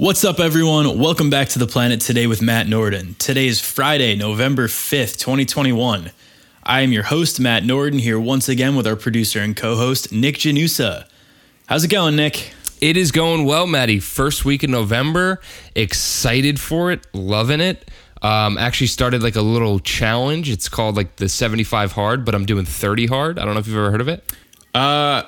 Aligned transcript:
What's 0.00 0.24
up, 0.24 0.40
everyone? 0.40 0.98
Welcome 0.98 1.28
back 1.28 1.50
to 1.50 1.58
the 1.58 1.66
planet 1.66 2.00
today 2.00 2.26
with 2.26 2.40
Matt 2.40 2.66
Norden. 2.66 3.16
Today 3.18 3.46
is 3.46 3.60
Friday, 3.60 4.16
November 4.16 4.66
5th, 4.66 5.18
2021. 5.18 6.10
I 6.62 6.80
am 6.80 6.90
your 6.90 7.02
host, 7.02 7.38
Matt 7.38 7.66
Norden, 7.66 7.98
here 7.98 8.18
once 8.18 8.48
again 8.48 8.76
with 8.76 8.86
our 8.86 8.96
producer 8.96 9.40
and 9.40 9.54
co 9.54 9.76
host, 9.76 10.10
Nick 10.10 10.36
Janusa. 10.36 11.06
How's 11.66 11.84
it 11.84 11.88
going, 11.88 12.16
Nick? 12.16 12.54
It 12.80 12.96
is 12.96 13.12
going 13.12 13.44
well, 13.44 13.66
Maddie. 13.66 14.00
First 14.00 14.46
week 14.46 14.64
in 14.64 14.70
November. 14.70 15.38
Excited 15.74 16.58
for 16.58 16.90
it. 16.90 17.06
Loving 17.12 17.60
it. 17.60 17.90
Um, 18.22 18.56
actually 18.56 18.86
started 18.86 19.22
like 19.22 19.36
a 19.36 19.42
little 19.42 19.80
challenge. 19.80 20.48
It's 20.48 20.70
called 20.70 20.96
like 20.96 21.16
the 21.16 21.28
75 21.28 21.92
hard, 21.92 22.24
but 22.24 22.34
I'm 22.34 22.46
doing 22.46 22.64
30 22.64 23.06
hard. 23.08 23.38
I 23.38 23.44
don't 23.44 23.52
know 23.52 23.60
if 23.60 23.66
you've 23.66 23.76
ever 23.76 23.90
heard 23.90 24.00
of 24.00 24.08
it. 24.08 24.34
Uh, 24.74 25.24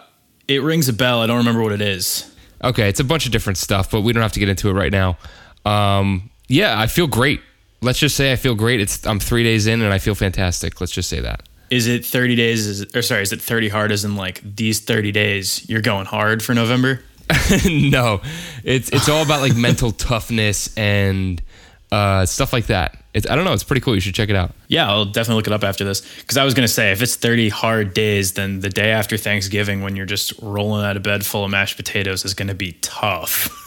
it 0.48 0.62
rings 0.62 0.89
a 0.89 0.95
bell. 0.95 1.20
I 1.20 1.27
don't 1.27 1.36
remember 1.36 1.61
what 1.61 1.73
it 1.73 1.82
is. 1.82 2.32
Okay, 2.65 2.89
it's 2.89 3.01
a 3.01 3.05
bunch 3.05 3.27
of 3.27 3.33
different 3.33 3.59
stuff, 3.59 3.91
but 3.91 4.03
we 4.03 4.13
don't 4.13 4.23
have 4.23 4.33
to 4.33 4.41
get 4.41 4.49
into 4.49 4.69
it 4.71 4.73
right 4.75 4.93
now. 4.93 5.19
Um, 5.65 6.31
yeah, 6.49 6.79
I 6.79 6.87
feel 6.87 7.07
great. 7.07 7.41
Let's 7.80 7.98
just 7.98 8.16
say 8.16 8.33
I 8.33 8.37
feel 8.37 8.55
great. 8.55 8.80
It's 8.80 9.05
I'm 9.07 9.19
three 9.19 9.43
days 9.43 9.66
in 9.66 9.83
and 9.83 9.93
I 9.93 9.98
feel 9.98 10.15
fantastic. 10.15 10.80
Let's 10.80 10.93
just 10.93 11.09
say 11.09 11.20
that. 11.20 11.43
Is 11.70 11.87
it 11.87 12.05
30 12.05 12.37
days? 12.37 12.67
Is 12.67 12.80
it, 12.83 12.95
or 12.95 13.03
sorry, 13.03 13.23
is 13.23 13.33
it 13.33 13.41
30 13.41 13.69
hard 13.70 13.93
as 13.93 14.05
in 14.05 14.15
like 14.15 14.43
these 14.45 14.80
30 14.80 15.11
days 15.11 15.69
you're 15.69 15.80
going 15.80 16.06
hard 16.06 16.43
for 16.43 16.55
November? 16.55 17.01
no, 17.67 18.20
it's 18.62 18.91
it's 18.91 19.09
all 19.09 19.23
about 19.23 19.41
like 19.41 19.56
mental 19.56 19.91
toughness 19.91 20.77
and 20.77 21.42
uh, 21.91 22.27
stuff 22.27 22.53
like 22.53 22.67
that. 22.67 23.02
It's, 23.15 23.29
I 23.29 23.37
don't 23.37 23.45
know. 23.45 23.52
It's 23.52 23.65
pretty 23.65 23.83
cool. 23.83 23.95
You 23.95 24.01
should 24.01 24.15
check 24.15 24.30
it 24.30 24.37
out. 24.37 24.52
Yeah, 24.69 24.89
I'll 24.89 25.05
definitely 25.05 25.37
look 25.37 25.47
it 25.47 25.53
up 25.53 25.65
after 25.65 25.84
this. 25.84 26.01
Because 26.20 26.39
I 26.39 26.45
was 26.45 26.55
going 26.55 26.66
to 26.66 26.73
say, 26.73 26.93
if 26.93 27.03
it's 27.03 27.15
30 27.15 27.51
hard 27.51 27.93
days, 27.93 28.33
then 28.33 28.61
the 28.61 28.70
day 28.70 28.91
after 28.91 29.19
Thanksgiving, 29.19 29.83
when 29.83 29.97
you're 29.97 30.07
just 30.07 30.33
rolling 30.41 30.84
out 30.84 30.97
of 30.97 31.03
bed 31.03 31.25
full 31.25 31.45
of 31.45 31.51
mashed 31.51 31.77
potatoes, 31.77 32.25
is 32.25 32.33
going 32.33 32.48
to 32.48 32.55
be 32.55 32.73
tough. 32.80 33.51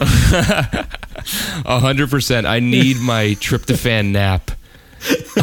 A 1.64 1.80
hundred 1.80 2.10
percent. 2.10 2.46
I 2.46 2.60
need 2.60 2.98
my 2.98 3.36
tryptophan 3.40 4.10
nap 4.10 4.50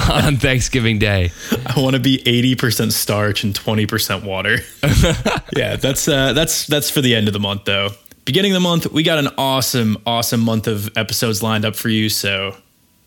on 0.09 0.38
Thanksgiving 0.38 0.99
Day. 0.99 1.31
I 1.66 1.80
want 1.80 1.95
to 1.95 1.99
be 1.99 2.20
80% 2.20 2.92
starch 2.92 3.44
and 3.44 3.53
20% 3.53 4.23
water. 4.23 4.59
yeah, 5.55 5.75
that's 5.77 6.08
uh, 6.08 6.33
that's 6.33 6.67
that's 6.67 6.89
for 6.89 7.02
the 7.02 7.16
end 7.16 7.27
of 7.27 7.33
the 7.33 7.39
month, 7.39 7.66
though. 7.66 7.89
Beginning 8.25 8.52
of 8.52 8.55
the 8.55 8.67
month, 8.67 8.92
we 8.92 9.03
got 9.03 9.17
an 9.17 9.30
awesome, 9.38 9.97
awesome 10.05 10.39
month 10.42 10.67
of 10.67 10.95
episodes 10.97 11.44
lined 11.44 11.66
up 11.66 11.75
for 11.75 11.89
you. 11.89 12.08
So 12.09 12.55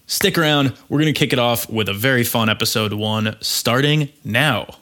Stick 0.07 0.39
around. 0.39 0.73
We're 0.89 1.01
going 1.01 1.13
to 1.13 1.19
kick 1.19 1.33
it 1.33 1.39
off 1.39 1.69
with 1.69 1.89
a 1.89 1.95
very 1.95 2.23
fun 2.23 2.49
episode 2.49 2.93
one 2.93 3.37
starting 3.41 4.09
now. 4.25 4.77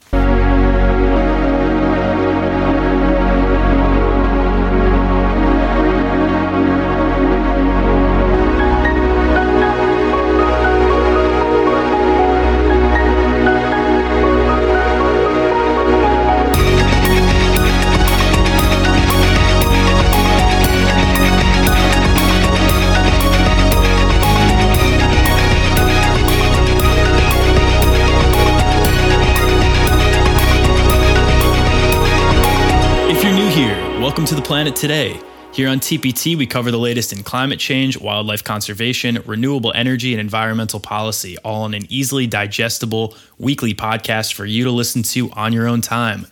Planet 34.65 34.81
today. 34.81 35.21
Here 35.53 35.69
on 35.69 35.79
TPT, 35.79 36.39
we 36.39 36.47
cover 36.47 36.71
the 36.71 36.79
latest 36.79 37.13
in 37.13 37.23
climate 37.23 37.59
change, 37.59 38.01
wildlife 38.01 38.43
conservation, 38.43 39.19
renewable 39.27 39.75
energy, 39.75 40.15
and 40.15 40.21
environmental 40.23 40.81
policy, 40.81 41.37
all 41.45 41.67
in 41.67 41.75
an 41.75 41.85
easily 41.91 42.27
digestible 42.27 43.15
weekly 43.39 43.75
podcast 43.75 44.33
for 44.33 44.47
you 44.47 44.65
to 44.65 44.71
listen 44.71 45.03
to 45.03 45.31
on 45.33 45.53
your 45.53 45.69
own 45.69 45.83
time. 45.83 46.27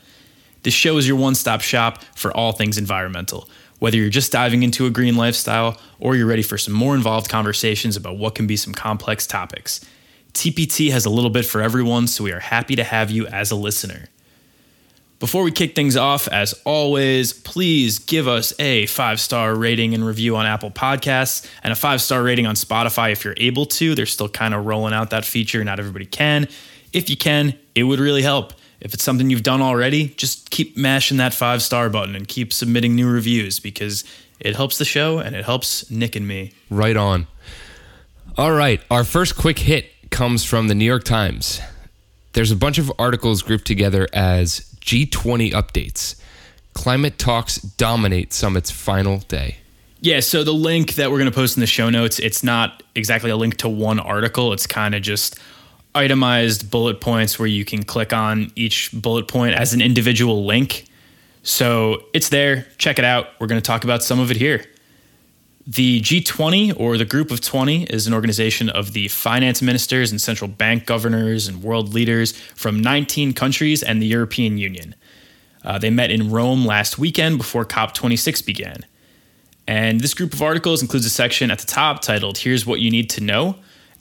This 0.63 0.73
show 0.73 0.97
is 0.97 1.07
your 1.07 1.19
one 1.19 1.35
stop 1.35 1.61
shop 1.61 2.03
for 2.15 2.35
all 2.35 2.53
things 2.53 2.79
environmental. 2.79 3.51
Whether 3.81 3.99
you're 3.99 4.09
just 4.09 4.33
diving 4.33 4.63
into 4.63 4.87
a 4.87 4.91
green 4.91 5.17
lifestyle 5.17 5.79
or 6.01 6.17
you're 6.17 6.27
ready 6.27 6.41
for 6.41 6.57
some 6.57 6.73
more 6.73 6.95
involved 6.95 7.29
conversations 7.29 7.99
about 7.99 8.17
what 8.17 8.35
can 8.35 8.47
be 8.47 8.57
some 8.57 8.73
complex 8.73 9.27
topics, 9.27 9.85
TPT 10.33 10.91
has 10.91 11.05
a 11.05 11.11
little 11.11 11.29
bit 11.29 11.45
for 11.45 11.61
everyone, 11.61 12.07
so 12.07 12.25
we 12.25 12.33
are 12.33 12.41
happy 12.41 12.77
to 12.77 12.85
have 12.85 13.11
you 13.11 13.27
as 13.27 13.51
a 13.51 13.57
listener. 13.57 14.09
Before 15.23 15.45
we 15.45 15.53
kick 15.53 15.77
things 15.77 15.97
off, 15.97 16.27
as 16.27 16.53
always, 16.65 17.33
please 17.33 18.01
give 18.01 18.27
us 18.27 18.53
a 18.59 18.87
five 18.87 19.21
star 19.21 19.55
rating 19.55 19.95
and 19.95 20.05
review 20.05 20.35
on 20.35 20.47
Apple 20.47 20.73
Podcasts 20.73 21.49
and 21.63 21.71
a 21.71 21.77
five 21.77 22.03
star 22.03 22.25
rating 22.25 22.45
on 22.45 22.57
Spotify 22.57 23.13
if 23.13 23.25
you're 23.25 23.37
able 23.37 23.65
to. 23.67 23.95
They're 23.95 24.05
still 24.05 24.29
kind 24.29 24.53
of 24.53 24.67
rolling 24.67 24.93
out 24.93 25.11
that 25.11 25.25
feature. 25.25 25.63
Not 25.63 25.79
everybody 25.79 26.07
can. 26.07 26.49
If 26.93 27.09
you 27.09 27.17
can, 27.17 27.57
it 27.77 27.85
would 27.85 28.01
really 28.01 28.23
help. 28.23 28.53
If 28.81 28.95
it's 28.95 29.05
something 29.05 29.31
you've 29.31 29.45
done 29.45 29.63
already, 29.63 30.09
just 30.09 30.51
keep 30.51 30.77
mashing 30.77 31.19
that 31.19 31.33
five 31.33 31.63
star 31.63 31.89
button 31.89 32.17
and 32.17 32.27
keep 32.27 32.53
submitting 32.53 32.97
new 32.97 33.09
reviews 33.09 33.61
because 33.61 34.03
it 34.41 34.57
helps 34.57 34.79
the 34.79 34.85
show 34.85 35.21
and 35.21 35.37
it 35.37 35.45
helps 35.45 35.89
Nick 35.89 36.17
and 36.17 36.27
me. 36.27 36.51
Right 36.69 36.97
on. 36.97 37.29
All 38.37 38.51
right. 38.51 38.81
Our 38.91 39.05
first 39.05 39.37
quick 39.37 39.61
hit 39.61 39.87
comes 40.11 40.45
from 40.45 40.67
the 40.67 40.75
New 40.75 40.85
York 40.85 41.05
Times. 41.05 41.61
There's 42.33 42.51
a 42.51 42.57
bunch 42.57 42.79
of 42.79 42.91
articles 42.99 43.43
grouped 43.43 43.67
together 43.67 44.09
as 44.13 44.72
G20 44.83 45.53
updates. 45.53 46.17
Climate 46.75 47.19
talks 47.19 47.59
dominate 47.59 48.33
summit's 48.33 48.71
final 48.71 49.19
day. 49.19 49.59
Yeah, 50.01 50.21
so 50.21 50.43
the 50.43 50.53
link 50.53 50.95
that 50.95 51.11
we're 51.11 51.19
going 51.19 51.31
to 51.31 51.35
post 51.35 51.57
in 51.57 51.61
the 51.61 51.67
show 51.67 51.89
notes, 51.89 52.19
it's 52.19 52.43
not 52.43 52.83
exactly 52.95 53.31
a 53.31 53.37
link 53.37 53.59
to 53.59 53.69
one 53.69 54.01
article. 54.01 54.53
It's 54.53 54.67
kind 54.67 54.95
of 54.95 55.03
just 55.03 55.39
itemized 55.95 56.71
bullet 56.71 57.01
points 57.01 57.39
where 57.39 57.47
you 57.47 57.65
can 57.65 57.85
click 57.85 58.13
on 58.13 58.51
each 58.57 58.91
bullet 58.93 59.29
point 59.29 59.55
as 59.55 59.73
an 59.75 59.81
individual 59.81 60.45
link. 60.45 60.87
So 61.45 62.05
it's 62.13 62.31
there. 62.31 62.67
Check 62.79 62.99
it 62.99 63.05
out. 63.05 63.29
We're 63.39 63.47
going 63.47 63.61
to 63.61 63.67
talk 63.67 63.85
about 63.85 64.03
some 64.03 64.19
of 64.19 64.31
it 64.31 64.37
here. 64.37 64.65
The 65.67 66.01
G20, 66.01 66.75
or 66.77 66.99
the 66.99 67.05
Group 67.05 67.31
of 67.31 67.41
20, 67.41 67.85
is 67.85 68.09
an 68.09 68.15
organization 68.15 68.69
of 68.69 68.95
the 68.95 69.07
finance 69.07 69.63
ministers 69.63 70.11
and 70.11 70.21
central 70.21 70.49
bank 70.49 70.87
governors 70.87 71.47
and 71.47 71.63
world 71.63 71.95
leaders 71.95 72.33
from 72.33 72.81
19 72.81 73.33
countries 73.33 73.81
and 73.81 74.03
the 74.03 74.07
European 74.07 74.59
Union. 74.59 74.97
Uh, 75.65 75.79
they 75.79 75.91
met 75.91 76.11
in 76.11 76.33
Rome 76.33 76.67
last 76.67 76.99
weekend 76.99 77.39
before 77.39 77.65
COP26 77.65 78.45
began. 78.45 78.85
And 79.69 80.01
this 80.01 80.15
group 80.15 80.33
of 80.33 80.43
articles 80.43 80.83
includes 80.83 81.07
a 81.07 81.11
section 81.11 81.49
at 81.53 81.61
the 81.61 81.67
top 81.67 82.03
titled 82.03 82.39
Here's 82.39 82.67
What 82.67 82.81
You 82.81 82.91
Need 82.91 83.09
to 83.11 83.21
Know. 83.21 83.55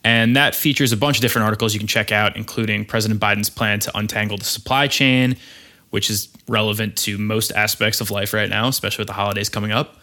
And 0.03 0.35
that 0.35 0.55
features 0.55 0.91
a 0.91 0.97
bunch 0.97 1.17
of 1.17 1.21
different 1.21 1.45
articles 1.45 1.75
you 1.75 1.79
can 1.79 1.87
check 1.87 2.11
out, 2.11 2.35
including 2.35 2.85
President 2.85 3.19
Biden's 3.19 3.51
plan 3.51 3.79
to 3.81 3.95
untangle 3.95 4.39
the 4.39 4.45
supply 4.45 4.87
chain, 4.87 5.37
which 5.91 6.09
is 6.09 6.29
relevant 6.47 6.97
to 6.97 7.19
most 7.19 7.51
aspects 7.51 8.01
of 8.01 8.09
life 8.09 8.33
right 8.33 8.49
now, 8.49 8.67
especially 8.67 9.03
with 9.03 9.09
the 9.09 9.13
holidays 9.13 9.47
coming 9.47 9.71
up 9.71 10.00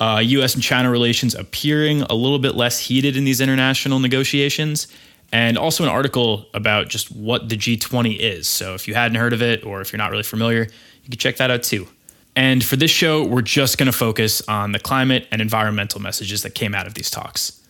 uh, 0.00 0.20
U.S. 0.24 0.54
and 0.54 0.62
China 0.62 0.90
relations 0.90 1.34
appearing 1.34 2.02
a 2.02 2.14
little 2.14 2.38
bit 2.38 2.54
less 2.54 2.78
heated 2.78 3.16
in 3.16 3.24
these 3.24 3.40
international 3.40 3.98
negotiations, 3.98 4.88
and 5.32 5.58
also 5.58 5.84
an 5.84 5.90
article 5.90 6.46
about 6.54 6.88
just 6.88 7.10
what 7.10 7.48
the 7.48 7.56
G20 7.56 8.18
is. 8.18 8.48
So 8.48 8.74
if 8.74 8.88
you 8.88 8.94
hadn't 8.94 9.16
heard 9.16 9.32
of 9.32 9.42
it, 9.42 9.64
or 9.64 9.80
if 9.80 9.92
you're 9.92 9.98
not 9.98 10.10
really 10.10 10.22
familiar, 10.22 10.62
you 10.62 11.10
can 11.10 11.18
check 11.18 11.36
that 11.36 11.50
out 11.50 11.62
too. 11.62 11.86
And 12.36 12.64
for 12.64 12.76
this 12.76 12.90
show, 12.90 13.26
we're 13.26 13.42
just 13.42 13.78
going 13.78 13.90
to 13.90 13.92
focus 13.92 14.40
on 14.48 14.72
the 14.72 14.78
climate 14.78 15.26
and 15.32 15.42
environmental 15.42 16.00
messages 16.00 16.42
that 16.44 16.54
came 16.54 16.74
out 16.74 16.86
of 16.86 16.94
these 16.94 17.10
talks. 17.10 17.60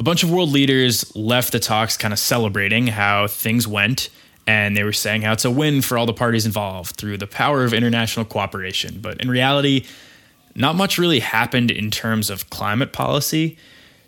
A 0.00 0.02
bunch 0.02 0.22
of 0.22 0.30
world 0.30 0.50
leaders 0.50 1.14
left 1.14 1.52
the 1.52 1.60
talks 1.60 1.96
kind 1.96 2.12
of 2.12 2.18
celebrating 2.18 2.86
how 2.86 3.26
things 3.26 3.68
went, 3.68 4.08
and 4.46 4.76
they 4.76 4.84
were 4.84 4.92
saying 4.92 5.22
how 5.22 5.32
it's 5.32 5.44
a 5.44 5.50
win 5.50 5.82
for 5.82 5.98
all 5.98 6.06
the 6.06 6.14
parties 6.14 6.46
involved 6.46 6.96
through 6.96 7.18
the 7.18 7.26
power 7.26 7.64
of 7.64 7.74
international 7.74 8.24
cooperation. 8.24 9.00
But 9.00 9.20
in 9.20 9.28
reality, 9.28 9.84
not 10.56 10.74
much 10.74 10.98
really 10.98 11.20
happened 11.20 11.70
in 11.70 11.90
terms 11.90 12.30
of 12.30 12.50
climate 12.50 12.92
policy. 12.92 13.58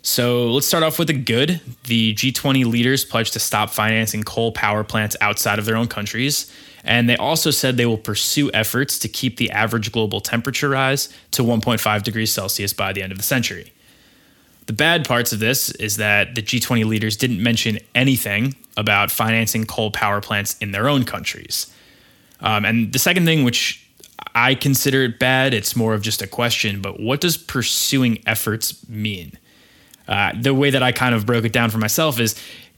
So 0.01 0.51
let's 0.51 0.65
start 0.65 0.83
off 0.83 0.97
with 0.97 1.07
the 1.09 1.13
good. 1.13 1.61
The 1.85 2.13
G20 2.15 2.65
leaders 2.65 3.03
pledged 3.05 3.33
to 3.33 3.39
stop 3.39 3.69
financing 3.69 4.23
coal 4.23 4.51
power 4.51 4.83
plants 4.83 5.15
outside 5.21 5.59
of 5.59 5.65
their 5.65 5.75
own 5.75 5.87
countries. 5.87 6.51
And 6.83 7.09
they 7.09 7.17
also 7.17 7.51
said 7.51 7.77
they 7.77 7.85
will 7.85 7.97
pursue 7.97 8.49
efforts 8.51 8.97
to 8.99 9.07
keep 9.09 9.37
the 9.37 9.51
average 9.51 9.91
global 9.91 10.21
temperature 10.21 10.69
rise 10.69 11.09
to 11.31 11.43
1.5 11.43 12.03
degrees 12.03 12.31
Celsius 12.31 12.73
by 12.73 12.93
the 12.93 13.03
end 13.03 13.11
of 13.11 13.17
the 13.17 13.23
century. 13.23 13.73
The 14.67 14.73
bad 14.73 15.07
parts 15.07 15.33
of 15.33 15.39
this 15.39 15.71
is 15.71 15.97
that 15.97 16.35
the 16.35 16.41
G20 16.41 16.85
leaders 16.85 17.17
didn't 17.17 17.41
mention 17.41 17.79
anything 17.95 18.55
about 18.77 19.11
financing 19.11 19.65
coal 19.65 19.91
power 19.91 20.21
plants 20.21 20.57
in 20.59 20.71
their 20.71 20.87
own 20.87 21.03
countries. 21.03 21.73
Um, 22.39 22.63
and 22.65 22.93
the 22.93 22.99
second 22.99 23.25
thing, 23.25 23.43
which 23.43 23.88
I 24.35 24.55
consider 24.55 25.03
it 25.03 25.19
bad. 25.19 25.53
It's 25.53 25.75
more 25.75 25.93
of 25.93 26.01
just 26.01 26.21
a 26.21 26.27
question, 26.27 26.81
but 26.81 26.99
what 26.99 27.21
does 27.21 27.37
pursuing 27.37 28.21
efforts 28.25 28.87
mean? 28.87 29.33
Uh, 30.07 30.31
the 30.39 30.53
way 30.53 30.69
that 30.69 30.81
I 30.81 30.91
kind 30.91 31.13
of 31.13 31.25
broke 31.25 31.45
it 31.45 31.53
down 31.53 31.69
for 31.69 31.77
myself 31.77 32.19
is 32.19 32.35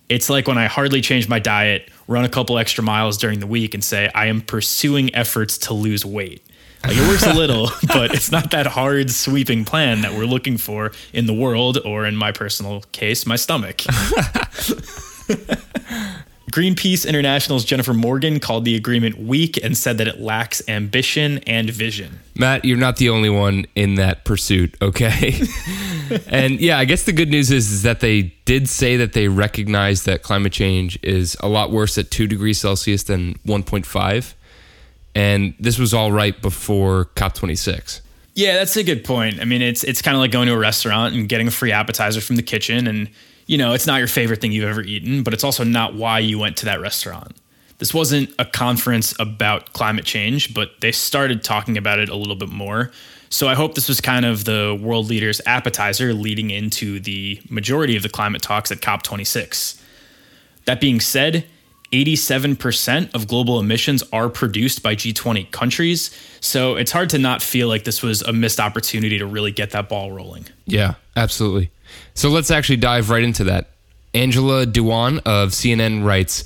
it's 0.09 0.29
like 0.29 0.47
when 0.47 0.57
I 0.57 0.67
hardly 0.67 0.99
change 1.01 1.29
my 1.29 1.39
diet, 1.39 1.89
run 2.07 2.25
a 2.25 2.29
couple 2.29 2.57
extra 2.57 2.83
miles 2.83 3.17
during 3.17 3.39
the 3.39 3.47
week, 3.47 3.73
and 3.73 3.83
say, 3.83 4.09
I 4.13 4.25
am 4.25 4.41
pursuing 4.41 5.15
efforts 5.15 5.57
to 5.59 5.73
lose 5.73 6.05
weight. 6.05 6.43
Like 6.83 6.97
it 6.97 7.07
works 7.07 7.25
a 7.25 7.33
little, 7.33 7.69
but 7.87 8.13
it's 8.13 8.31
not 8.31 8.51
that 8.51 8.67
hard 8.67 9.11
sweeping 9.11 9.63
plan 9.65 10.01
that 10.01 10.13
we're 10.13 10.25
looking 10.25 10.57
for 10.57 10.91
in 11.13 11.27
the 11.27 11.33
world, 11.33 11.77
or 11.85 12.05
in 12.05 12.15
my 12.17 12.31
personal 12.31 12.81
case, 12.91 13.25
my 13.25 13.37
stomach. 13.37 13.83
Greenpeace 16.51 17.07
International's 17.07 17.63
Jennifer 17.63 17.93
Morgan 17.93 18.41
called 18.41 18.65
the 18.65 18.75
agreement 18.75 19.17
weak 19.17 19.57
and 19.63 19.77
said 19.77 19.97
that 19.99 20.07
it 20.07 20.19
lacks 20.19 20.61
ambition 20.67 21.37
and 21.47 21.69
vision. 21.69 22.19
Matt, 22.35 22.65
you're 22.65 22.77
not 22.77 22.97
the 22.97 23.09
only 23.09 23.29
one 23.29 23.65
in 23.73 23.95
that 23.95 24.25
pursuit, 24.25 24.75
okay? 24.81 25.41
and 26.27 26.59
yeah, 26.59 26.77
I 26.77 26.85
guess 26.85 27.05
the 27.05 27.13
good 27.13 27.29
news 27.29 27.51
is, 27.51 27.71
is 27.71 27.83
that 27.83 28.01
they 28.01 28.33
did 28.43 28.67
say 28.67 28.97
that 28.97 29.13
they 29.13 29.29
recognize 29.29 30.03
that 30.03 30.23
climate 30.23 30.51
change 30.51 30.99
is 31.01 31.37
a 31.39 31.47
lot 31.47 31.71
worse 31.71 31.97
at 31.97 32.11
2 32.11 32.27
degrees 32.27 32.59
Celsius 32.59 33.03
than 33.03 33.35
1.5. 33.47 34.33
And 35.15 35.53
this 35.59 35.79
was 35.79 35.93
all 35.93 36.11
right 36.11 36.39
before 36.41 37.05
COP26. 37.15 38.01
Yeah, 38.33 38.55
that's 38.55 38.75
a 38.75 38.83
good 38.83 39.03
point. 39.03 39.39
I 39.41 39.45
mean, 39.45 39.61
it's 39.61 39.83
it's 39.83 40.01
kind 40.01 40.15
of 40.15 40.21
like 40.21 40.31
going 40.31 40.47
to 40.47 40.53
a 40.53 40.57
restaurant 40.57 41.13
and 41.13 41.27
getting 41.27 41.49
a 41.49 41.51
free 41.51 41.73
appetizer 41.73 42.21
from 42.21 42.37
the 42.37 42.41
kitchen 42.41 42.87
and 42.87 43.09
you 43.51 43.57
know, 43.57 43.73
it's 43.73 43.85
not 43.85 43.97
your 43.97 44.07
favorite 44.07 44.39
thing 44.39 44.53
you've 44.53 44.69
ever 44.69 44.81
eaten, 44.81 45.23
but 45.23 45.33
it's 45.33 45.43
also 45.43 45.65
not 45.65 45.93
why 45.93 46.19
you 46.19 46.39
went 46.39 46.55
to 46.55 46.65
that 46.67 46.79
restaurant. 46.79 47.35
This 47.79 47.93
wasn't 47.93 48.33
a 48.39 48.45
conference 48.45 49.13
about 49.19 49.73
climate 49.73 50.05
change, 50.05 50.53
but 50.53 50.79
they 50.79 50.93
started 50.93 51.43
talking 51.43 51.77
about 51.77 51.99
it 51.99 52.07
a 52.07 52.15
little 52.15 52.37
bit 52.37 52.47
more. 52.47 52.91
So 53.29 53.49
I 53.49 53.55
hope 53.55 53.75
this 53.75 53.89
was 53.89 53.99
kind 53.99 54.23
of 54.23 54.45
the 54.45 54.79
world 54.81 55.09
leaders' 55.09 55.41
appetizer 55.45 56.13
leading 56.13 56.49
into 56.49 57.01
the 57.01 57.41
majority 57.49 57.97
of 57.97 58.03
the 58.03 58.09
climate 58.09 58.41
talks 58.41 58.71
at 58.71 58.79
COP26. 58.79 59.81
That 60.63 60.79
being 60.79 61.01
said, 61.01 61.45
87% 61.91 63.13
of 63.13 63.27
global 63.27 63.59
emissions 63.59 64.01
are 64.13 64.29
produced 64.29 64.81
by 64.81 64.95
G20 64.95 65.51
countries. 65.51 66.17
So 66.39 66.77
it's 66.77 66.93
hard 66.93 67.09
to 67.09 67.17
not 67.17 67.41
feel 67.41 67.67
like 67.67 67.83
this 67.83 68.01
was 68.01 68.21
a 68.21 68.31
missed 68.31 68.61
opportunity 68.61 69.17
to 69.17 69.25
really 69.25 69.51
get 69.51 69.71
that 69.71 69.89
ball 69.89 70.13
rolling. 70.13 70.45
Yeah, 70.65 70.93
absolutely. 71.17 71.69
So 72.13 72.29
let's 72.29 72.51
actually 72.51 72.77
dive 72.77 73.09
right 73.09 73.23
into 73.23 73.43
that. 73.45 73.69
Angela 74.13 74.65
Dewan 74.65 75.19
of 75.19 75.49
CNN 75.51 76.03
writes 76.03 76.43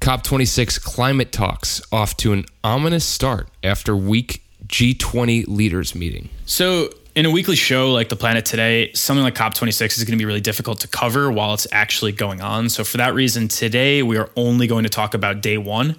COP26 0.00 0.82
climate 0.82 1.32
talks 1.32 1.82
off 1.92 2.16
to 2.18 2.32
an 2.32 2.46
ominous 2.64 3.04
start 3.04 3.48
after 3.62 3.96
weak 3.96 4.42
G20 4.66 5.46
leaders 5.48 5.94
meeting. 5.94 6.28
So, 6.46 6.90
in 7.16 7.26
a 7.26 7.30
weekly 7.30 7.56
show 7.56 7.90
like 7.92 8.08
The 8.08 8.16
Planet 8.16 8.44
Today, 8.44 8.92
something 8.92 9.24
like 9.24 9.34
COP26 9.34 9.98
is 9.98 10.04
going 10.04 10.16
to 10.16 10.16
be 10.16 10.24
really 10.24 10.40
difficult 10.40 10.80
to 10.80 10.88
cover 10.88 11.30
while 11.30 11.52
it's 11.54 11.66
actually 11.72 12.12
going 12.12 12.40
on. 12.40 12.68
So, 12.68 12.84
for 12.84 12.98
that 12.98 13.14
reason, 13.14 13.48
today 13.48 14.02
we 14.02 14.16
are 14.16 14.30
only 14.36 14.66
going 14.68 14.84
to 14.84 14.88
talk 14.88 15.14
about 15.14 15.42
day 15.42 15.58
one. 15.58 15.96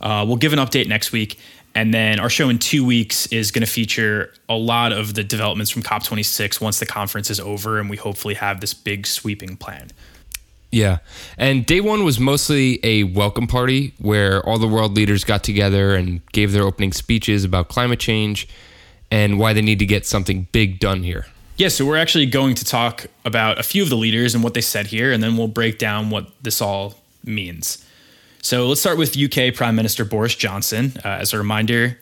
Uh, 0.00 0.24
we'll 0.26 0.36
give 0.36 0.52
an 0.52 0.58
update 0.58 0.88
next 0.88 1.12
week. 1.12 1.38
And 1.74 1.94
then 1.94 2.18
our 2.18 2.28
show 2.28 2.48
in 2.48 2.58
two 2.58 2.84
weeks 2.84 3.26
is 3.28 3.50
going 3.52 3.64
to 3.64 3.70
feature 3.70 4.32
a 4.48 4.56
lot 4.56 4.92
of 4.92 5.14
the 5.14 5.22
developments 5.22 5.70
from 5.70 5.82
COP26 5.82 6.60
once 6.60 6.80
the 6.80 6.86
conference 6.86 7.30
is 7.30 7.38
over, 7.38 7.78
and 7.78 7.88
we 7.88 7.96
hopefully 7.96 8.34
have 8.34 8.60
this 8.60 8.74
big 8.74 9.06
sweeping 9.06 9.56
plan. 9.56 9.90
Yeah. 10.72 10.98
And 11.36 11.66
day 11.66 11.80
one 11.80 12.04
was 12.04 12.20
mostly 12.20 12.78
a 12.84 13.04
welcome 13.04 13.46
party 13.46 13.94
where 13.98 14.44
all 14.46 14.58
the 14.58 14.68
world 14.68 14.94
leaders 14.94 15.24
got 15.24 15.42
together 15.42 15.94
and 15.94 16.24
gave 16.32 16.52
their 16.52 16.62
opening 16.62 16.92
speeches 16.92 17.44
about 17.44 17.68
climate 17.68 17.98
change 17.98 18.48
and 19.10 19.38
why 19.38 19.52
they 19.52 19.62
need 19.62 19.80
to 19.80 19.86
get 19.86 20.06
something 20.06 20.46
big 20.52 20.78
done 20.78 21.02
here. 21.02 21.26
Yeah, 21.56 21.68
so 21.68 21.84
we're 21.84 21.98
actually 21.98 22.26
going 22.26 22.54
to 22.54 22.64
talk 22.64 23.06
about 23.24 23.58
a 23.58 23.62
few 23.62 23.82
of 23.82 23.90
the 23.90 23.96
leaders 23.96 24.34
and 24.34 24.42
what 24.42 24.54
they 24.54 24.60
said 24.60 24.86
here, 24.86 25.12
and 25.12 25.22
then 25.22 25.36
we'll 25.36 25.48
break 25.48 25.78
down 25.78 26.08
what 26.08 26.28
this 26.42 26.62
all 26.62 26.94
means. 27.24 27.84
So 28.42 28.68
let's 28.68 28.80
start 28.80 28.96
with 28.96 29.16
UK 29.16 29.54
Prime 29.54 29.76
Minister 29.76 30.04
Boris 30.04 30.34
Johnson. 30.34 30.94
Uh, 31.04 31.08
as 31.08 31.34
a 31.34 31.38
reminder, 31.38 31.98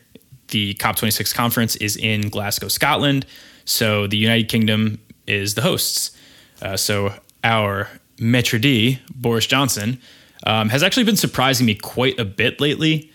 the 0.48 0.74
COP26 0.74 1.34
conference 1.34 1.76
is 1.76 1.96
in 1.96 2.28
Glasgow, 2.28 2.68
Scotland. 2.68 3.26
So 3.64 4.06
the 4.06 4.16
United 4.16 4.48
Kingdom 4.48 5.00
is 5.26 5.54
the 5.54 5.62
hosts. 5.62 6.16
Uh, 6.62 6.76
so 6.76 7.12
our 7.42 7.88
Maitre 8.18 8.58
D, 8.58 9.00
Boris 9.14 9.46
Johnson, 9.46 10.00
um, 10.44 10.68
has 10.68 10.82
actually 10.82 11.04
been 11.04 11.16
surprising 11.16 11.66
me 11.66 11.74
quite 11.74 12.18
a 12.18 12.24
bit 12.24 12.60
lately 12.60 13.10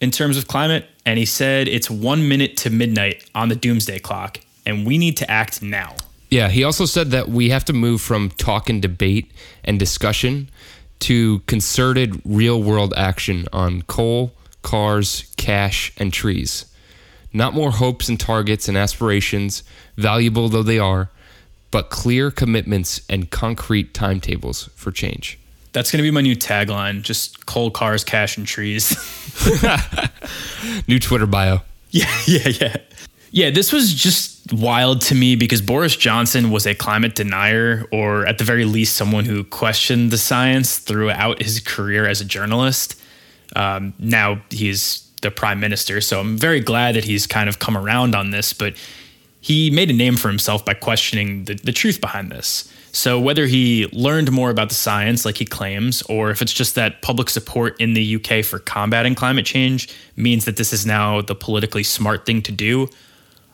in 0.00 0.10
terms 0.10 0.36
of 0.36 0.46
climate. 0.46 0.86
And 1.06 1.18
he 1.18 1.24
said 1.24 1.66
it's 1.66 1.90
one 1.90 2.28
minute 2.28 2.56
to 2.58 2.70
midnight 2.70 3.28
on 3.34 3.48
the 3.48 3.56
doomsday 3.56 3.98
clock, 4.00 4.38
and 4.66 4.86
we 4.86 4.98
need 4.98 5.16
to 5.16 5.30
act 5.30 5.62
now. 5.62 5.96
Yeah, 6.30 6.48
he 6.48 6.62
also 6.62 6.84
said 6.84 7.10
that 7.10 7.28
we 7.28 7.50
have 7.50 7.64
to 7.64 7.72
move 7.72 8.00
from 8.00 8.30
talk 8.30 8.70
and 8.70 8.80
debate 8.80 9.32
and 9.64 9.78
discussion 9.78 10.48
to 11.00 11.40
concerted 11.40 12.20
real 12.24 12.62
world 12.62 12.94
action 12.96 13.46
on 13.52 13.82
coal, 13.82 14.32
cars, 14.62 15.32
cash, 15.36 15.92
and 15.96 16.12
trees. 16.12 16.66
Not 17.32 17.54
more 17.54 17.70
hopes 17.70 18.08
and 18.08 18.18
targets 18.18 18.68
and 18.68 18.76
aspirations, 18.76 19.62
valuable 19.96 20.48
though 20.48 20.62
they 20.62 20.78
are, 20.78 21.10
but 21.70 21.90
clear 21.90 22.30
commitments 22.30 23.00
and 23.08 23.30
concrete 23.30 23.94
timetables 23.94 24.68
for 24.74 24.90
change. 24.90 25.38
That's 25.72 25.92
going 25.92 25.98
to 25.98 26.02
be 26.02 26.10
my 26.10 26.20
new 26.20 26.34
tagline 26.34 27.02
just 27.02 27.46
coal, 27.46 27.70
cars, 27.70 28.02
cash, 28.02 28.36
and 28.36 28.46
trees. 28.46 28.96
new 30.88 30.98
Twitter 30.98 31.26
bio. 31.26 31.60
Yeah, 31.90 32.12
yeah, 32.26 32.48
yeah. 32.48 32.76
Yeah, 33.30 33.50
this 33.50 33.72
was 33.72 33.94
just 33.94 34.29
wild 34.52 35.00
to 35.02 35.14
me 35.14 35.36
because 35.36 35.62
Boris 35.62 35.96
Johnson 35.96 36.50
was 36.50 36.66
a 36.66 36.74
climate 36.74 37.14
denier, 37.14 37.86
or 37.92 38.26
at 38.26 38.38
the 38.38 38.44
very 38.44 38.64
least, 38.64 38.96
someone 38.96 39.24
who 39.24 39.44
questioned 39.44 40.10
the 40.10 40.18
science 40.18 40.78
throughout 40.78 41.42
his 41.42 41.60
career 41.60 42.06
as 42.06 42.20
a 42.20 42.24
journalist. 42.24 43.00
Um, 43.56 43.94
now 43.98 44.40
he's 44.50 45.08
the 45.22 45.30
prime 45.30 45.60
minister, 45.60 46.00
so 46.00 46.20
I'm 46.20 46.36
very 46.36 46.60
glad 46.60 46.94
that 46.94 47.04
he's 47.04 47.26
kind 47.26 47.48
of 47.48 47.58
come 47.58 47.76
around 47.76 48.14
on 48.14 48.30
this, 48.30 48.52
but 48.52 48.74
he 49.40 49.70
made 49.70 49.90
a 49.90 49.94
name 49.94 50.16
for 50.16 50.28
himself 50.28 50.64
by 50.64 50.74
questioning 50.74 51.44
the, 51.44 51.54
the 51.54 51.72
truth 51.72 52.00
behind 52.00 52.30
this. 52.30 52.72
So, 52.92 53.20
whether 53.20 53.46
he 53.46 53.88
learned 53.92 54.32
more 54.32 54.50
about 54.50 54.68
the 54.68 54.74
science, 54.74 55.24
like 55.24 55.36
he 55.36 55.44
claims, 55.44 56.02
or 56.02 56.30
if 56.30 56.42
it's 56.42 56.52
just 56.52 56.74
that 56.74 57.02
public 57.02 57.30
support 57.30 57.80
in 57.80 57.94
the 57.94 58.16
UK 58.16 58.44
for 58.44 58.58
combating 58.58 59.14
climate 59.14 59.46
change 59.46 59.94
means 60.16 60.44
that 60.44 60.56
this 60.56 60.72
is 60.72 60.84
now 60.84 61.20
the 61.20 61.36
politically 61.36 61.84
smart 61.84 62.26
thing 62.26 62.42
to 62.42 62.52
do, 62.52 62.88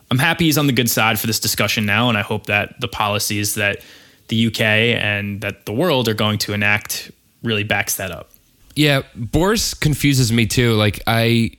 I'm 0.09 0.19
happy 0.19 0.45
he's 0.45 0.57
on 0.57 0.67
the 0.67 0.73
good 0.73 0.89
side 0.89 1.19
for 1.19 1.27
this 1.27 1.39
discussion 1.39 1.85
now, 1.85 2.09
and 2.09 2.17
I 2.17 2.21
hope 2.21 2.45
that 2.45 2.79
the 2.79 2.87
policies 2.87 3.55
that 3.55 3.81
the 4.29 4.47
UK 4.47 4.61
and 4.61 5.41
that 5.41 5.65
the 5.65 5.73
world 5.73 6.07
are 6.07 6.13
going 6.13 6.37
to 6.39 6.53
enact 6.53 7.11
really 7.43 7.63
backs 7.63 7.95
that 7.97 8.11
up. 8.11 8.29
Yeah, 8.75 9.01
Boris 9.15 9.73
confuses 9.73 10.31
me 10.31 10.45
too. 10.45 10.73
Like 10.73 11.01
I 11.07 11.51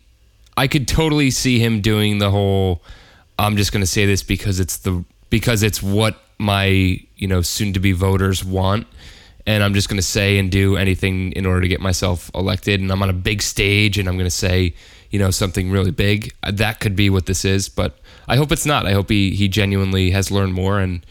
I 0.56 0.66
could 0.66 0.86
totally 0.88 1.30
see 1.30 1.58
him 1.58 1.80
doing 1.80 2.18
the 2.18 2.30
whole 2.30 2.82
I'm 3.38 3.56
just 3.56 3.72
going 3.72 3.82
to 3.82 3.86
say 3.86 4.06
this 4.06 4.22
because 4.22 4.60
it's 4.60 4.78
the 4.78 5.04
because 5.30 5.62
it's 5.62 5.82
what 5.82 6.16
my, 6.38 6.66
you 7.16 7.26
know, 7.26 7.42
soon 7.42 7.72
to 7.72 7.80
be 7.80 7.92
voters 7.92 8.44
want 8.44 8.86
and 9.46 9.62
I'm 9.62 9.74
just 9.74 9.88
going 9.88 9.98
to 9.98 10.06
say 10.06 10.38
and 10.38 10.50
do 10.50 10.76
anything 10.76 11.32
in 11.32 11.46
order 11.46 11.60
to 11.60 11.68
get 11.68 11.80
myself 11.80 12.30
elected 12.34 12.80
and 12.80 12.90
I'm 12.90 13.02
on 13.02 13.10
a 13.10 13.14
big 13.14 13.42
stage 13.42 13.98
and 13.98 14.08
I'm 14.08 14.16
going 14.16 14.26
to 14.26 14.30
say, 14.30 14.74
you 15.10 15.18
know, 15.18 15.30
something 15.30 15.70
really 15.70 15.90
big. 15.90 16.32
That 16.48 16.80
could 16.80 16.96
be 16.96 17.10
what 17.10 17.26
this 17.26 17.44
is, 17.44 17.68
but 17.68 17.98
I 18.28 18.36
hope 18.36 18.52
it's 18.52 18.66
not. 18.66 18.86
I 18.86 18.92
hope 18.92 19.10
he 19.10 19.34
he 19.34 19.48
genuinely 19.48 20.10
has 20.10 20.30
learned 20.30 20.54
more 20.54 20.78
and 20.80 21.04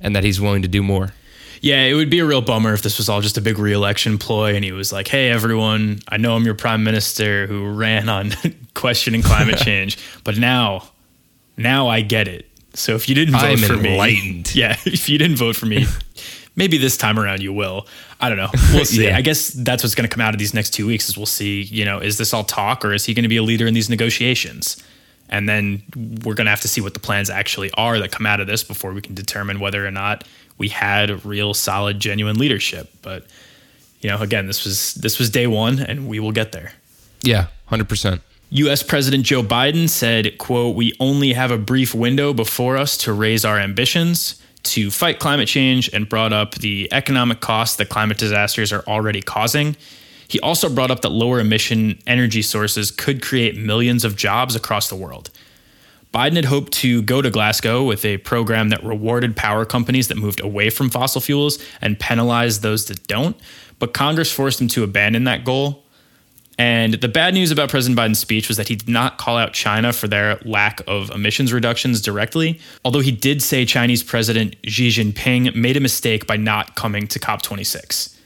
and 0.00 0.14
that 0.14 0.24
he's 0.24 0.40
willing 0.40 0.62
to 0.62 0.68
do 0.68 0.82
more. 0.82 1.12
Yeah, 1.60 1.82
it 1.82 1.94
would 1.94 2.10
be 2.10 2.20
a 2.20 2.24
real 2.24 2.40
bummer 2.40 2.72
if 2.72 2.82
this 2.82 2.98
was 2.98 3.08
all 3.08 3.20
just 3.20 3.36
a 3.36 3.40
big 3.40 3.58
reelection 3.58 4.16
ploy 4.16 4.54
and 4.54 4.64
he 4.64 4.70
was 4.72 4.92
like, 4.92 5.08
"Hey 5.08 5.30
everyone, 5.30 6.00
I 6.08 6.16
know 6.16 6.36
I'm 6.36 6.44
your 6.44 6.54
prime 6.54 6.84
minister 6.84 7.46
who 7.46 7.72
ran 7.72 8.08
on 8.08 8.32
questioning 8.74 9.22
climate 9.22 9.58
change, 9.64 9.98
but 10.22 10.38
now 10.38 10.88
now 11.56 11.88
I 11.88 12.02
get 12.02 12.28
it. 12.28 12.46
So 12.74 12.94
if 12.94 13.08
you 13.08 13.14
didn't 13.14 13.34
vote 13.34 13.44
I'm 13.44 13.58
for 13.58 13.74
enlightened. 13.74 14.54
me, 14.54 14.60
yeah, 14.60 14.76
if 14.84 15.08
you 15.08 15.18
didn't 15.18 15.36
vote 15.36 15.56
for 15.56 15.66
me, 15.66 15.86
maybe 16.54 16.78
this 16.78 16.96
time 16.96 17.18
around 17.18 17.42
you 17.42 17.52
will. 17.52 17.86
I 18.20 18.28
don't 18.28 18.38
know. 18.38 18.50
We'll 18.72 18.84
see. 18.84 19.04
Yeah. 19.06 19.16
I 19.16 19.22
guess 19.22 19.48
that's 19.48 19.82
what's 19.82 19.94
going 19.94 20.08
to 20.08 20.14
come 20.14 20.20
out 20.20 20.34
of 20.34 20.38
these 20.38 20.54
next 20.54 20.70
two 20.70 20.86
weeks 20.86 21.08
is 21.08 21.16
we'll 21.16 21.26
see, 21.26 21.62
you 21.62 21.84
know, 21.84 21.98
is 21.98 22.18
this 22.18 22.34
all 22.34 22.44
talk 22.44 22.84
or 22.84 22.92
is 22.92 23.04
he 23.04 23.14
going 23.14 23.22
to 23.24 23.28
be 23.28 23.36
a 23.36 23.42
leader 23.42 23.66
in 23.66 23.74
these 23.74 23.88
negotiations? 23.88 24.76
And 25.28 25.48
then 25.48 25.82
we're 26.24 26.34
going 26.34 26.46
to 26.46 26.50
have 26.50 26.62
to 26.62 26.68
see 26.68 26.80
what 26.80 26.94
the 26.94 27.00
plans 27.00 27.30
actually 27.30 27.70
are 27.72 27.98
that 27.98 28.10
come 28.10 28.26
out 28.26 28.40
of 28.40 28.46
this 28.46 28.62
before 28.64 28.92
we 28.92 29.00
can 29.00 29.14
determine 29.14 29.60
whether 29.60 29.86
or 29.86 29.90
not 29.90 30.24
we 30.56 30.68
had 30.68 31.24
real 31.24 31.54
solid 31.54 32.00
genuine 32.00 32.38
leadership. 32.38 32.90
But 33.02 33.26
you 34.00 34.08
know, 34.08 34.18
again, 34.18 34.46
this 34.46 34.64
was 34.64 34.94
this 34.94 35.18
was 35.18 35.30
day 35.30 35.46
1 35.46 35.80
and 35.80 36.08
we 36.08 36.20
will 36.20 36.32
get 36.32 36.52
there. 36.52 36.72
Yeah, 37.22 37.46
100%. 37.70 38.20
US 38.50 38.82
President 38.82 39.24
Joe 39.24 39.42
Biden 39.42 39.88
said, 39.88 40.38
quote, 40.38 40.74
"We 40.74 40.94
only 41.00 41.32
have 41.34 41.50
a 41.50 41.58
brief 41.58 41.94
window 41.94 42.32
before 42.32 42.76
us 42.76 42.96
to 42.98 43.12
raise 43.12 43.44
our 43.44 43.58
ambitions 43.58 44.40
to 44.64 44.90
fight 44.90 45.18
climate 45.18 45.48
change 45.48 45.90
and 45.92 46.08
brought 46.08 46.32
up 46.32 46.54
the 46.56 46.88
economic 46.92 47.40
costs 47.40 47.76
that 47.76 47.88
climate 47.88 48.18
disasters 48.18 48.72
are 48.72 48.84
already 48.86 49.20
causing." 49.20 49.76
He 50.28 50.38
also 50.40 50.68
brought 50.68 50.90
up 50.90 51.00
that 51.00 51.08
lower 51.08 51.40
emission 51.40 51.98
energy 52.06 52.42
sources 52.42 52.90
could 52.90 53.22
create 53.22 53.56
millions 53.56 54.04
of 54.04 54.14
jobs 54.14 54.54
across 54.54 54.88
the 54.88 54.96
world. 54.96 55.30
Biden 56.12 56.36
had 56.36 56.46
hoped 56.46 56.72
to 56.74 57.02
go 57.02 57.20
to 57.20 57.30
Glasgow 57.30 57.84
with 57.84 58.04
a 58.04 58.18
program 58.18 58.70
that 58.70 58.82
rewarded 58.82 59.36
power 59.36 59.64
companies 59.64 60.08
that 60.08 60.16
moved 60.16 60.40
away 60.40 60.70
from 60.70 60.90
fossil 60.90 61.20
fuels 61.20 61.58
and 61.82 61.98
penalized 61.98 62.62
those 62.62 62.86
that 62.86 63.06
don't, 63.06 63.36
but 63.78 63.92
Congress 63.92 64.32
forced 64.32 64.60
him 64.60 64.68
to 64.68 64.84
abandon 64.84 65.24
that 65.24 65.44
goal. 65.44 65.84
And 66.58 66.94
the 66.94 67.08
bad 67.08 67.34
news 67.34 67.50
about 67.50 67.68
President 67.68 67.98
Biden's 67.98 68.18
speech 68.18 68.48
was 68.48 68.56
that 68.56 68.68
he 68.68 68.74
did 68.74 68.88
not 68.88 69.16
call 69.16 69.36
out 69.36 69.52
China 69.52 69.92
for 69.92 70.08
their 70.08 70.40
lack 70.44 70.80
of 70.88 71.10
emissions 71.10 71.52
reductions 71.52 72.00
directly, 72.00 72.58
although 72.84 73.00
he 73.00 73.12
did 73.12 73.42
say 73.42 73.64
Chinese 73.64 74.02
President 74.02 74.56
Xi 74.64 74.88
Jinping 74.88 75.54
made 75.54 75.76
a 75.76 75.80
mistake 75.80 76.26
by 76.26 76.36
not 76.36 76.74
coming 76.74 77.06
to 77.06 77.18
COP26. 77.20 78.17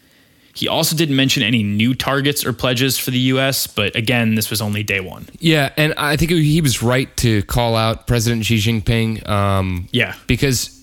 He 0.55 0.69
also 0.69 0.95
didn't 0.95 1.17
mention 1.17 1.43
any 1.43 1.63
new 1.63 1.95
targets 1.95 2.45
or 2.45 2.53
pledges 2.53 2.99
for 2.99 3.11
the 3.11 3.19
US, 3.19 3.67
but 3.67 3.97
again, 3.97 4.35
this 4.35 4.51
was 4.51 4.61
only 4.61 4.83
day 4.83 5.01
one. 5.01 5.27
Yeah, 5.39 5.71
and 5.77 5.95
I 5.97 6.17
think 6.17 6.31
he 6.31 6.61
was 6.61 6.83
right 6.83 7.15
to 7.19 7.43
call 7.45 7.75
out 7.75 8.07
President 8.07 8.45
Xi 8.45 8.59
Jinping. 8.59 9.27
Um, 9.29 9.89
Yeah. 9.93 10.15
Because 10.27 10.79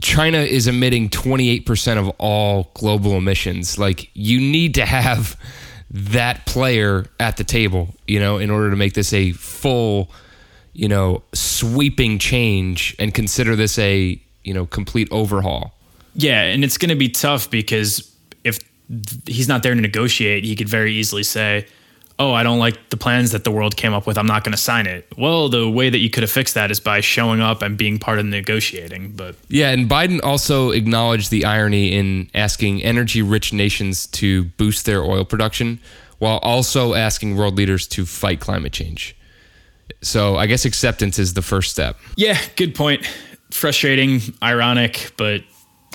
China 0.00 0.38
is 0.38 0.66
emitting 0.66 1.08
28% 1.08 1.98
of 1.98 2.08
all 2.18 2.70
global 2.74 3.16
emissions. 3.16 3.78
Like, 3.78 4.10
you 4.14 4.40
need 4.40 4.74
to 4.74 4.84
have 4.84 5.36
that 5.90 6.44
player 6.46 7.06
at 7.20 7.36
the 7.36 7.44
table, 7.44 7.94
you 8.08 8.18
know, 8.18 8.38
in 8.38 8.50
order 8.50 8.70
to 8.70 8.76
make 8.76 8.94
this 8.94 9.12
a 9.12 9.32
full, 9.32 10.10
you 10.72 10.88
know, 10.88 11.22
sweeping 11.32 12.18
change 12.18 12.96
and 12.98 13.14
consider 13.14 13.54
this 13.54 13.78
a, 13.78 14.20
you 14.42 14.54
know, 14.54 14.66
complete 14.66 15.06
overhaul. 15.12 15.74
Yeah, 16.14 16.42
and 16.42 16.64
it's 16.64 16.76
going 16.78 16.88
to 16.88 16.96
be 16.96 17.08
tough 17.08 17.48
because 17.50 18.11
he's 19.26 19.48
not 19.48 19.62
there 19.62 19.74
to 19.74 19.80
negotiate, 19.80 20.44
he 20.44 20.56
could 20.56 20.68
very 20.68 20.92
easily 20.94 21.22
say, 21.22 21.66
"Oh, 22.18 22.32
I 22.32 22.42
don't 22.42 22.58
like 22.58 22.90
the 22.90 22.96
plans 22.96 23.32
that 23.32 23.44
the 23.44 23.50
world 23.50 23.76
came 23.76 23.92
up 23.94 24.06
with. 24.06 24.18
I'm 24.18 24.26
not 24.26 24.44
going 24.44 24.52
to 24.52 24.58
sign 24.60 24.86
it." 24.86 25.06
Well, 25.16 25.48
the 25.48 25.68
way 25.68 25.90
that 25.90 25.98
you 25.98 26.10
could 26.10 26.22
have 26.22 26.30
fixed 26.30 26.54
that 26.54 26.70
is 26.70 26.80
by 26.80 27.00
showing 27.00 27.40
up 27.40 27.62
and 27.62 27.76
being 27.76 27.98
part 27.98 28.18
of 28.18 28.24
the 28.24 28.30
negotiating. 28.30 29.12
But 29.16 29.36
Yeah, 29.48 29.70
and 29.70 29.88
Biden 29.88 30.20
also 30.22 30.70
acknowledged 30.70 31.30
the 31.30 31.44
irony 31.44 31.92
in 31.92 32.30
asking 32.34 32.82
energy 32.82 33.22
rich 33.22 33.52
nations 33.52 34.06
to 34.08 34.44
boost 34.56 34.86
their 34.86 35.02
oil 35.02 35.24
production 35.24 35.80
while 36.18 36.38
also 36.38 36.94
asking 36.94 37.36
world 37.36 37.56
leaders 37.56 37.86
to 37.88 38.06
fight 38.06 38.38
climate 38.38 38.72
change. 38.72 39.16
So 40.02 40.36
I 40.36 40.46
guess 40.46 40.64
acceptance 40.64 41.18
is 41.18 41.34
the 41.34 41.42
first 41.42 41.70
step. 41.72 41.98
yeah, 42.16 42.38
good 42.56 42.74
point. 42.74 43.04
Frustrating, 43.50 44.20
ironic, 44.42 45.12
but 45.16 45.42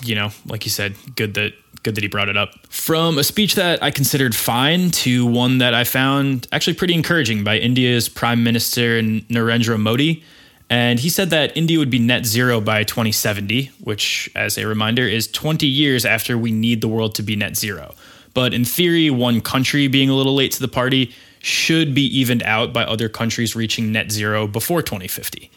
you 0.04 0.14
know, 0.14 0.30
like 0.46 0.64
you 0.64 0.70
said, 0.70 0.94
good 1.16 1.34
that 1.34 1.52
good 1.88 1.94
that 1.94 2.04
he 2.04 2.08
brought 2.08 2.28
it 2.28 2.36
up. 2.36 2.50
From 2.68 3.16
a 3.16 3.24
speech 3.24 3.54
that 3.54 3.82
I 3.82 3.90
considered 3.90 4.34
fine 4.36 4.90
to 4.90 5.24
one 5.24 5.58
that 5.58 5.72
I 5.72 5.84
found 5.84 6.46
actually 6.52 6.74
pretty 6.74 6.92
encouraging 6.92 7.44
by 7.44 7.56
India's 7.56 8.10
Prime 8.10 8.44
Minister 8.44 9.00
Narendra 9.00 9.80
Modi. 9.80 10.22
And 10.68 11.00
he 11.00 11.08
said 11.08 11.30
that 11.30 11.56
India 11.56 11.78
would 11.78 11.88
be 11.88 11.98
net 11.98 12.26
zero 12.26 12.60
by 12.60 12.84
2070, 12.84 13.70
which, 13.80 14.30
as 14.36 14.58
a 14.58 14.66
reminder, 14.66 15.04
is 15.04 15.26
20 15.28 15.66
years 15.66 16.04
after 16.04 16.36
we 16.36 16.52
need 16.52 16.82
the 16.82 16.88
world 16.88 17.14
to 17.14 17.22
be 17.22 17.36
net 17.36 17.56
zero. 17.56 17.94
But 18.34 18.52
in 18.52 18.66
theory, 18.66 19.08
one 19.08 19.40
country 19.40 19.88
being 19.88 20.10
a 20.10 20.14
little 20.14 20.34
late 20.34 20.52
to 20.52 20.60
the 20.60 20.68
party 20.68 21.14
should 21.38 21.94
be 21.94 22.02
evened 22.02 22.42
out 22.42 22.74
by 22.74 22.84
other 22.84 23.08
countries 23.08 23.56
reaching 23.56 23.92
net 23.92 24.12
zero 24.12 24.46
before 24.46 24.82
2050. 24.82 25.50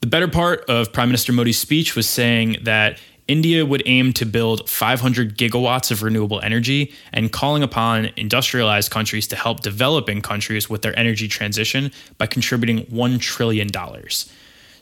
The 0.00 0.06
better 0.06 0.28
part 0.28 0.64
of 0.70 0.90
Prime 0.94 1.10
Minister 1.10 1.34
Modi's 1.34 1.58
speech 1.58 1.94
was 1.94 2.08
saying 2.08 2.56
that 2.62 2.98
India 3.26 3.64
would 3.64 3.82
aim 3.86 4.12
to 4.12 4.26
build 4.26 4.68
500 4.68 5.38
gigawatts 5.38 5.90
of 5.90 6.02
renewable 6.02 6.40
energy 6.40 6.92
and 7.12 7.32
calling 7.32 7.62
upon 7.62 8.10
industrialized 8.16 8.90
countries 8.90 9.26
to 9.28 9.36
help 9.36 9.60
developing 9.60 10.20
countries 10.20 10.68
with 10.68 10.82
their 10.82 10.98
energy 10.98 11.26
transition 11.26 11.90
by 12.18 12.26
contributing 12.26 12.84
$1 12.86 13.20
trillion. 13.20 13.70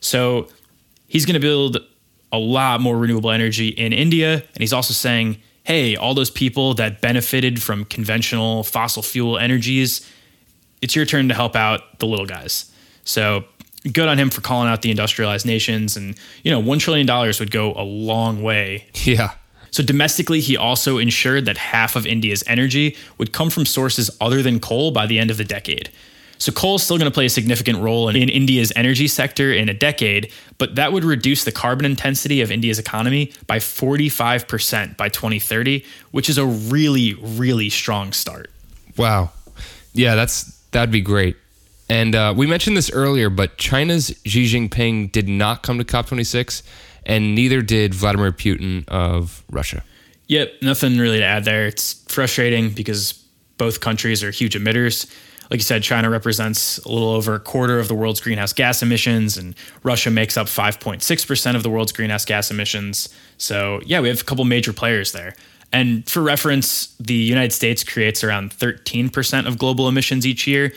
So 0.00 0.48
he's 1.06 1.24
going 1.24 1.34
to 1.34 1.40
build 1.40 1.78
a 2.32 2.38
lot 2.38 2.80
more 2.80 2.96
renewable 2.96 3.30
energy 3.30 3.68
in 3.68 3.92
India. 3.92 4.34
And 4.34 4.58
he's 4.58 4.72
also 4.72 4.94
saying, 4.94 5.40
hey, 5.64 5.94
all 5.94 6.14
those 6.14 6.30
people 6.30 6.74
that 6.74 7.00
benefited 7.00 7.62
from 7.62 7.84
conventional 7.84 8.64
fossil 8.64 9.02
fuel 9.02 9.38
energies, 9.38 10.10
it's 10.80 10.96
your 10.96 11.04
turn 11.04 11.28
to 11.28 11.34
help 11.34 11.54
out 11.54 12.00
the 12.00 12.06
little 12.06 12.26
guys. 12.26 12.72
So 13.04 13.44
good 13.90 14.08
on 14.08 14.18
him 14.18 14.30
for 14.30 14.40
calling 14.40 14.68
out 14.68 14.82
the 14.82 14.90
industrialized 14.90 15.46
nations. 15.46 15.96
And, 15.96 16.16
you 16.42 16.50
know, 16.50 16.62
$1 16.62 16.78
trillion 16.78 17.06
would 17.06 17.50
go 17.50 17.72
a 17.74 17.82
long 17.82 18.42
way. 18.42 18.86
Yeah. 19.04 19.32
So 19.70 19.82
domestically, 19.82 20.40
he 20.40 20.56
also 20.56 20.98
ensured 20.98 21.46
that 21.46 21.56
half 21.56 21.96
of 21.96 22.06
India's 22.06 22.44
energy 22.46 22.96
would 23.18 23.32
come 23.32 23.48
from 23.50 23.64
sources 23.64 24.10
other 24.20 24.42
than 24.42 24.60
coal 24.60 24.90
by 24.90 25.06
the 25.06 25.18
end 25.18 25.30
of 25.30 25.38
the 25.38 25.44
decade. 25.44 25.90
So 26.42 26.50
coal 26.50 26.74
is 26.74 26.82
still 26.82 26.98
going 26.98 27.10
to 27.10 27.14
play 27.14 27.26
a 27.26 27.30
significant 27.30 27.78
role 27.78 28.08
in, 28.08 28.16
in 28.16 28.28
India's 28.28 28.72
energy 28.74 29.06
sector 29.06 29.52
in 29.52 29.68
a 29.68 29.74
decade, 29.74 30.32
but 30.58 30.74
that 30.74 30.92
would 30.92 31.04
reduce 31.04 31.44
the 31.44 31.52
carbon 31.52 31.86
intensity 31.86 32.40
of 32.40 32.50
India's 32.50 32.80
economy 32.80 33.32
by 33.46 33.58
45% 33.58 34.96
by 34.96 35.08
2030, 35.08 35.84
which 36.10 36.28
is 36.28 36.38
a 36.38 36.44
really, 36.44 37.14
really 37.14 37.70
strong 37.70 38.12
start. 38.12 38.50
Wow. 38.96 39.30
Yeah, 39.94 40.16
that's 40.16 40.58
that'd 40.72 40.90
be 40.90 41.00
great. 41.00 41.36
And 41.92 42.14
uh, 42.14 42.32
we 42.34 42.46
mentioned 42.46 42.74
this 42.74 42.90
earlier, 42.90 43.28
but 43.28 43.58
China's 43.58 44.18
Xi 44.24 44.46
Jinping 44.46 45.12
did 45.12 45.28
not 45.28 45.62
come 45.62 45.76
to 45.76 45.84
COP26, 45.84 46.62
and 47.04 47.34
neither 47.34 47.60
did 47.60 47.92
Vladimir 47.92 48.32
Putin 48.32 48.88
of 48.88 49.44
Russia. 49.50 49.84
Yep, 50.28 50.54
nothing 50.62 50.96
really 50.96 51.18
to 51.18 51.24
add 51.24 51.44
there. 51.44 51.66
It's 51.66 52.02
frustrating 52.08 52.70
because 52.70 53.12
both 53.58 53.80
countries 53.80 54.24
are 54.24 54.30
huge 54.30 54.54
emitters. 54.54 55.04
Like 55.50 55.58
you 55.58 55.64
said, 55.64 55.82
China 55.82 56.08
represents 56.08 56.78
a 56.78 56.88
little 56.88 57.10
over 57.10 57.34
a 57.34 57.40
quarter 57.40 57.78
of 57.78 57.88
the 57.88 57.94
world's 57.94 58.22
greenhouse 58.22 58.54
gas 58.54 58.82
emissions, 58.82 59.36
and 59.36 59.54
Russia 59.82 60.10
makes 60.10 60.38
up 60.38 60.46
5.6% 60.46 61.56
of 61.56 61.62
the 61.62 61.68
world's 61.68 61.92
greenhouse 61.92 62.24
gas 62.24 62.50
emissions. 62.50 63.10
So, 63.36 63.82
yeah, 63.84 64.00
we 64.00 64.08
have 64.08 64.22
a 64.22 64.24
couple 64.24 64.46
major 64.46 64.72
players 64.72 65.12
there. 65.12 65.34
And 65.74 66.08
for 66.08 66.22
reference, 66.22 66.96
the 66.98 67.12
United 67.12 67.52
States 67.52 67.84
creates 67.84 68.24
around 68.24 68.52
13% 68.52 69.46
of 69.46 69.58
global 69.58 69.88
emissions 69.88 70.26
each 70.26 70.46
year, 70.46 70.72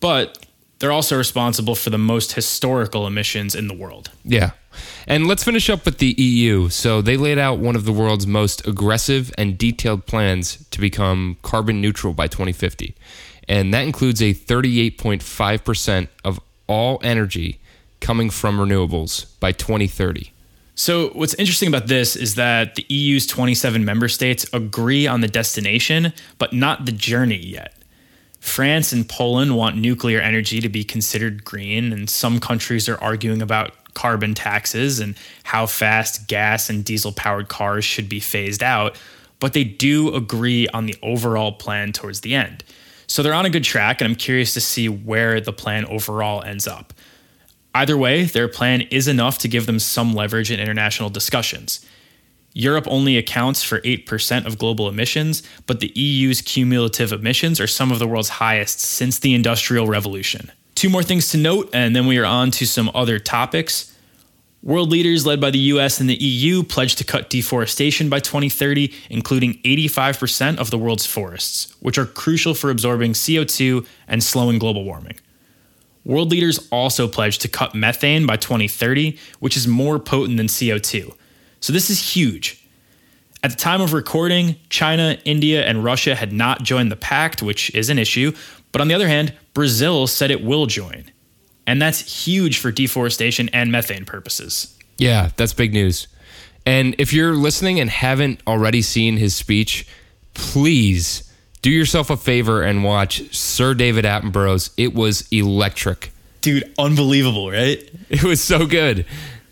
but 0.00 0.44
they're 0.78 0.92
also 0.92 1.16
responsible 1.16 1.74
for 1.74 1.90
the 1.90 1.98
most 1.98 2.32
historical 2.32 3.06
emissions 3.06 3.54
in 3.54 3.68
the 3.68 3.74
world. 3.74 4.10
Yeah. 4.24 4.52
And 5.06 5.26
let's 5.26 5.42
finish 5.42 5.68
up 5.68 5.84
with 5.84 5.98
the 5.98 6.14
EU. 6.18 6.68
So 6.68 7.02
they 7.02 7.16
laid 7.16 7.38
out 7.38 7.58
one 7.58 7.74
of 7.74 7.84
the 7.84 7.92
world's 7.92 8.26
most 8.26 8.66
aggressive 8.66 9.32
and 9.36 9.58
detailed 9.58 10.06
plans 10.06 10.64
to 10.70 10.80
become 10.80 11.36
carbon 11.42 11.80
neutral 11.80 12.12
by 12.14 12.28
2050. 12.28 12.94
And 13.48 13.72
that 13.72 13.82
includes 13.82 14.20
a 14.20 14.34
38.5% 14.34 16.08
of 16.24 16.38
all 16.66 17.00
energy 17.02 17.58
coming 18.00 18.30
from 18.30 18.58
renewables 18.58 19.26
by 19.40 19.52
2030. 19.52 20.32
So, 20.74 21.08
what's 21.08 21.34
interesting 21.34 21.66
about 21.66 21.88
this 21.88 22.14
is 22.14 22.36
that 22.36 22.76
the 22.76 22.86
EU's 22.88 23.26
27 23.26 23.84
member 23.84 24.06
states 24.06 24.46
agree 24.52 25.08
on 25.08 25.22
the 25.22 25.26
destination, 25.26 26.12
but 26.38 26.52
not 26.52 26.84
the 26.84 26.92
journey 26.92 27.38
yet. 27.38 27.74
France 28.48 28.92
and 28.92 29.08
Poland 29.08 29.56
want 29.56 29.76
nuclear 29.76 30.20
energy 30.20 30.60
to 30.60 30.68
be 30.68 30.82
considered 30.82 31.44
green, 31.44 31.92
and 31.92 32.08
some 32.08 32.40
countries 32.40 32.88
are 32.88 32.98
arguing 33.00 33.42
about 33.42 33.72
carbon 33.94 34.34
taxes 34.34 35.00
and 35.00 35.16
how 35.44 35.66
fast 35.66 36.28
gas 36.28 36.70
and 36.70 36.84
diesel 36.84 37.12
powered 37.12 37.48
cars 37.48 37.84
should 37.84 38.08
be 38.08 38.20
phased 38.20 38.62
out, 38.62 38.96
but 39.40 39.52
they 39.52 39.64
do 39.64 40.14
agree 40.14 40.68
on 40.68 40.86
the 40.86 40.96
overall 41.02 41.52
plan 41.52 41.92
towards 41.92 42.20
the 42.20 42.34
end. 42.34 42.64
So 43.06 43.22
they're 43.22 43.34
on 43.34 43.46
a 43.46 43.50
good 43.50 43.64
track, 43.64 44.00
and 44.00 44.08
I'm 44.08 44.16
curious 44.16 44.54
to 44.54 44.60
see 44.60 44.88
where 44.88 45.40
the 45.40 45.52
plan 45.52 45.84
overall 45.86 46.42
ends 46.42 46.66
up. 46.66 46.92
Either 47.74 47.96
way, 47.96 48.24
their 48.24 48.48
plan 48.48 48.82
is 48.82 49.08
enough 49.08 49.38
to 49.38 49.48
give 49.48 49.66
them 49.66 49.78
some 49.78 50.14
leverage 50.14 50.50
in 50.50 50.60
international 50.60 51.10
discussions. 51.10 51.84
Europe 52.58 52.88
only 52.90 53.16
accounts 53.16 53.62
for 53.62 53.78
8% 53.82 54.44
of 54.44 54.58
global 54.58 54.88
emissions, 54.88 55.44
but 55.66 55.78
the 55.78 55.92
EU's 55.94 56.42
cumulative 56.42 57.12
emissions 57.12 57.60
are 57.60 57.68
some 57.68 57.92
of 57.92 58.00
the 58.00 58.06
world's 58.08 58.30
highest 58.30 58.80
since 58.80 59.20
the 59.20 59.32
Industrial 59.32 59.86
Revolution. 59.86 60.50
Two 60.74 60.88
more 60.88 61.04
things 61.04 61.28
to 61.28 61.38
note, 61.38 61.70
and 61.72 61.94
then 61.94 62.08
we 62.08 62.18
are 62.18 62.24
on 62.24 62.50
to 62.50 62.66
some 62.66 62.90
other 62.96 63.20
topics. 63.20 63.96
World 64.60 64.90
leaders 64.90 65.24
led 65.24 65.40
by 65.40 65.52
the 65.52 65.70
US 65.74 66.00
and 66.00 66.10
the 66.10 66.16
EU 66.16 66.64
pledged 66.64 66.98
to 66.98 67.04
cut 67.04 67.30
deforestation 67.30 68.08
by 68.08 68.18
2030, 68.18 68.92
including 69.08 69.54
85% 69.62 70.58
of 70.58 70.72
the 70.72 70.78
world's 70.78 71.06
forests, 71.06 71.72
which 71.78 71.96
are 71.96 72.06
crucial 72.06 72.54
for 72.54 72.70
absorbing 72.70 73.12
CO2 73.12 73.86
and 74.08 74.24
slowing 74.24 74.58
global 74.58 74.82
warming. 74.82 75.20
World 76.04 76.32
leaders 76.32 76.66
also 76.72 77.06
pledged 77.06 77.40
to 77.42 77.48
cut 77.48 77.76
methane 77.76 78.26
by 78.26 78.36
2030, 78.36 79.16
which 79.38 79.56
is 79.56 79.68
more 79.68 80.00
potent 80.00 80.38
than 80.38 80.48
CO2. 80.48 81.14
So 81.60 81.72
this 81.72 81.90
is 81.90 82.14
huge. 82.14 82.64
At 83.42 83.50
the 83.50 83.56
time 83.56 83.80
of 83.80 83.92
recording, 83.92 84.56
China, 84.68 85.18
India, 85.24 85.64
and 85.64 85.84
Russia 85.84 86.14
had 86.14 86.32
not 86.32 86.62
joined 86.62 86.90
the 86.90 86.96
pact, 86.96 87.42
which 87.42 87.72
is 87.74 87.88
an 87.88 87.98
issue. 87.98 88.32
But 88.72 88.80
on 88.80 88.88
the 88.88 88.94
other 88.94 89.08
hand, 89.08 89.32
Brazil 89.54 90.06
said 90.06 90.30
it 90.30 90.42
will 90.42 90.66
join. 90.66 91.04
And 91.66 91.80
that's 91.80 92.26
huge 92.26 92.58
for 92.58 92.72
deforestation 92.72 93.48
and 93.52 93.70
methane 93.70 94.04
purposes. 94.04 94.76
Yeah, 94.96 95.30
that's 95.36 95.52
big 95.52 95.72
news. 95.72 96.08
And 96.66 96.94
if 96.98 97.12
you're 97.12 97.34
listening 97.34 97.78
and 97.80 97.88
haven't 97.88 98.40
already 98.46 98.82
seen 98.82 99.16
his 99.16 99.34
speech, 99.34 99.86
please 100.34 101.32
do 101.62 101.70
yourself 101.70 102.10
a 102.10 102.16
favor 102.16 102.62
and 102.62 102.84
watch 102.84 103.34
Sir 103.34 103.74
David 103.74 104.04
Attenborough's. 104.04 104.70
It 104.76 104.94
was 104.94 105.26
electric. 105.30 106.10
Dude, 106.40 106.72
unbelievable, 106.78 107.50
right? 107.50 107.88
It 108.08 108.22
was 108.22 108.40
so 108.40 108.66
good. 108.66 109.06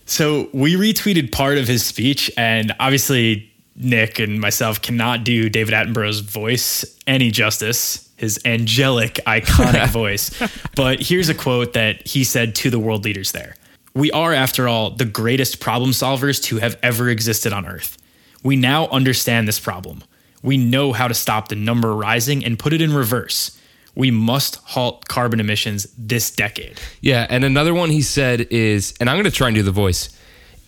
So 0.07 0.49
we 0.53 0.77
retweeted 0.77 1.33
part 1.33 1.59
of 1.59 1.67
his 1.67 1.85
speech, 1.85 2.31
and 2.37 2.73
obviously, 2.79 3.53
Nick 3.75 4.19
and 4.19 4.41
myself 4.41 4.81
cannot 4.81 5.25
do 5.25 5.51
David 5.51 5.75
Attenborough's 5.75 6.21
voice 6.21 6.85
any 7.07 7.31
justice. 7.31 8.09
his 8.17 8.41
angelic, 8.47 9.17
iconic 9.27 9.89
voice. 9.91 10.31
But 10.75 11.01
here's 11.01 11.29
a 11.29 11.35
quote 11.35 11.75
that 11.75 12.07
he 12.07 12.25
said 12.25 12.55
to 12.57 12.71
the 12.71 12.79
world 12.79 13.05
leaders 13.05 13.33
there 13.33 13.57
We 13.95 14.11
are, 14.13 14.33
after 14.33 14.69
all, 14.69 14.91
the 14.91 15.05
greatest 15.05 15.61
problem 15.61 15.91
solvers 15.91 16.43
to 16.45 16.57
have 16.59 16.79
ever 16.83 17.11
existed 17.11 17.53
on 17.53 17.67
Earth. 17.67 17.99
We 18.43 18.57
now 18.57 18.87
understand 18.89 19.47
this 19.49 19.61
problem. 19.61 20.03
We 20.43 20.57
know 20.57 20.93
how 20.93 21.09
to 21.09 21.15
stop 21.15 21.49
the 21.49 21.57
number 21.57 21.95
rising 21.95 22.45
and 22.45 22.59
put 22.59 22.73
it 22.73 22.81
in 22.81 22.95
reverse. 22.95 23.59
We 23.97 24.11
must 24.11 24.57
halt 24.57 25.09
carbon 25.09 25.41
emissions 25.41 25.89
this 25.99 26.31
decade. 26.31 26.79
Yeah, 27.01 27.27
and 27.29 27.45
another 27.45 27.75
one 27.75 27.91
he 27.91 28.03
said 28.03 28.43
is, 28.53 28.95
and 29.01 29.11
I'm 29.11 29.17
going 29.17 29.25
to 29.25 29.31
try 29.31 29.49
and 29.49 29.57
do 29.57 29.63
the 29.63 29.73
voice. 29.73 30.11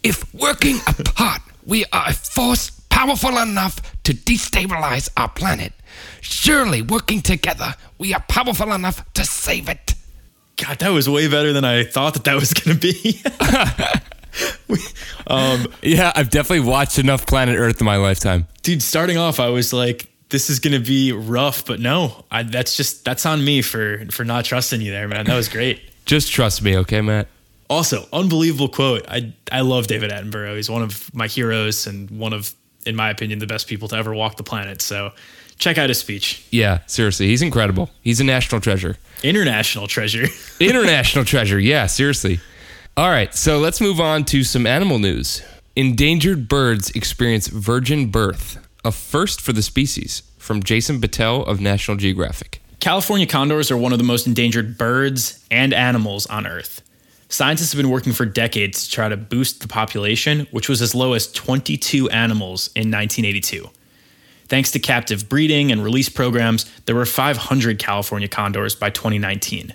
If 0.03 0.33
working 0.35 0.79
apart, 0.87 1.43
we 1.65 1.85
are 1.93 2.09
a 2.09 2.13
force 2.13 2.71
powerful 2.99 3.39
enough 3.39 3.81
to 4.03 4.13
destabilize 4.13 5.09
our 5.17 5.29
planet, 5.29 5.73
surely 6.21 6.83
working 6.83 7.23
together, 7.23 7.75
we 7.97 8.13
are 8.13 8.25
powerful 8.29 8.73
enough 8.73 9.05
to 9.15 9.25
save 9.25 9.69
it. 9.69 9.95
God, 10.57 10.81
that 10.81 10.89
was 10.89 11.09
way 11.09 11.29
better 11.29 11.53
than 11.53 11.65
I 11.65 11.85
thought 11.85 12.15
that 12.15 12.25
that 12.25 12.35
was 12.35 12.53
going 12.53 12.77
to 12.77 12.93
be. 12.93 13.23
um, 15.29 15.67
yeah, 15.83 16.11
I've 16.17 16.31
definitely 16.31 16.69
watched 16.69 16.99
enough 16.99 17.25
Planet 17.25 17.57
Earth 17.57 17.81
in 17.81 17.85
my 17.85 17.97
lifetime. 17.97 18.49
Dude, 18.63 18.83
starting 18.83 19.17
off, 19.17 19.39
I 19.39 19.51
was 19.51 19.73
like, 19.73 20.09
this 20.31 20.51
is 20.51 20.61
gonna 20.61 20.81
be 20.81 21.13
rough, 21.13 21.65
but 21.65 21.81
no, 21.81 22.25
I, 22.31 22.43
that's 22.43 22.77
just 22.77 23.05
that's 23.05 23.25
on 23.27 23.45
me 23.45 23.63
for 23.63 24.05
for 24.11 24.25
not 24.25 24.45
trusting 24.45 24.81
you 24.81 24.91
there, 24.91 25.09
man. 25.09 25.27
That 25.27 25.37
was 25.37 25.49
great. 25.49 25.81
just 26.05 26.31
trust 26.31 26.63
me, 26.63 26.77
okay, 26.79 27.01
Matt. 27.01 27.29
Also, 27.71 28.07
unbelievable 28.13 28.69
quote. 28.69 29.05
I 29.09 29.33
I 29.53 29.61
love 29.61 29.87
David 29.87 30.11
Attenborough. 30.11 30.57
He's 30.57 30.71
one 30.71 30.83
of 30.83 31.13
my 31.15 31.27
heroes 31.27 31.87
and 31.87 32.11
one 32.11 32.33
of, 32.33 32.55
in 32.87 32.97
my 32.97 33.11
opinion, 33.11 33.39
the 33.39 33.47
best 33.47 33.67
people 33.67 33.89
to 33.89 33.97
ever 33.97 34.15
walk 34.15 34.37
the 34.37 34.43
planet. 34.43 34.81
So, 34.83 35.13
check 35.59 35.79
out 35.79 35.89
his 35.89 35.99
speech. 35.99 36.47
Yeah, 36.51 36.81
seriously, 36.87 37.27
he's 37.27 37.43
incredible. 37.43 37.91
He's 38.03 38.21
a 38.21 38.25
national 38.25 38.61
treasure. 38.61 38.97
International 39.23 39.87
treasure. 39.87 40.27
International 40.61 41.25
treasure. 41.25 41.59
Yeah, 41.59 41.87
seriously. 41.87 42.41
All 42.97 43.11
right, 43.11 43.33
so 43.35 43.59
let's 43.59 43.81
move 43.81 44.01
on 44.01 44.25
to 44.27 44.43
some 44.43 44.67
animal 44.67 44.99
news. 44.99 45.43
Endangered 45.77 46.49
birds 46.49 46.91
experience 46.91 47.47
virgin 47.47 48.07
birth, 48.11 48.59
a 48.85 48.93
first 48.93 49.41
for 49.41 49.53
the 49.53 49.63
species, 49.63 50.23
from 50.39 50.63
Jason 50.63 51.01
Bittel 51.01 51.47
of 51.47 51.61
National 51.61 51.97
Geographic. 51.97 52.63
California 52.81 53.27
condors 53.27 53.71
are 53.71 53.77
one 53.77 53.93
of 53.93 53.99
the 53.99 54.05
most 54.05 54.27
endangered 54.27 54.79
birds 54.79 55.45
and 55.51 55.75
animals 55.75 56.27
on 56.27 56.47
Earth. 56.47 56.83
Scientists 57.29 57.73
have 57.73 57.77
been 57.79 57.91
working 57.91 58.13
for 58.13 58.25
decades 58.25 58.85
to 58.85 58.91
try 58.91 59.09
to 59.09 59.17
boost 59.17 59.61
the 59.61 59.69
population, 59.69 60.47
which 60.51 60.69
was 60.69 60.81
as 60.81 60.95
low 60.95 61.13
as 61.13 61.31
22 61.33 62.09
animals 62.09 62.69
in 62.69 62.91
1982. 62.91 63.69
Thanks 64.47 64.71
to 64.71 64.79
captive 64.79 65.29
breeding 65.29 65.71
and 65.71 65.85
release 65.85 66.09
programs, 66.09 66.65
there 66.87 66.95
were 66.95 67.05
500 67.05 67.79
California 67.79 68.29
condors 68.29 68.75
by 68.75 68.89
2019. 68.89 69.75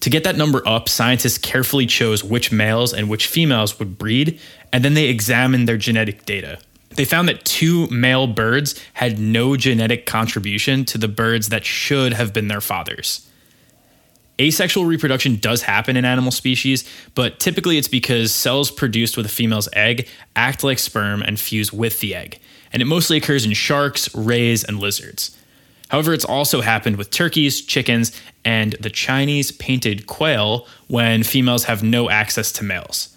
To 0.00 0.10
get 0.10 0.24
that 0.24 0.36
number 0.36 0.66
up, 0.66 0.88
scientists 0.88 1.38
carefully 1.38 1.86
chose 1.86 2.24
which 2.24 2.50
males 2.50 2.92
and 2.92 3.08
which 3.08 3.26
females 3.28 3.78
would 3.78 3.98
breed, 3.98 4.40
and 4.72 4.82
then 4.82 4.94
they 4.94 5.08
examined 5.08 5.68
their 5.68 5.76
genetic 5.76 6.24
data. 6.24 6.58
They 6.90 7.04
found 7.04 7.28
that 7.28 7.44
two 7.44 7.86
male 7.88 8.26
birds 8.26 8.74
had 8.94 9.18
no 9.18 9.56
genetic 9.56 10.06
contribution 10.06 10.84
to 10.86 10.98
the 10.98 11.08
birds 11.08 11.48
that 11.48 11.64
should 11.64 12.12
have 12.12 12.32
been 12.32 12.48
their 12.48 12.60
fathers. 12.60 13.26
Asexual 14.40 14.86
reproduction 14.86 15.36
does 15.36 15.62
happen 15.62 15.96
in 15.96 16.04
animal 16.04 16.32
species, 16.32 16.88
but 17.14 17.38
typically 17.38 17.76
it's 17.76 17.88
because 17.88 18.34
cells 18.34 18.70
produced 18.70 19.16
with 19.16 19.26
a 19.26 19.28
female's 19.28 19.68
egg 19.74 20.08
act 20.34 20.64
like 20.64 20.78
sperm 20.78 21.20
and 21.22 21.38
fuse 21.38 21.72
with 21.72 22.00
the 22.00 22.14
egg, 22.14 22.40
and 22.72 22.80
it 22.80 22.86
mostly 22.86 23.18
occurs 23.18 23.44
in 23.44 23.52
sharks, 23.52 24.12
rays, 24.14 24.64
and 24.64 24.80
lizards. 24.80 25.36
However, 25.90 26.14
it's 26.14 26.24
also 26.24 26.62
happened 26.62 26.96
with 26.96 27.10
turkeys, 27.10 27.60
chickens, 27.60 28.18
and 28.44 28.72
the 28.80 28.90
Chinese 28.90 29.52
painted 29.52 30.06
quail 30.06 30.66
when 30.88 31.22
females 31.22 31.64
have 31.64 31.82
no 31.82 32.08
access 32.08 32.50
to 32.52 32.64
males. 32.64 33.14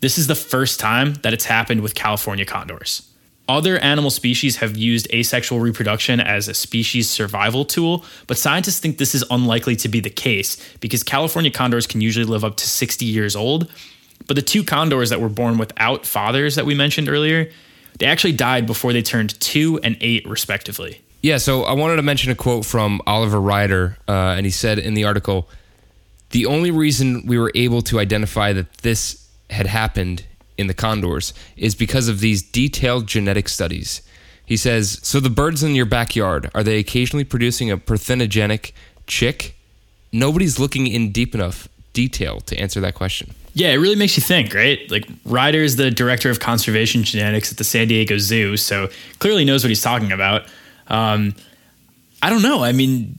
This 0.00 0.18
is 0.18 0.26
the 0.26 0.34
first 0.34 0.78
time 0.78 1.14
that 1.22 1.32
it's 1.32 1.46
happened 1.46 1.80
with 1.80 1.94
California 1.94 2.44
condors. 2.44 3.10
Other 3.48 3.78
animal 3.78 4.10
species 4.10 4.56
have 4.56 4.76
used 4.76 5.06
asexual 5.14 5.60
reproduction 5.60 6.20
as 6.20 6.48
a 6.48 6.54
species 6.54 7.08
survival 7.08 7.64
tool, 7.64 8.04
but 8.26 8.36
scientists 8.36 8.80
think 8.80 8.98
this 8.98 9.14
is 9.14 9.24
unlikely 9.30 9.76
to 9.76 9.88
be 9.88 10.00
the 10.00 10.10
case 10.10 10.56
because 10.80 11.02
California 11.04 11.50
condors 11.50 11.86
can 11.86 12.00
usually 12.00 12.24
live 12.24 12.44
up 12.44 12.56
to 12.56 12.66
60 12.66 13.04
years 13.04 13.36
old. 13.36 13.70
But 14.26 14.34
the 14.34 14.42
two 14.42 14.64
condors 14.64 15.10
that 15.10 15.20
were 15.20 15.28
born 15.28 15.58
without 15.58 16.04
fathers 16.04 16.56
that 16.56 16.66
we 16.66 16.74
mentioned 16.74 17.08
earlier, 17.08 17.50
they 17.98 18.06
actually 18.06 18.32
died 18.32 18.66
before 18.66 18.92
they 18.92 19.02
turned 19.02 19.38
two 19.40 19.78
and 19.84 19.96
eight, 20.00 20.26
respectively. 20.28 21.00
Yeah, 21.22 21.38
so 21.38 21.62
I 21.62 21.72
wanted 21.72 21.96
to 21.96 22.02
mention 22.02 22.32
a 22.32 22.34
quote 22.34 22.66
from 22.66 23.00
Oliver 23.06 23.40
Ryder, 23.40 23.96
uh, 24.08 24.12
and 24.36 24.44
he 24.44 24.50
said 24.50 24.78
in 24.78 24.94
the 24.94 25.04
article, 25.04 25.48
"The 26.30 26.46
only 26.46 26.70
reason 26.70 27.26
we 27.26 27.38
were 27.38 27.52
able 27.54 27.80
to 27.82 27.98
identify 28.00 28.52
that 28.52 28.72
this 28.78 29.25
had 29.50 29.66
happened 29.66 30.26
in 30.56 30.66
the 30.66 30.74
condors 30.74 31.34
is 31.56 31.74
because 31.74 32.08
of 32.08 32.20
these 32.20 32.42
detailed 32.42 33.06
genetic 33.06 33.48
studies." 33.48 34.02
He 34.44 34.56
says, 34.56 35.00
"So 35.02 35.20
the 35.20 35.30
birds 35.30 35.62
in 35.62 35.74
your 35.74 35.86
backyard 35.86 36.50
are 36.54 36.62
they 36.62 36.78
occasionally 36.78 37.24
producing 37.24 37.70
a 37.70 37.76
parthenogenic 37.76 38.72
chick? 39.06 39.56
Nobody's 40.12 40.58
looking 40.58 40.86
in 40.86 41.12
deep 41.12 41.34
enough 41.34 41.68
detail 41.92 42.40
to 42.40 42.58
answer 42.58 42.80
that 42.80 42.94
question." 42.94 43.34
Yeah, 43.56 43.68
it 43.68 43.76
really 43.76 43.96
makes 43.96 44.18
you 44.18 44.22
think, 44.22 44.52
right? 44.52 44.78
Like 44.90 45.08
Ryder 45.24 45.62
is 45.62 45.76
the 45.76 45.90
director 45.90 46.28
of 46.28 46.40
conservation 46.40 47.04
genetics 47.04 47.50
at 47.50 47.56
the 47.56 47.64
San 47.64 47.88
Diego 47.88 48.18
Zoo, 48.18 48.58
so 48.58 48.90
clearly 49.18 49.46
knows 49.46 49.64
what 49.64 49.70
he's 49.70 49.80
talking 49.80 50.12
about. 50.12 50.42
Um, 50.88 51.34
I 52.22 52.28
don't 52.28 52.42
know. 52.42 52.62
I 52.62 52.72
mean, 52.72 53.18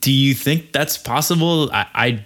do 0.00 0.10
you 0.10 0.32
think 0.32 0.72
that's 0.72 0.96
possible? 0.96 1.70
I, 1.72 1.86
I, 1.94 2.24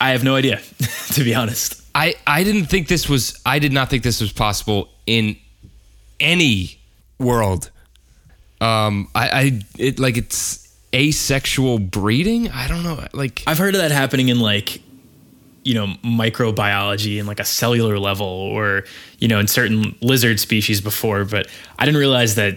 I 0.00 0.10
have 0.10 0.22
no 0.22 0.36
idea, 0.36 0.60
to 1.14 1.24
be 1.24 1.34
honest. 1.34 1.82
I, 1.96 2.14
I 2.26 2.44
didn't 2.44 2.66
think 2.66 2.88
this 2.88 3.08
was. 3.08 3.40
I 3.46 3.58
did 3.58 3.72
not 3.72 3.88
think 3.88 4.02
this 4.02 4.20
was 4.20 4.30
possible 4.30 4.90
in 5.06 5.36
any 6.20 6.78
world. 7.18 7.70
Um, 8.60 9.08
I, 9.14 9.28
I 9.28 9.60
it 9.78 9.98
like 9.98 10.18
it's 10.18 10.76
asexual 10.94 11.78
breeding. 11.78 12.50
I 12.50 12.68
don't 12.68 12.82
know. 12.82 13.02
Like 13.14 13.42
I've 13.46 13.56
heard 13.56 13.74
of 13.74 13.80
that 13.80 13.92
happening 13.92 14.28
in 14.28 14.40
like 14.40 14.82
you 15.64 15.72
know 15.72 15.86
microbiology 16.04 17.18
and 17.18 17.26
like 17.26 17.40
a 17.40 17.44
cellular 17.46 17.98
level 17.98 18.26
or 18.26 18.84
you 19.18 19.26
know 19.26 19.40
in 19.40 19.48
certain 19.48 19.96
lizard 20.00 20.38
species 20.38 20.80
before 20.80 21.24
but 21.24 21.48
i 21.76 21.84
didn't 21.84 21.98
realize 21.98 22.36
that 22.36 22.56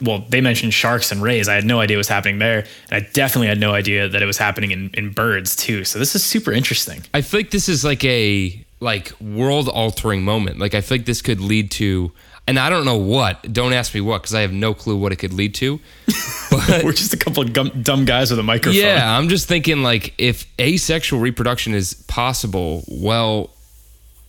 well, 0.00 0.24
they 0.28 0.40
mentioned 0.40 0.74
sharks 0.74 1.10
and 1.10 1.22
rays. 1.22 1.48
I 1.48 1.54
had 1.54 1.64
no 1.64 1.80
idea 1.80 1.96
what 1.96 2.00
was 2.00 2.08
happening 2.08 2.38
there. 2.38 2.64
And 2.90 3.04
I 3.04 3.08
definitely 3.12 3.48
had 3.48 3.58
no 3.58 3.72
idea 3.72 4.08
that 4.08 4.22
it 4.22 4.26
was 4.26 4.38
happening 4.38 4.70
in, 4.70 4.90
in 4.94 5.10
birds 5.10 5.56
too. 5.56 5.84
So 5.84 5.98
this 5.98 6.14
is 6.14 6.24
super 6.24 6.52
interesting. 6.52 7.02
I 7.12 7.20
feel 7.20 7.40
like 7.40 7.50
this 7.50 7.68
is 7.68 7.84
like 7.84 8.04
a 8.04 8.64
like 8.80 9.12
world 9.20 9.68
altering 9.68 10.22
moment. 10.22 10.58
Like 10.58 10.74
I 10.74 10.80
feel 10.80 10.98
like 10.98 11.06
this 11.06 11.22
could 11.22 11.40
lead 11.40 11.70
to 11.72 12.12
and 12.48 12.58
I 12.58 12.70
don't 12.70 12.86
know 12.86 12.96
what. 12.96 13.52
Don't 13.52 13.74
ask 13.74 13.94
me 13.94 14.00
what 14.00 14.22
because 14.22 14.34
I 14.34 14.40
have 14.40 14.52
no 14.52 14.72
clue 14.72 14.96
what 14.96 15.12
it 15.12 15.16
could 15.16 15.34
lead 15.34 15.54
to. 15.56 15.78
But 16.50 16.82
we're 16.82 16.92
just 16.92 17.12
a 17.12 17.18
couple 17.18 17.42
of 17.42 17.52
gum, 17.52 17.70
dumb 17.82 18.06
guys 18.06 18.30
with 18.30 18.38
a 18.38 18.42
microphone. 18.42 18.80
Yeah, 18.80 19.18
I'm 19.18 19.28
just 19.28 19.48
thinking 19.48 19.82
like 19.82 20.14
if 20.16 20.46
asexual 20.58 21.20
reproduction 21.20 21.74
is 21.74 21.92
possible, 22.08 22.84
well, 22.88 23.50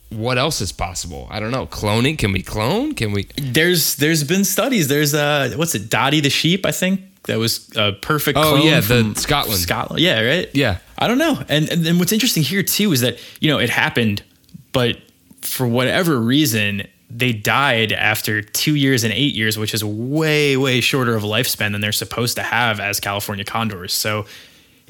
what 0.09 0.37
else 0.37 0.61
is 0.61 0.71
possible? 0.71 1.27
I 1.29 1.39
don't 1.39 1.51
know. 1.51 1.67
Cloning? 1.67 2.17
Can 2.17 2.31
we 2.31 2.41
clone? 2.41 2.95
Can 2.95 3.11
we? 3.11 3.27
There's 3.37 3.95
there's 3.95 4.23
been 4.23 4.43
studies. 4.43 4.87
There's 4.87 5.13
uh 5.13 5.53
what's 5.55 5.75
it? 5.75 5.89
Dottie 5.89 6.19
the 6.19 6.29
sheep, 6.29 6.65
I 6.65 6.71
think 6.71 7.01
that 7.25 7.37
was 7.37 7.69
a 7.75 7.93
perfect. 7.93 8.37
Oh 8.41 8.55
yeah, 8.55 8.79
the 8.79 9.13
Scotland. 9.15 9.59
Scotland. 9.59 10.01
Yeah, 10.01 10.21
right. 10.21 10.49
Yeah. 10.53 10.77
I 10.97 11.07
don't 11.07 11.17
know. 11.17 11.43
And 11.47 11.69
and 11.69 11.83
then 11.83 11.99
what's 11.99 12.11
interesting 12.11 12.43
here 12.43 12.63
too 12.63 12.91
is 12.91 13.01
that 13.01 13.19
you 13.39 13.49
know 13.49 13.59
it 13.59 13.69
happened, 13.69 14.23
but 14.71 14.97
for 15.41 15.67
whatever 15.67 16.19
reason 16.19 16.87
they 17.09 17.31
died 17.33 17.91
after 17.91 18.41
two 18.41 18.75
years 18.75 19.03
and 19.03 19.13
eight 19.13 19.33
years, 19.33 19.57
which 19.57 19.73
is 19.73 19.83
way 19.83 20.57
way 20.57 20.81
shorter 20.81 21.15
of 21.15 21.23
a 21.23 21.27
lifespan 21.27 21.71
than 21.71 21.81
they're 21.81 21.91
supposed 21.91 22.35
to 22.37 22.43
have 22.43 22.79
as 22.79 22.99
California 22.99 23.45
condors. 23.45 23.93
So, 23.93 24.25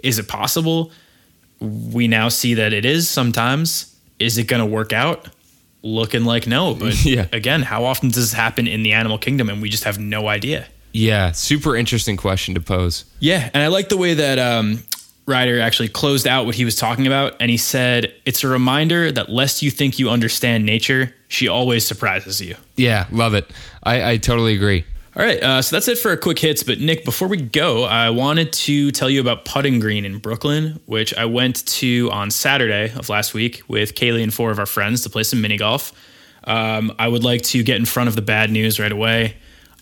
is 0.01 0.17
it 0.17 0.27
possible? 0.27 0.91
We 1.59 2.07
now 2.07 2.29
see 2.29 2.53
that 2.53 2.71
it 2.71 2.85
is 2.85 3.09
sometimes 3.09 3.93
is 4.19 4.37
it 4.37 4.45
going 4.45 4.59
to 4.59 4.65
work 4.65 4.93
out? 4.93 5.27
Looking 5.81 6.25
like 6.25 6.45
no, 6.45 6.75
but 6.79 7.03
yeah. 7.05 7.27
again, 7.31 7.61
how 7.61 7.85
often 7.85 8.09
does 8.09 8.17
this 8.17 8.33
happen 8.33 8.67
in 8.67 8.83
the 8.83 8.93
animal 8.93 9.17
kingdom 9.17 9.49
and 9.49 9.61
we 9.61 9.69
just 9.69 9.85
have 9.85 9.97
no 9.97 10.27
idea? 10.27 10.67
Yeah, 10.91 11.31
super 11.31 11.75
interesting 11.75 12.17
question 12.17 12.55
to 12.55 12.61
pose. 12.61 13.05
Yeah, 13.19 13.49
and 13.53 13.61
I 13.61 13.67
like 13.67 13.89
the 13.89 13.97
way 13.97 14.15
that 14.15 14.39
um, 14.39 14.83
Ryder 15.27 15.61
actually 15.61 15.89
closed 15.89 16.27
out 16.27 16.47
what 16.47 16.55
he 16.55 16.65
was 16.65 16.75
talking 16.75 17.05
about, 17.05 17.35
and 17.39 17.51
he 17.51 17.57
said, 17.57 18.11
"It's 18.25 18.43
a 18.43 18.47
reminder 18.47 19.11
that 19.11 19.29
lest 19.29 19.61
you 19.61 19.69
think 19.69 19.99
you 19.99 20.09
understand 20.09 20.65
nature, 20.65 21.13
she 21.27 21.47
always 21.47 21.85
surprises 21.85 22.41
you." 22.41 22.55
Yeah, 22.75 23.05
love 23.11 23.35
it. 23.35 23.49
I, 23.83 24.11
I 24.11 24.17
totally 24.17 24.55
agree. 24.55 24.83
All 25.15 25.25
right, 25.25 25.41
uh, 25.41 25.61
so 25.61 25.75
that's 25.75 25.87
it 25.87 25.97
for 25.97 26.09
our 26.09 26.17
quick 26.17 26.37
hits. 26.37 26.61
But 26.61 26.79
Nick, 26.79 27.03
before 27.03 27.27
we 27.27 27.37
go, 27.37 27.83
I 27.83 28.11
wanted 28.11 28.53
to 28.53 28.91
tell 28.91 29.09
you 29.09 29.19
about 29.19 29.43
Putting 29.43 29.79
Green 29.79 30.05
in 30.05 30.19
Brooklyn, 30.19 30.79
which 30.85 31.15
I 31.15 31.25
went 31.25 31.65
to 31.65 32.09
on 32.11 32.29
Saturday 32.29 32.93
of 32.93 33.09
last 33.09 33.33
week 33.33 33.63
with 33.67 33.95
Kaylee 33.95 34.21
and 34.21 34.33
four 34.33 34.51
of 34.51 34.59
our 34.59 34.67
friends 34.67 35.01
to 35.03 35.09
play 35.09 35.23
some 35.23 35.41
mini 35.41 35.57
golf. 35.57 35.93
Um, 36.43 36.93
I 36.99 37.07
would 37.07 37.23
like 37.23 37.41
to 37.43 37.63
get 37.63 37.77
in 37.77 37.85
front 37.85 38.07
of 38.07 38.15
the 38.15 38.21
bad 38.21 38.51
news 38.51 38.79
right 38.79 38.91
away. 38.91 39.35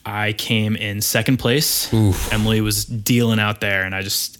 I 0.05 0.31
came 0.33 0.77
in 0.77 1.01
second 1.01 1.37
place. 1.37 1.93
Oof. 1.93 2.31
Emily 2.31 2.61
was 2.61 2.85
dealing 2.85 3.39
out 3.39 3.59
there, 3.59 3.83
and 3.83 3.93
I 3.93 4.03
just 4.03 4.37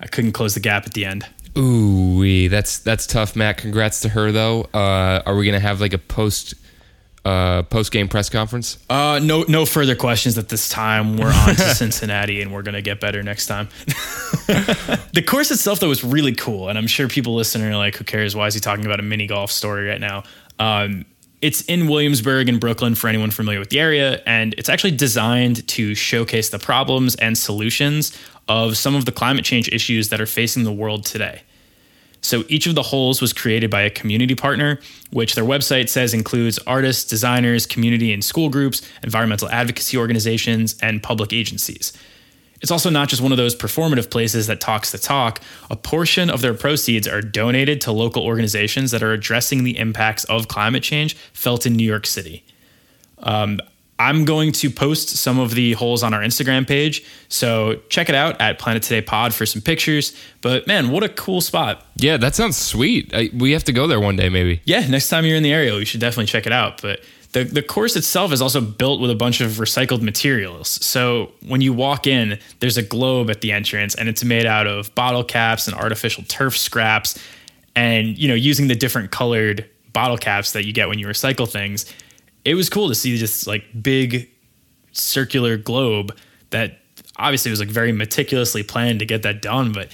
I 0.00 0.06
couldn't 0.06 0.32
close 0.32 0.54
the 0.54 0.60
gap 0.60 0.86
at 0.86 0.94
the 0.94 1.04
end. 1.04 1.26
Ooh, 1.58 2.48
that's 2.48 2.78
that's 2.78 3.06
tough, 3.06 3.36
Matt. 3.36 3.58
Congrats 3.58 4.00
to 4.00 4.08
her 4.08 4.32
though. 4.32 4.62
Uh, 4.72 5.22
are 5.26 5.36
we 5.36 5.44
gonna 5.44 5.60
have 5.60 5.80
like 5.80 5.92
a 5.92 5.98
post 5.98 6.54
uh, 7.24 7.62
post 7.64 7.92
game 7.92 8.08
press 8.08 8.30
conference? 8.30 8.78
Uh, 8.88 9.20
no, 9.22 9.44
no 9.48 9.66
further 9.66 9.94
questions 9.94 10.38
at 10.38 10.48
this 10.48 10.68
time. 10.68 11.16
We're 11.16 11.32
on 11.32 11.54
to 11.54 11.74
Cincinnati, 11.74 12.40
and 12.40 12.52
we're 12.52 12.62
gonna 12.62 12.82
get 12.82 13.00
better 13.00 13.22
next 13.22 13.46
time. 13.46 13.68
the 13.86 15.24
course 15.26 15.50
itself, 15.50 15.80
though, 15.80 15.88
was 15.88 16.04
really 16.04 16.34
cool, 16.34 16.68
and 16.68 16.78
I'm 16.78 16.86
sure 16.86 17.08
people 17.08 17.34
listening 17.34 17.68
are 17.68 17.76
like, 17.76 17.96
"Who 17.96 18.04
cares? 18.04 18.34
Why 18.34 18.46
is 18.46 18.54
he 18.54 18.60
talking 18.60 18.86
about 18.86 19.00
a 19.00 19.04
mini 19.04 19.26
golf 19.26 19.50
story 19.50 19.88
right 19.88 20.00
now?" 20.00 20.24
Um, 20.58 21.04
it's 21.42 21.62
in 21.62 21.88
Williamsburg 21.88 22.48
in 22.48 22.58
Brooklyn 22.58 22.94
for 22.94 23.08
anyone 23.08 23.30
familiar 23.30 23.58
with 23.58 23.70
the 23.70 23.80
area, 23.80 24.22
and 24.26 24.54
it's 24.58 24.68
actually 24.68 24.90
designed 24.90 25.66
to 25.68 25.94
showcase 25.94 26.50
the 26.50 26.58
problems 26.58 27.14
and 27.16 27.36
solutions 27.36 28.16
of 28.48 28.76
some 28.76 28.94
of 28.94 29.04
the 29.04 29.12
climate 29.12 29.44
change 29.44 29.68
issues 29.68 30.10
that 30.10 30.20
are 30.20 30.26
facing 30.26 30.64
the 30.64 30.72
world 30.72 31.04
today. 31.04 31.42
So 32.22 32.44
each 32.48 32.66
of 32.66 32.74
the 32.74 32.82
holes 32.82 33.20
was 33.20 33.32
created 33.32 33.70
by 33.70 33.82
a 33.82 33.90
community 33.90 34.34
partner, 34.34 34.78
which 35.10 35.34
their 35.34 35.44
website 35.44 35.88
says 35.88 36.12
includes 36.12 36.58
artists, 36.66 37.08
designers, 37.08 37.66
community 37.66 38.12
and 38.12 38.22
school 38.22 38.48
groups, 38.50 38.82
environmental 39.02 39.48
advocacy 39.48 39.96
organizations, 39.96 40.76
and 40.82 41.02
public 41.02 41.32
agencies. 41.32 41.92
It's 42.60 42.70
also 42.70 42.90
not 42.90 43.08
just 43.08 43.22
one 43.22 43.32
of 43.32 43.38
those 43.38 43.56
performative 43.56 44.10
places 44.10 44.46
that 44.48 44.60
talks 44.60 44.92
the 44.92 44.98
talk. 44.98 45.40
A 45.70 45.76
portion 45.76 46.28
of 46.28 46.42
their 46.42 46.52
proceeds 46.52 47.08
are 47.08 47.22
donated 47.22 47.80
to 47.82 47.92
local 47.92 48.22
organizations 48.22 48.90
that 48.90 49.02
are 49.02 49.12
addressing 49.12 49.64
the 49.64 49.78
impacts 49.78 50.24
of 50.24 50.48
climate 50.48 50.82
change 50.82 51.16
felt 51.32 51.64
in 51.64 51.72
New 51.72 51.86
York 51.86 52.06
City. 52.06 52.44
Um, 53.22 53.60
I'm 54.00 54.24
going 54.24 54.52
to 54.52 54.70
post 54.70 55.10
some 55.10 55.38
of 55.38 55.54
the 55.54 55.74
holes 55.74 56.02
on 56.02 56.14
our 56.14 56.22
Instagram 56.22 56.66
page. 56.66 57.04
So 57.28 57.82
check 57.90 58.08
it 58.08 58.14
out 58.14 58.40
at 58.40 58.58
Planet 58.58 58.82
Today 58.82 59.02
Pod 59.02 59.34
for 59.34 59.44
some 59.44 59.60
pictures. 59.60 60.16
But 60.40 60.66
man, 60.66 60.88
what 60.88 61.04
a 61.04 61.10
cool 61.10 61.42
spot. 61.42 61.84
Yeah, 61.96 62.16
that 62.16 62.34
sounds 62.34 62.56
sweet. 62.56 63.12
I, 63.12 63.28
we 63.34 63.52
have 63.52 63.64
to 63.64 63.72
go 63.72 63.86
there 63.86 64.00
one 64.00 64.16
day, 64.16 64.30
maybe. 64.30 64.62
Yeah, 64.64 64.86
next 64.86 65.10
time 65.10 65.26
you're 65.26 65.36
in 65.36 65.42
the 65.42 65.52
area, 65.52 65.74
we 65.74 65.84
should 65.84 66.00
definitely 66.00 66.28
check 66.28 66.46
it 66.46 66.52
out. 66.52 66.80
But 66.80 67.00
the, 67.32 67.44
the 67.44 67.62
course 67.62 67.94
itself 67.94 68.32
is 68.32 68.40
also 68.40 68.62
built 68.62 69.02
with 69.02 69.10
a 69.10 69.14
bunch 69.14 69.42
of 69.42 69.50
recycled 69.58 70.00
materials. 70.00 70.68
So 70.82 71.32
when 71.46 71.60
you 71.60 71.74
walk 71.74 72.06
in, 72.06 72.38
there's 72.60 72.78
a 72.78 72.82
globe 72.82 73.28
at 73.28 73.42
the 73.42 73.52
entrance 73.52 73.94
and 73.94 74.08
it's 74.08 74.24
made 74.24 74.46
out 74.46 74.66
of 74.66 74.94
bottle 74.94 75.24
caps 75.24 75.68
and 75.68 75.76
artificial 75.76 76.24
turf 76.26 76.56
scraps. 76.56 77.22
And, 77.76 78.16
you 78.16 78.28
know, 78.28 78.34
using 78.34 78.68
the 78.68 78.74
different 78.74 79.10
colored 79.10 79.68
bottle 79.92 80.16
caps 80.16 80.52
that 80.52 80.64
you 80.64 80.72
get 80.72 80.88
when 80.88 80.98
you 80.98 81.06
recycle 81.06 81.46
things, 81.46 81.84
it 82.44 82.54
was 82.54 82.68
cool 82.70 82.88
to 82.88 82.94
see 82.94 83.16
this 83.16 83.46
like 83.46 83.64
big 83.82 84.28
circular 84.92 85.56
globe 85.56 86.16
that 86.50 86.78
obviously 87.16 87.50
was 87.50 87.60
like 87.60 87.68
very 87.68 87.92
meticulously 87.92 88.62
planned 88.62 88.98
to 89.00 89.06
get 89.06 89.22
that 89.22 89.42
done. 89.42 89.72
But 89.72 89.88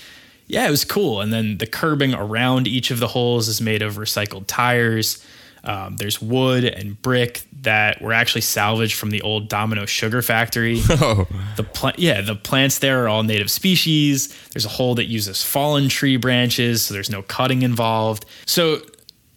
yeah, 0.46 0.66
it 0.66 0.70
was 0.70 0.84
cool. 0.84 1.20
And 1.20 1.32
then 1.32 1.58
the 1.58 1.66
curbing 1.66 2.14
around 2.14 2.66
each 2.68 2.90
of 2.90 3.00
the 3.00 3.08
holes 3.08 3.48
is 3.48 3.60
made 3.60 3.82
of 3.82 3.96
recycled 3.96 4.44
tires. 4.46 5.24
Um, 5.64 5.96
there's 5.96 6.22
wood 6.22 6.62
and 6.64 7.00
brick 7.02 7.42
that 7.62 8.00
were 8.00 8.12
actually 8.12 8.42
salvaged 8.42 8.94
from 8.94 9.10
the 9.10 9.20
old 9.22 9.48
Domino 9.48 9.84
sugar 9.84 10.22
factory. 10.22 10.80
Oh, 10.90 11.26
The 11.56 11.64
pla- 11.64 11.92
yeah, 11.98 12.20
the 12.20 12.36
plants 12.36 12.78
there 12.78 13.02
are 13.04 13.08
all 13.08 13.24
native 13.24 13.50
species. 13.50 14.32
There's 14.50 14.64
a 14.64 14.68
hole 14.68 14.94
that 14.94 15.06
uses 15.06 15.42
fallen 15.42 15.88
tree 15.88 16.16
branches, 16.16 16.82
so 16.82 16.94
there's 16.94 17.10
no 17.10 17.22
cutting 17.22 17.62
involved. 17.62 18.24
So 18.46 18.80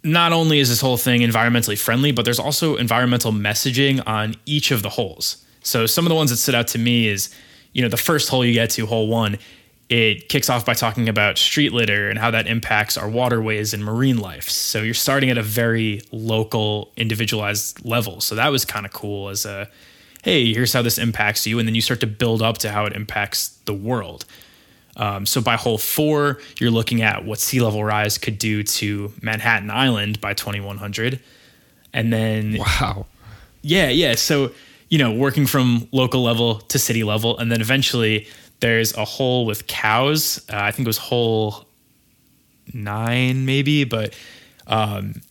not 0.03 0.31
only 0.31 0.59
is 0.59 0.69
this 0.69 0.81
whole 0.81 0.97
thing 0.97 1.21
environmentally 1.21 1.77
friendly, 1.77 2.11
but 2.11 2.25
there's 2.25 2.39
also 2.39 2.75
environmental 2.75 3.31
messaging 3.31 4.01
on 4.07 4.35
each 4.45 4.71
of 4.71 4.81
the 4.81 4.89
holes. 4.89 5.45
So 5.61 5.85
some 5.85 6.05
of 6.05 6.09
the 6.09 6.15
ones 6.15 6.29
that 6.29 6.37
stood 6.37 6.55
out 6.55 6.67
to 6.69 6.77
me 6.77 7.07
is, 7.07 7.35
you 7.73 7.81
know, 7.81 7.89
the 7.89 7.97
first 7.97 8.29
hole 8.29 8.45
you 8.45 8.53
get 8.53 8.69
to, 8.71 8.85
hole 8.85 9.07
one, 9.07 9.37
it 9.89 10.29
kicks 10.29 10.49
off 10.49 10.65
by 10.65 10.73
talking 10.73 11.09
about 11.09 11.37
street 11.37 11.73
litter 11.73 12.09
and 12.09 12.19
how 12.19 12.31
that 12.31 12.47
impacts 12.47 12.95
our 12.95 13.09
waterways 13.09 13.73
and 13.73 13.83
marine 13.83 14.17
life. 14.17 14.47
So 14.47 14.81
you're 14.83 14.93
starting 14.93 15.31
at 15.31 15.37
a 15.37 15.43
very 15.43 16.01
local, 16.11 16.91
individualized 16.95 17.83
level. 17.83 18.21
So 18.21 18.35
that 18.35 18.49
was 18.49 18.65
kind 18.65 18.85
of 18.85 18.93
cool 18.93 19.29
as 19.29 19.45
a, 19.45 19.67
hey, 20.23 20.53
here's 20.53 20.73
how 20.73 20.83
this 20.83 20.99
impacts 20.99 21.47
you. 21.47 21.57
And 21.57 21.67
then 21.67 21.75
you 21.75 21.81
start 21.81 21.99
to 22.01 22.07
build 22.07 22.41
up 22.41 22.59
to 22.59 22.71
how 22.71 22.85
it 22.85 22.93
impacts 22.93 23.49
the 23.65 23.73
world. 23.73 24.25
Um, 24.99 25.25
so 25.25 25.41
by 25.41 25.55
hole 25.55 25.77
four, 25.77 26.39
you're 26.59 26.71
looking 26.71 27.01
at 27.01 27.23
what 27.23 27.39
sea 27.39 27.61
level 27.61 27.83
rise 27.83 28.17
could 28.17 28.37
do 28.37 28.63
to 28.63 29.13
Manhattan 29.21 29.71
Island 29.71 30.19
by 30.19 30.33
2100. 30.33 31.21
And 31.93 32.13
then 32.13 32.57
wow. 32.59 33.05
yeah, 33.61 33.89
yeah. 33.89 34.15
So, 34.15 34.51
you 34.89 34.97
know, 34.97 35.13
working 35.13 35.47
from 35.47 35.87
local 35.93 36.21
level 36.21 36.55
to 36.59 36.77
city 36.77 37.03
level. 37.03 37.37
And 37.37 37.49
then 37.49 37.61
eventually 37.61 38.27
there's 38.59 38.93
a 38.95 39.05
hole 39.05 39.45
with 39.45 39.67
cows. 39.67 40.45
Uh, 40.51 40.57
I 40.57 40.71
think 40.71 40.85
it 40.85 40.89
was 40.89 40.97
hole 40.97 41.65
nine, 42.73 43.45
maybe. 43.45 43.85
But 43.85 44.13
um, 44.67 45.21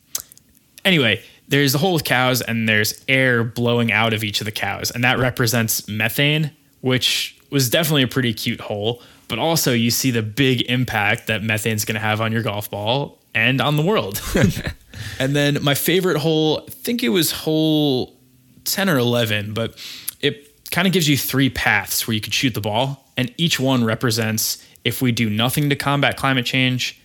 anyway, 0.82 1.22
there's 1.48 1.74
a 1.74 1.78
hole 1.78 1.92
with 1.92 2.04
cows 2.04 2.40
and 2.40 2.66
there's 2.66 3.04
air 3.06 3.44
blowing 3.44 3.92
out 3.92 4.14
of 4.14 4.24
each 4.24 4.40
of 4.40 4.46
the 4.46 4.52
cows. 4.52 4.90
And 4.90 5.04
that 5.04 5.18
represents 5.18 5.86
methane, 5.88 6.52
which 6.80 7.38
was 7.50 7.68
definitely 7.68 8.04
a 8.04 8.08
pretty 8.08 8.32
cute 8.32 8.62
hole. 8.62 9.02
But 9.28 9.38
also, 9.38 9.72
you 9.72 9.90
see 9.90 10.10
the 10.10 10.22
big 10.22 10.62
impact 10.62 11.26
that 11.26 11.42
methane's 11.42 11.84
going 11.84 11.94
to 11.94 12.00
have 12.00 12.20
on 12.20 12.32
your 12.32 12.42
golf 12.42 12.70
ball 12.70 13.18
and 13.34 13.60
on 13.60 13.76
the 13.76 13.82
world. 13.82 14.20
and 15.18 15.36
then 15.36 15.62
my 15.62 15.74
favorite 15.74 16.18
hole, 16.18 16.64
I 16.66 16.70
think 16.70 17.02
it 17.02 17.10
was 17.10 17.30
hole 17.30 18.16
10 18.64 18.88
or 18.88 18.98
11, 18.98 19.52
but 19.52 19.76
it 20.20 20.70
kind 20.70 20.86
of 20.86 20.92
gives 20.92 21.08
you 21.08 21.16
three 21.16 21.50
paths 21.50 22.06
where 22.06 22.14
you 22.14 22.20
could 22.20 22.34
shoot 22.34 22.54
the 22.54 22.60
ball. 22.60 23.04
And 23.16 23.32
each 23.36 23.60
one 23.60 23.84
represents 23.84 24.64
if 24.84 25.02
we 25.02 25.12
do 25.12 25.28
nothing 25.28 25.68
to 25.70 25.76
combat 25.76 26.16
climate 26.16 26.46
change, 26.46 27.00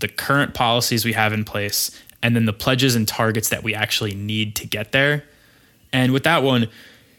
the 0.00 0.08
current 0.08 0.54
policies 0.54 1.04
we 1.04 1.12
have 1.12 1.32
in 1.32 1.44
place, 1.44 1.98
and 2.22 2.36
then 2.36 2.44
the 2.44 2.52
pledges 2.52 2.94
and 2.94 3.06
targets 3.06 3.48
that 3.48 3.62
we 3.62 3.74
actually 3.74 4.14
need 4.14 4.56
to 4.56 4.66
get 4.66 4.92
there. 4.92 5.24
And 5.92 6.12
with 6.12 6.24
that 6.24 6.42
one, 6.42 6.68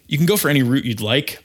you 0.07 0.17
can 0.17 0.25
go 0.25 0.37
for 0.37 0.49
any 0.49 0.63
route 0.63 0.85
you'd 0.85 1.01
like. 1.01 1.42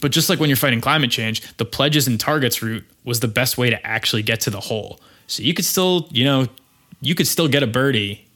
But 0.00 0.12
just 0.12 0.28
like 0.28 0.38
when 0.38 0.48
you're 0.48 0.56
fighting 0.56 0.80
climate 0.80 1.10
change, 1.10 1.56
the 1.56 1.64
pledges 1.64 2.06
and 2.06 2.18
targets 2.18 2.62
route 2.62 2.84
was 3.04 3.20
the 3.20 3.28
best 3.28 3.58
way 3.58 3.70
to 3.70 3.86
actually 3.86 4.22
get 4.22 4.40
to 4.42 4.50
the 4.50 4.60
hole. 4.60 5.00
So 5.26 5.42
you 5.42 5.54
could 5.54 5.64
still, 5.64 6.08
you 6.10 6.24
know, 6.24 6.46
you 7.00 7.14
could 7.14 7.26
still 7.26 7.48
get 7.48 7.62
a 7.62 7.66
birdie 7.66 8.26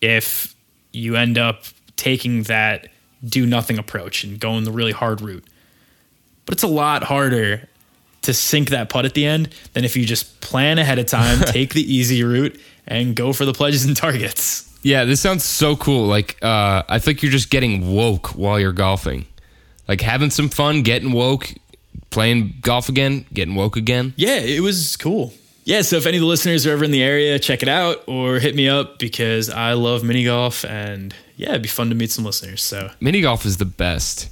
if 0.00 0.54
you 0.92 1.16
end 1.16 1.38
up 1.38 1.64
taking 1.96 2.44
that 2.44 2.88
do 3.24 3.46
nothing 3.46 3.78
approach 3.78 4.24
and 4.24 4.38
going 4.38 4.64
the 4.64 4.72
really 4.72 4.92
hard 4.92 5.20
route. 5.20 5.44
But 6.46 6.54
it's 6.54 6.62
a 6.62 6.68
lot 6.68 7.04
harder 7.04 7.68
to 8.22 8.34
sink 8.34 8.70
that 8.70 8.88
putt 8.88 9.04
at 9.04 9.14
the 9.14 9.24
end 9.24 9.54
than 9.72 9.84
if 9.84 9.96
you 9.96 10.04
just 10.04 10.40
plan 10.40 10.78
ahead 10.78 10.98
of 10.98 11.06
time, 11.06 11.40
take 11.46 11.74
the 11.74 11.82
easy 11.82 12.22
route, 12.24 12.58
and 12.86 13.14
go 13.14 13.32
for 13.32 13.44
the 13.44 13.52
pledges 13.52 13.84
and 13.84 13.96
targets. 13.96 14.70
Yeah, 14.82 15.04
this 15.04 15.20
sounds 15.20 15.44
so 15.44 15.76
cool. 15.76 16.06
Like, 16.06 16.36
uh, 16.42 16.82
I 16.88 16.98
think 16.98 17.22
you're 17.22 17.32
just 17.32 17.50
getting 17.50 17.94
woke 17.94 18.34
while 18.34 18.60
you're 18.60 18.72
golfing. 18.72 19.26
Like 19.88 20.00
having 20.00 20.30
some 20.30 20.48
fun, 20.48 20.82
getting 20.82 21.12
woke, 21.12 21.52
playing 22.10 22.54
golf 22.62 22.88
again, 22.88 23.26
getting 23.32 23.54
woke 23.54 23.76
again. 23.76 24.14
Yeah, 24.16 24.36
it 24.36 24.60
was 24.60 24.96
cool. 24.96 25.34
Yeah, 25.64 25.80
so 25.80 25.96
if 25.96 26.06
any 26.06 26.18
of 26.18 26.20
the 26.20 26.26
listeners 26.26 26.66
are 26.66 26.72
ever 26.72 26.84
in 26.84 26.90
the 26.90 27.02
area, 27.02 27.38
check 27.38 27.62
it 27.62 27.68
out 27.68 28.04
or 28.06 28.38
hit 28.38 28.54
me 28.54 28.68
up 28.68 28.98
because 28.98 29.48
I 29.48 29.72
love 29.72 30.04
mini 30.04 30.24
golf 30.24 30.64
and 30.64 31.14
yeah, 31.36 31.50
it'd 31.50 31.62
be 31.62 31.68
fun 31.68 31.88
to 31.88 31.94
meet 31.94 32.10
some 32.10 32.24
listeners. 32.24 32.62
So 32.62 32.90
Mini 33.00 33.22
golf 33.22 33.44
is 33.46 33.56
the 33.56 33.64
best. 33.64 34.28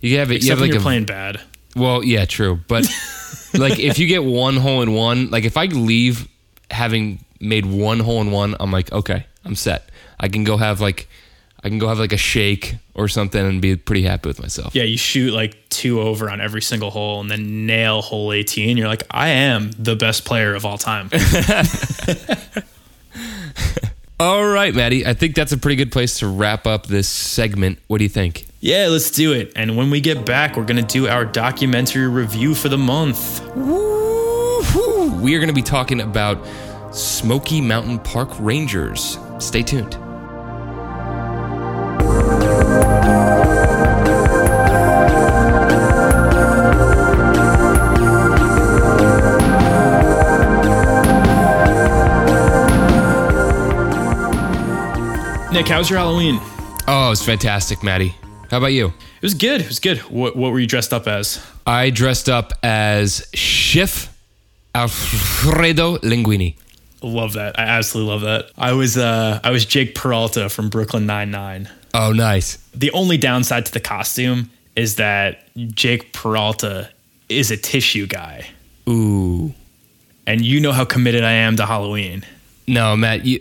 You 0.00 0.18
have 0.18 0.30
it. 0.30 0.36
except 0.36 0.46
you 0.46 0.50
have 0.50 0.60
like 0.60 0.70
you're 0.70 0.80
a 0.80 0.82
playing 0.82 1.06
bad. 1.06 1.40
Well, 1.76 2.04
yeah, 2.04 2.24
true. 2.24 2.60
But 2.68 2.86
like 3.54 3.78
if 3.78 3.98
you 3.98 4.06
get 4.06 4.24
one 4.24 4.56
hole 4.56 4.82
in 4.82 4.92
one, 4.92 5.30
like 5.30 5.44
if 5.44 5.56
I 5.56 5.66
leave 5.66 6.28
having 6.70 7.24
made 7.40 7.66
one 7.66 8.00
hole 8.00 8.20
in 8.20 8.30
one, 8.30 8.56
I'm 8.60 8.70
like, 8.70 8.92
okay, 8.92 9.26
I'm 9.44 9.54
set. 9.54 9.88
I 10.18 10.28
can 10.28 10.44
go 10.44 10.56
have 10.56 10.80
like 10.80 11.08
I 11.64 11.68
can 11.70 11.78
go 11.78 11.88
have 11.88 11.98
like 11.98 12.12
a 12.12 12.18
shake 12.18 12.74
or 12.94 13.08
something 13.08 13.40
and 13.44 13.62
be 13.62 13.74
pretty 13.74 14.02
happy 14.02 14.28
with 14.28 14.38
myself. 14.40 14.74
Yeah, 14.74 14.82
you 14.82 14.98
shoot 14.98 15.32
like 15.32 15.68
two 15.70 16.00
over 16.02 16.28
on 16.30 16.40
every 16.42 16.60
single 16.60 16.90
hole 16.90 17.20
and 17.22 17.30
then 17.30 17.64
nail 17.64 18.02
hole 18.02 18.32
18. 18.32 18.76
You're 18.76 18.86
like, 18.86 19.02
I 19.10 19.28
am 19.30 19.70
the 19.78 19.96
best 19.96 20.26
player 20.26 20.54
of 20.54 20.66
all 20.66 20.76
time. 20.78 21.08
All 24.20 24.46
right, 24.46 24.72
Maddie. 24.72 25.04
I 25.04 25.12
think 25.12 25.34
that's 25.34 25.50
a 25.50 25.58
pretty 25.58 25.74
good 25.74 25.90
place 25.90 26.20
to 26.20 26.28
wrap 26.28 26.68
up 26.68 26.86
this 26.86 27.08
segment. 27.08 27.80
What 27.88 27.98
do 27.98 28.04
you 28.04 28.08
think? 28.08 28.46
yeah, 28.60 28.86
let's 28.88 29.10
do 29.10 29.32
it. 29.32 29.52
And 29.56 29.76
when 29.76 29.90
we 29.90 30.00
get 30.00 30.24
back, 30.24 30.56
we're 30.56 30.64
going 30.64 30.82
to 30.84 30.92
do 30.92 31.08
our 31.08 31.24
documentary 31.24 32.08
review 32.08 32.54
for 32.54 32.68
the 32.68 32.78
month. 32.78 33.44
Woo-hoo. 33.56 35.20
We 35.20 35.34
are 35.34 35.38
going 35.38 35.48
to 35.48 35.54
be 35.54 35.62
talking 35.62 36.00
about 36.00 36.46
Smoky 36.94 37.60
Mountain 37.60 37.98
Park 37.98 38.30
Rangers. 38.38 39.18
Stay 39.38 39.62
tuned. 39.62 39.98
Nick, 55.54 55.68
how's 55.68 55.88
your 55.88 56.00
Halloween? 56.00 56.40
Oh, 56.88 57.06
it 57.06 57.10
was 57.10 57.24
fantastic, 57.24 57.84
Maddie. 57.84 58.16
How 58.50 58.58
about 58.58 58.72
you? 58.72 58.88
It 58.88 59.22
was 59.22 59.34
good. 59.34 59.60
It 59.60 59.68
was 59.68 59.78
good. 59.78 59.98
What, 59.98 60.34
what 60.34 60.50
were 60.50 60.58
you 60.58 60.66
dressed 60.66 60.92
up 60.92 61.06
as? 61.06 61.40
I 61.64 61.90
dressed 61.90 62.28
up 62.28 62.52
as 62.64 63.24
Chef 63.34 64.12
Alfredo 64.74 65.98
Linguini. 65.98 66.56
Love 67.02 67.34
that. 67.34 67.56
I 67.56 67.62
absolutely 67.62 68.12
love 68.12 68.22
that. 68.22 68.50
I 68.58 68.72
was 68.72 68.98
uh 68.98 69.38
I 69.44 69.52
was 69.52 69.64
Jake 69.64 69.94
Peralta 69.94 70.48
from 70.48 70.70
Brooklyn 70.70 71.06
Nine 71.06 71.30
Nine. 71.30 71.70
Oh, 71.94 72.10
nice. 72.12 72.56
The 72.74 72.90
only 72.90 73.16
downside 73.16 73.64
to 73.66 73.72
the 73.72 73.78
costume 73.78 74.50
is 74.74 74.96
that 74.96 75.44
Jake 75.56 76.12
Peralta 76.12 76.90
is 77.28 77.52
a 77.52 77.56
tissue 77.56 78.08
guy, 78.08 78.48
Ooh. 78.88 79.54
and 80.26 80.44
you 80.44 80.58
know 80.58 80.72
how 80.72 80.84
committed 80.84 81.22
I 81.22 81.30
am 81.30 81.54
to 81.58 81.66
Halloween. 81.66 82.24
No, 82.66 82.96
Matt, 82.96 83.24
you 83.24 83.38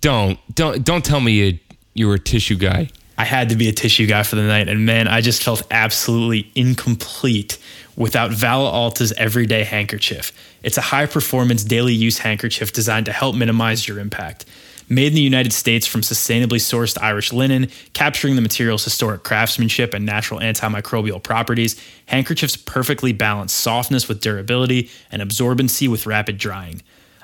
don't 0.00 0.38
don't 0.54 0.84
don't 0.84 1.04
tell 1.04 1.20
me 1.20 1.32
you 1.32 1.58
you 1.94 2.08
were 2.08 2.14
a 2.14 2.20
tissue 2.20 2.56
guy. 2.56 2.88
I 3.18 3.24
had 3.24 3.50
to 3.50 3.56
be 3.56 3.68
a 3.68 3.72
tissue 3.72 4.06
guy 4.06 4.22
for 4.22 4.36
the 4.36 4.42
night, 4.42 4.68
and 4.68 4.86
man, 4.86 5.06
I 5.06 5.20
just 5.20 5.42
felt 5.42 5.62
absolutely 5.70 6.50
incomplete 6.54 7.58
without 7.94 8.30
Vala 8.30 8.70
Alta's 8.70 9.12
Everyday 9.12 9.64
Handkerchief. 9.64 10.32
It's 10.62 10.78
a 10.78 10.80
high 10.80 11.04
performance 11.04 11.62
daily 11.62 11.92
use 11.92 12.18
handkerchief 12.18 12.72
designed 12.72 13.04
to 13.06 13.12
help 13.12 13.36
minimize 13.36 13.86
your 13.86 13.98
impact. 13.98 14.46
Made 14.88 15.08
in 15.08 15.14
the 15.14 15.20
United 15.20 15.52
States 15.52 15.86
from 15.86 16.00
sustainably 16.00 16.58
sourced 16.58 16.96
Irish 17.00 17.32
linen, 17.32 17.68
capturing 17.92 18.36
the 18.36 18.42
material's 18.42 18.84
historic 18.84 19.22
craftsmanship 19.22 19.92
and 19.92 20.06
natural 20.06 20.40
antimicrobial 20.40 21.22
properties, 21.22 21.80
handkerchiefs 22.06 22.56
perfectly 22.56 23.12
balance 23.12 23.52
softness 23.52 24.08
with 24.08 24.20
durability 24.20 24.90
and 25.12 25.20
absorbency 25.20 25.86
with 25.88 26.06
rapid 26.06 26.38
drying. 26.38 26.82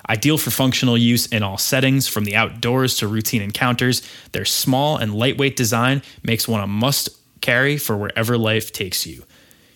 Ideal 0.09 0.37
for 0.37 0.51
functional 0.51 0.97
use 0.97 1.25
in 1.27 1.43
all 1.43 1.57
settings, 1.57 2.07
from 2.07 2.23
the 2.23 2.35
outdoors 2.35 2.97
to 2.97 3.07
routine 3.07 3.41
encounters, 3.41 4.01
their 4.31 4.45
small 4.45 4.97
and 4.97 5.13
lightweight 5.13 5.55
design 5.55 6.01
makes 6.23 6.47
one 6.47 6.61
a 6.61 6.67
must 6.67 7.09
carry 7.41 7.77
for 7.77 7.97
wherever 7.97 8.37
life 8.37 8.71
takes 8.71 9.05
you. 9.05 9.23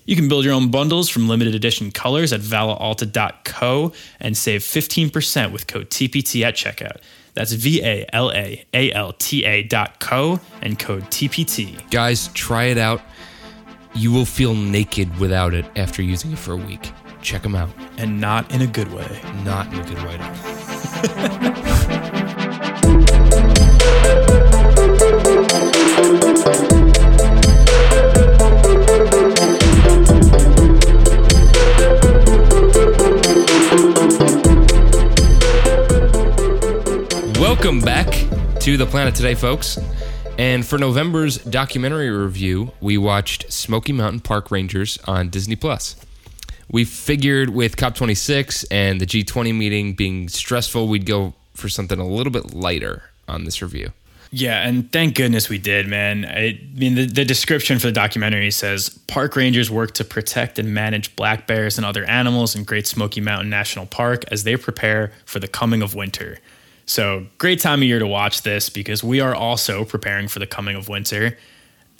You 0.06 0.16
can 0.16 0.28
build 0.28 0.46
your 0.46 0.54
own 0.54 0.72
bundles 0.72 1.10
from 1.10 1.28
limited 1.28 1.54
edition 1.54 1.92
colors 1.92 2.34
at 2.34 2.42
valaalta.co 2.42 3.92
and 4.20 4.36
save 4.36 4.62
15% 4.62 5.52
with 5.52 5.68
code 5.68 5.90
TPT 5.90 6.44
at 6.44 6.56
checkout. 6.56 6.98
That's 7.34 7.54
V 7.54 7.82
A 7.84 8.06
L 8.12 8.32
A 8.32 8.66
A 8.74 8.92
L 8.92 9.14
T 9.14 9.46
A 9.46 9.64
dot 9.64 10.00
co 10.00 10.40
and 10.62 10.78
code 10.78 11.04
TPT. 11.04 11.90
Guys, 11.90 12.28
try 12.30 12.66
it 12.66 12.78
out. 12.78 13.02
You 13.94 14.12
will 14.12 14.26
feel 14.26 14.54
naked 14.54 15.18
without 15.18 15.54
it 15.54 15.66
after 15.76 16.02
using 16.02 16.34
it 16.34 16.40
for 16.40 16.54
a 16.54 16.58
week. 16.58 16.92
Check 17.22 17.44
them 17.44 17.56
out. 17.56 17.70
And 17.98 18.20
not 18.20 18.54
in 18.54 18.62
a 18.62 18.68
good 18.68 18.92
way. 18.92 19.22
Not 19.44 19.68
in 19.74 19.80
a 19.80 19.84
good 19.84 20.04
way. 20.04 20.18
Welcome 37.40 37.82
back 37.82 38.08
to 38.62 38.78
the 38.78 38.88
Planet 38.90 39.14
Today, 39.14 39.36
folks. 39.36 39.78
And 40.40 40.66
for 40.66 40.80
November's 40.80 41.38
documentary 41.38 42.10
review, 42.10 42.72
we 42.82 42.98
watched 42.98 43.52
Smoky 43.52 43.94
Mountain 43.94 44.22
Park 44.22 44.50
Rangers 44.50 44.98
on 45.06 45.30
Disney 45.30 45.56
Plus. 45.56 45.96
We 46.72 46.86
figured 46.86 47.50
with 47.50 47.76
COP26 47.76 48.66
and 48.72 49.02
the 49.02 49.06
G20 49.06 49.56
meeting 49.56 49.94
being 49.94 50.30
stressful, 50.30 50.88
we'd 50.88 51.06
go 51.06 51.34
for 51.54 51.68
something 51.68 52.00
a 52.00 52.08
little 52.08 52.32
bit 52.32 52.54
lighter 52.54 53.04
on 53.28 53.44
this 53.44 53.62
review. 53.62 53.92
Yeah, 54.34 54.66
and 54.66 54.90
thank 54.94 55.16
goodness 55.16 55.50
we 55.50 55.58
did, 55.58 55.88
man. 55.90 56.24
I 56.24 56.58
mean, 56.74 56.96
the, 56.96 57.06
the 57.06 57.26
description 57.26 57.80
for 57.80 57.88
the 57.88 57.94
documentary 57.94 58.50
says 58.50 58.88
park 59.08 59.36
rangers 59.36 59.70
work 59.70 59.94
to 59.96 60.06
protect 60.06 60.58
and 60.58 60.74
manage 60.74 61.14
black 61.18 61.48
bears 61.48 61.78
and 61.78 61.86
other 61.86 62.06
animals 62.06 62.56
in 62.56 62.64
Great 62.64 62.88
Smoky 62.88 63.20
Mountain 63.20 63.50
National 63.50 63.86
Park 63.86 64.24
as 64.32 64.46
they 64.46 64.56
prepare 64.56 65.12
for 65.26 65.40
the 65.40 65.50
coming 65.50 65.82
of 65.82 65.96
winter. 65.96 66.40
So, 66.86 67.28
great 67.38 67.60
time 67.60 67.80
of 67.80 67.84
year 67.84 68.00
to 68.00 68.08
watch 68.08 68.44
this 68.44 68.70
because 68.70 69.04
we 69.04 69.20
are 69.20 69.36
also 69.36 69.84
preparing 69.84 70.30
for 70.30 70.40
the 70.40 70.48
coming 70.48 70.78
of 70.78 70.88
winter. 70.88 71.38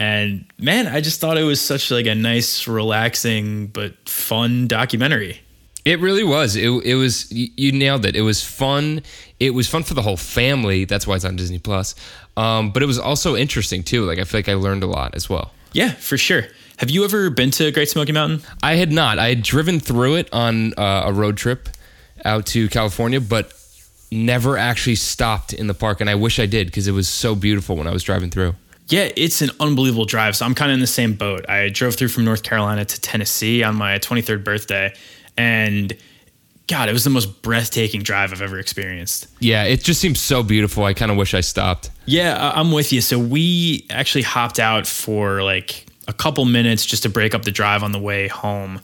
And 0.02 0.46
man, 0.58 0.88
I 0.88 1.00
just 1.00 1.20
thought 1.20 1.38
it 1.38 1.44
was 1.44 1.62
such 1.62 1.92
like 1.92 2.08
a 2.08 2.16
nice, 2.16 2.68
relaxing 2.68 3.68
but 3.68 4.10
fun 4.10 4.68
documentary. 4.68 5.42
It 5.86 6.00
really 6.00 6.24
was. 6.24 6.56
It, 6.56 6.70
it 6.70 6.96
was 6.96 7.32
you 7.32 7.72
nailed 7.72 8.06
it. 8.06 8.16
It 8.16 8.24
was 8.24 8.44
fun. 8.44 9.04
It 9.40 9.52
was 9.52 9.68
fun 9.68 9.84
for 9.84 9.94
the 9.94 10.02
whole 10.02 10.18
family. 10.18 10.86
That's 10.86 11.06
why 11.06 11.18
it's 11.18 11.26
on 11.26 11.36
Disney 11.36 11.60
Plus. 11.60 11.94
Um, 12.36 12.72
but 12.72 12.82
it 12.82 12.88
was 12.88 12.98
also 12.98 13.36
interesting 13.36 13.84
too. 13.84 14.04
Like 14.06 14.18
I 14.18 14.24
feel 14.24 14.40
like 14.40 14.50
I 14.50 14.56
learned 14.56 14.82
a 14.82 14.88
lot 14.88 15.14
as 15.14 15.30
well. 15.30 15.54
Yeah, 15.72 15.92
for 15.92 16.18
sure. 16.18 16.46
Have 16.78 16.90
you 16.90 17.04
ever 17.04 17.30
been 17.30 17.52
to 17.52 17.72
Great 17.72 17.90
Smoky 17.90 18.12
Mountain? 18.12 18.42
I 18.64 18.78
had 18.78 18.92
not. 18.92 19.20
I 19.20 19.30
had 19.30 19.44
driven 19.44 19.80
through 19.80 20.16
it 20.16 20.34
on 20.34 20.74
uh, 20.80 21.04
a 21.06 21.14
road 21.14 21.38
trip 21.38 21.70
out 22.26 22.48
to 22.48 22.70
California, 22.70 23.22
but 23.22 23.54
never 24.12 24.58
actually 24.58 24.96
stopped 24.96 25.54
in 25.54 25.68
the 25.68 25.76
park. 25.76 26.02
And 26.02 26.10
I 26.10 26.16
wish 26.16 26.40
I 26.40 26.48
did 26.48 26.68
because 26.68 26.88
it 26.88 26.94
was 26.94 27.08
so 27.08 27.36
beautiful 27.36 27.76
when 27.76 27.86
I 27.86 27.92
was 27.92 28.02
driving 28.02 28.32
through. 28.32 28.56
Yeah, 28.88 29.10
it's 29.16 29.42
an 29.42 29.52
unbelievable 29.60 30.06
drive. 30.06 30.36
So 30.36 30.46
I'm 30.46 30.54
kind 30.54 30.72
of 30.72 30.76
in 30.76 30.82
the 30.82 30.88
same 30.88 31.14
boat. 31.14 31.50
I 31.50 31.70
drove 31.70 31.96
through 31.96 32.10
from 32.10 32.26
North 32.26 32.44
Carolina 32.44 32.84
to 32.84 33.02
Tennessee 33.02 33.64
on 33.64 33.76
my 33.76 34.00
23rd 34.00 34.44
birthday, 34.44 34.94
and 35.38 35.96
God, 36.68 36.90
it 36.90 36.94
was 36.94 37.04
the 37.04 37.10
most 37.10 37.42
breathtaking 37.42 38.02
drive 38.02 38.32
I've 38.32 38.42
ever 38.42 38.60
experienced. 38.60 39.28
Yeah, 39.40 39.64
it 39.64 39.84
just 39.84 40.00
seems 40.00 40.20
so 40.20 40.44
beautiful. 40.44 40.86
I 40.86 40.94
kind 40.94 41.12
of 41.12 41.18
wish 41.18 41.34
I 41.34 41.42
stopped. 41.42 41.90
Yeah, 42.06 42.52
I'm 42.56 42.72
with 42.72 42.94
you. 42.94 43.02
So 43.02 43.20
we 43.20 43.86
actually 43.90 44.22
hopped 44.22 44.60
out 44.60 44.88
for 44.88 45.44
like 45.44 45.86
a 46.08 46.14
couple 46.14 46.46
minutes 46.46 46.86
just 46.86 47.04
to 47.04 47.10
break 47.10 47.36
up 47.36 47.44
the 47.44 47.52
drive 47.52 47.84
on 47.84 47.92
the 47.92 48.00
way 48.00 48.28
home, 48.28 48.82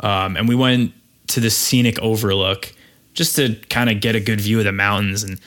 um, 0.00 0.36
and 0.36 0.48
we 0.48 0.54
went 0.54 0.92
to 1.28 1.40
the 1.40 1.50
scenic 1.50 1.98
overlook 2.00 2.72
just 3.14 3.36
to 3.36 3.54
kind 3.68 3.90
of 3.90 4.00
get 4.00 4.14
a 4.14 4.20
good 4.20 4.40
view 4.40 4.58
of 4.58 4.64
the 4.64 4.72
mountains 4.72 5.22
and 5.22 5.40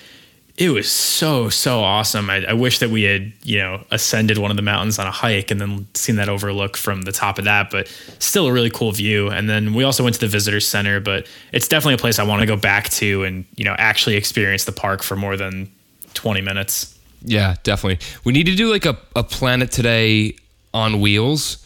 it 0.56 0.70
was 0.70 0.90
so 0.92 1.50
so 1.50 1.80
awesome 1.82 2.30
I, 2.30 2.46
I 2.46 2.54
wish 2.54 2.78
that 2.80 2.90
we 2.92 3.04
had 3.04 3.34
you 3.44 3.58
know 3.58 3.84
ascended 3.90 4.38
one 4.38 4.52
of 4.52 4.58
the 4.58 4.64
mountains 4.64 5.00
on 5.00 5.08
a 5.08 5.12
hike 5.12 5.50
and 5.50 5.60
then 5.60 5.88
seen 5.96 6.18
that 6.18 6.30
overlook 6.30 6.78
from 6.78 7.02
the 7.04 7.12
top 7.12 7.40
of 7.40 7.46
that 7.46 7.72
but 7.72 7.88
still 8.20 8.46
a 8.48 8.54
really 8.54 8.70
cool 8.70 8.92
view 8.92 9.30
and 9.30 9.50
then 9.50 9.74
we 9.74 9.84
also 9.84 10.04
went 10.04 10.14
to 10.14 10.22
the 10.22 10.28
visitor 10.28 10.60
center 10.60 11.00
but 11.00 11.28
it's 11.52 11.68
definitely 11.68 11.96
a 11.96 11.98
place 11.98 12.20
i 12.20 12.24
want 12.24 12.42
to 12.42 12.46
go 12.46 12.56
back 12.56 12.90
to 12.90 13.24
and 13.24 13.46
you 13.56 13.66
know 13.66 13.76
actually 13.80 14.16
experience 14.16 14.66
the 14.66 14.72
park 14.72 15.02
for 15.02 15.16
more 15.16 15.36
than 15.38 15.72
20 16.14 16.42
minutes 16.42 16.98
Yeah, 17.26 17.56
definitely. 17.64 18.06
We 18.26 18.34
need 18.34 18.48
to 18.48 18.56
do 18.56 18.70
like 18.70 18.86
a, 18.86 18.98
a 19.16 19.24
planet 19.24 19.72
today 19.72 20.36
on 20.74 21.00
wheels. 21.00 21.66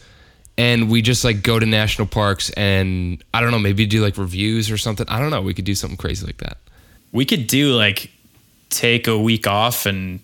And 0.56 0.88
we 0.88 1.02
just 1.02 1.24
like 1.24 1.42
go 1.42 1.58
to 1.58 1.66
national 1.66 2.06
parks 2.06 2.50
and 2.50 3.22
I 3.34 3.40
don't 3.40 3.50
know, 3.50 3.58
maybe 3.58 3.84
do 3.84 4.00
like 4.00 4.16
reviews 4.16 4.70
or 4.70 4.78
something. 4.78 5.06
I 5.08 5.18
don't 5.18 5.30
know. 5.30 5.42
We 5.42 5.54
could 5.54 5.64
do 5.64 5.74
something 5.74 5.96
crazy 5.96 6.24
like 6.26 6.38
that. 6.38 6.58
we 7.12 7.24
could 7.24 7.46
do 7.48 7.74
like 7.74 8.10
take 8.70 9.06
a 9.06 9.18
week 9.18 9.46
off 9.46 9.86
and 9.86 10.20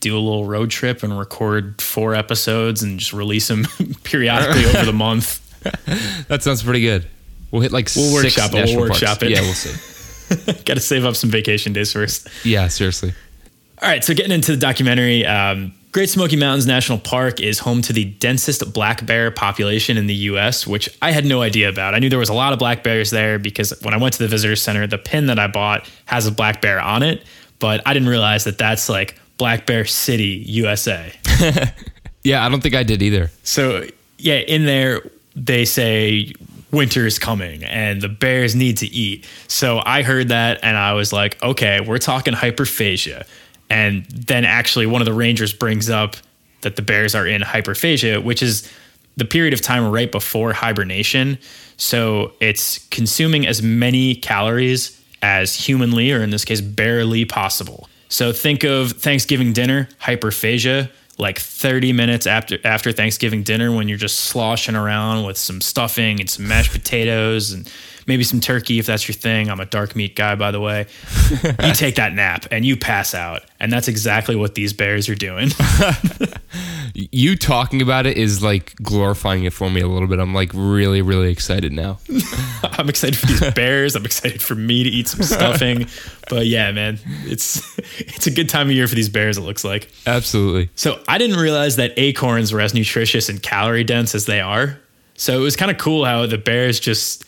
do 0.00 0.16
a 0.16 0.20
little 0.20 0.44
road 0.46 0.70
trip 0.70 1.02
and 1.02 1.18
record 1.18 1.80
four 1.80 2.14
episodes 2.14 2.82
and 2.82 2.98
just 2.98 3.12
release 3.12 3.48
them 3.48 3.64
periodically 4.04 4.66
over 4.66 4.84
the 4.84 4.92
month 4.92 5.40
That 6.28 6.42
sounds 6.42 6.62
pretty 6.62 6.82
good. 6.82 7.06
We'll 7.50 7.62
hit 7.62 7.72
like 7.72 7.88
We'll 7.96 8.20
six 8.20 8.36
workshop 8.36 8.54
it, 8.54 8.66
we'll 8.76 8.80
workshop 8.88 9.20
parks. 9.20 9.22
it. 9.22 9.30
Yeah, 9.30 9.40
we'll 9.40 9.54
see. 9.54 10.52
got 10.64 10.74
to 10.74 10.80
save 10.80 11.04
up 11.04 11.16
some 11.16 11.30
vacation 11.30 11.72
days 11.72 11.92
first 11.92 12.28
Yeah, 12.44 12.68
seriously. 12.68 13.14
All 13.80 13.88
right, 13.88 14.02
so 14.02 14.14
getting 14.14 14.32
into 14.32 14.52
the 14.52 14.58
documentary, 14.58 15.26
um, 15.26 15.74
Great 15.92 16.08
Smoky 16.08 16.36
Mountains 16.36 16.66
National 16.66 16.98
Park 16.98 17.40
is 17.40 17.58
home 17.58 17.82
to 17.82 17.92
the 17.92 18.04
densest 18.04 18.72
black 18.72 19.04
bear 19.06 19.30
population 19.30 19.96
in 19.96 20.06
the 20.06 20.14
U.S., 20.14 20.66
which 20.66 20.88
I 21.02 21.12
had 21.12 21.24
no 21.24 21.42
idea 21.42 21.68
about. 21.68 21.94
I 21.94 21.98
knew 21.98 22.08
there 22.08 22.18
was 22.18 22.28
a 22.28 22.34
lot 22.34 22.52
of 22.52 22.58
black 22.58 22.82
bears 22.82 23.10
there 23.10 23.38
because 23.38 23.72
when 23.82 23.94
I 23.94 23.96
went 23.96 24.14
to 24.14 24.18
the 24.20 24.28
visitor 24.28 24.56
center, 24.56 24.86
the 24.86 24.98
pin 24.98 25.26
that 25.26 25.38
I 25.38 25.46
bought 25.46 25.88
has 26.06 26.26
a 26.26 26.32
black 26.32 26.60
bear 26.60 26.80
on 26.80 27.02
it, 27.02 27.22
but 27.64 27.80
I 27.86 27.94
didn't 27.94 28.10
realize 28.10 28.44
that 28.44 28.58
that's 28.58 28.90
like 28.90 29.18
Black 29.38 29.64
Bear 29.64 29.86
City, 29.86 30.44
USA. 30.46 31.10
Yeah, 32.24 32.44
I 32.44 32.48
don't 32.48 32.62
think 32.62 32.74
I 32.74 32.82
did 32.82 33.02
either. 33.02 33.30
So 33.42 33.86
yeah, 34.18 34.36
in 34.36 34.64
there 34.64 35.02
they 35.36 35.66
say 35.66 36.32
winter 36.70 37.06
is 37.06 37.18
coming 37.18 37.62
and 37.64 38.00
the 38.00 38.08
bears 38.08 38.56
need 38.56 38.78
to 38.78 38.86
eat. 38.86 39.26
So 39.46 39.82
I 39.84 40.02
heard 40.02 40.28
that 40.28 40.58
and 40.62 40.76
I 40.76 40.94
was 40.94 41.12
like, 41.12 41.40
okay, 41.42 41.80
we're 41.80 41.98
talking 41.98 42.32
hyperphagia. 42.32 43.26
And 43.68 44.06
then 44.06 44.44
actually 44.44 44.86
one 44.86 45.02
of 45.02 45.06
the 45.06 45.12
rangers 45.12 45.52
brings 45.52 45.90
up 45.90 46.16
that 46.62 46.76
the 46.76 46.82
bears 46.82 47.14
are 47.14 47.26
in 47.26 47.42
hyperphagia, 47.42 48.24
which 48.24 48.42
is 48.42 48.72
the 49.18 49.26
period 49.26 49.52
of 49.52 49.60
time 49.60 49.90
right 49.90 50.10
before 50.10 50.54
hibernation. 50.54 51.38
So 51.76 52.32
it's 52.40 52.86
consuming 52.88 53.46
as 53.46 53.62
many 53.62 54.14
calories 54.14 54.98
as 55.24 55.54
humanly, 55.54 56.12
or 56.12 56.22
in 56.22 56.28
this 56.28 56.44
case, 56.44 56.60
barely 56.60 57.24
possible. 57.24 57.88
So 58.10 58.30
think 58.30 58.62
of 58.62 58.92
Thanksgiving 58.92 59.54
dinner, 59.54 59.88
hyperphagia, 60.02 60.90
like 61.16 61.38
30 61.38 61.94
minutes 61.94 62.26
after 62.26 62.58
after 62.62 62.92
Thanksgiving 62.92 63.42
dinner 63.42 63.72
when 63.72 63.88
you're 63.88 63.96
just 63.96 64.20
sloshing 64.20 64.76
around 64.76 65.24
with 65.24 65.38
some 65.38 65.60
stuffing 65.62 66.20
and 66.20 66.28
some 66.28 66.46
mashed 66.46 66.72
potatoes 66.72 67.52
and 67.52 67.70
maybe 68.06 68.24
some 68.24 68.40
turkey 68.40 68.78
if 68.78 68.86
that's 68.86 69.06
your 69.08 69.14
thing. 69.14 69.50
I'm 69.50 69.60
a 69.60 69.66
dark 69.66 69.96
meat 69.96 70.16
guy, 70.16 70.34
by 70.34 70.50
the 70.50 70.60
way. 70.60 70.86
you 71.42 71.72
take 71.74 71.96
that 71.96 72.12
nap 72.14 72.46
and 72.50 72.64
you 72.64 72.76
pass 72.76 73.14
out. 73.14 73.42
And 73.60 73.72
that's 73.72 73.88
exactly 73.88 74.36
what 74.36 74.54
these 74.54 74.72
bears 74.72 75.08
are 75.08 75.14
doing. 75.14 75.50
You 76.94 77.34
talking 77.34 77.82
about 77.82 78.06
it 78.06 78.16
is 78.16 78.40
like 78.40 78.76
glorifying 78.76 79.42
it 79.44 79.52
for 79.52 79.68
me 79.68 79.80
a 79.80 79.88
little 79.88 80.06
bit. 80.06 80.20
I'm 80.20 80.32
like 80.32 80.52
really, 80.54 81.02
really 81.02 81.28
excited 81.28 81.72
now. 81.72 81.98
I'm 82.62 82.88
excited 82.88 83.18
for 83.18 83.26
these 83.26 83.52
bears. 83.52 83.96
I'm 83.96 84.04
excited 84.04 84.40
for 84.40 84.54
me 84.54 84.84
to 84.84 84.88
eat 84.88 85.08
some 85.08 85.22
stuffing. 85.22 85.88
but 86.30 86.46
yeah, 86.46 86.70
man, 86.70 87.00
it's 87.24 87.76
it's 87.98 88.28
a 88.28 88.30
good 88.30 88.48
time 88.48 88.68
of 88.68 88.76
year 88.76 88.86
for 88.86 88.94
these 88.94 89.08
bears. 89.08 89.36
It 89.36 89.40
looks 89.40 89.64
like. 89.64 89.90
Absolutely. 90.06 90.70
So 90.76 91.02
I 91.08 91.18
didn't 91.18 91.40
realize 91.40 91.74
that 91.76 91.94
acorns 91.96 92.52
were 92.52 92.60
as 92.60 92.74
nutritious 92.74 93.28
and 93.28 93.42
calorie 93.42 93.82
dense 93.82 94.14
as 94.14 94.26
they 94.26 94.40
are. 94.40 94.78
So 95.16 95.36
it 95.36 95.42
was 95.42 95.56
kind 95.56 95.72
of 95.72 95.78
cool 95.78 96.04
how 96.04 96.26
the 96.26 96.38
bears 96.38 96.78
just 96.78 97.24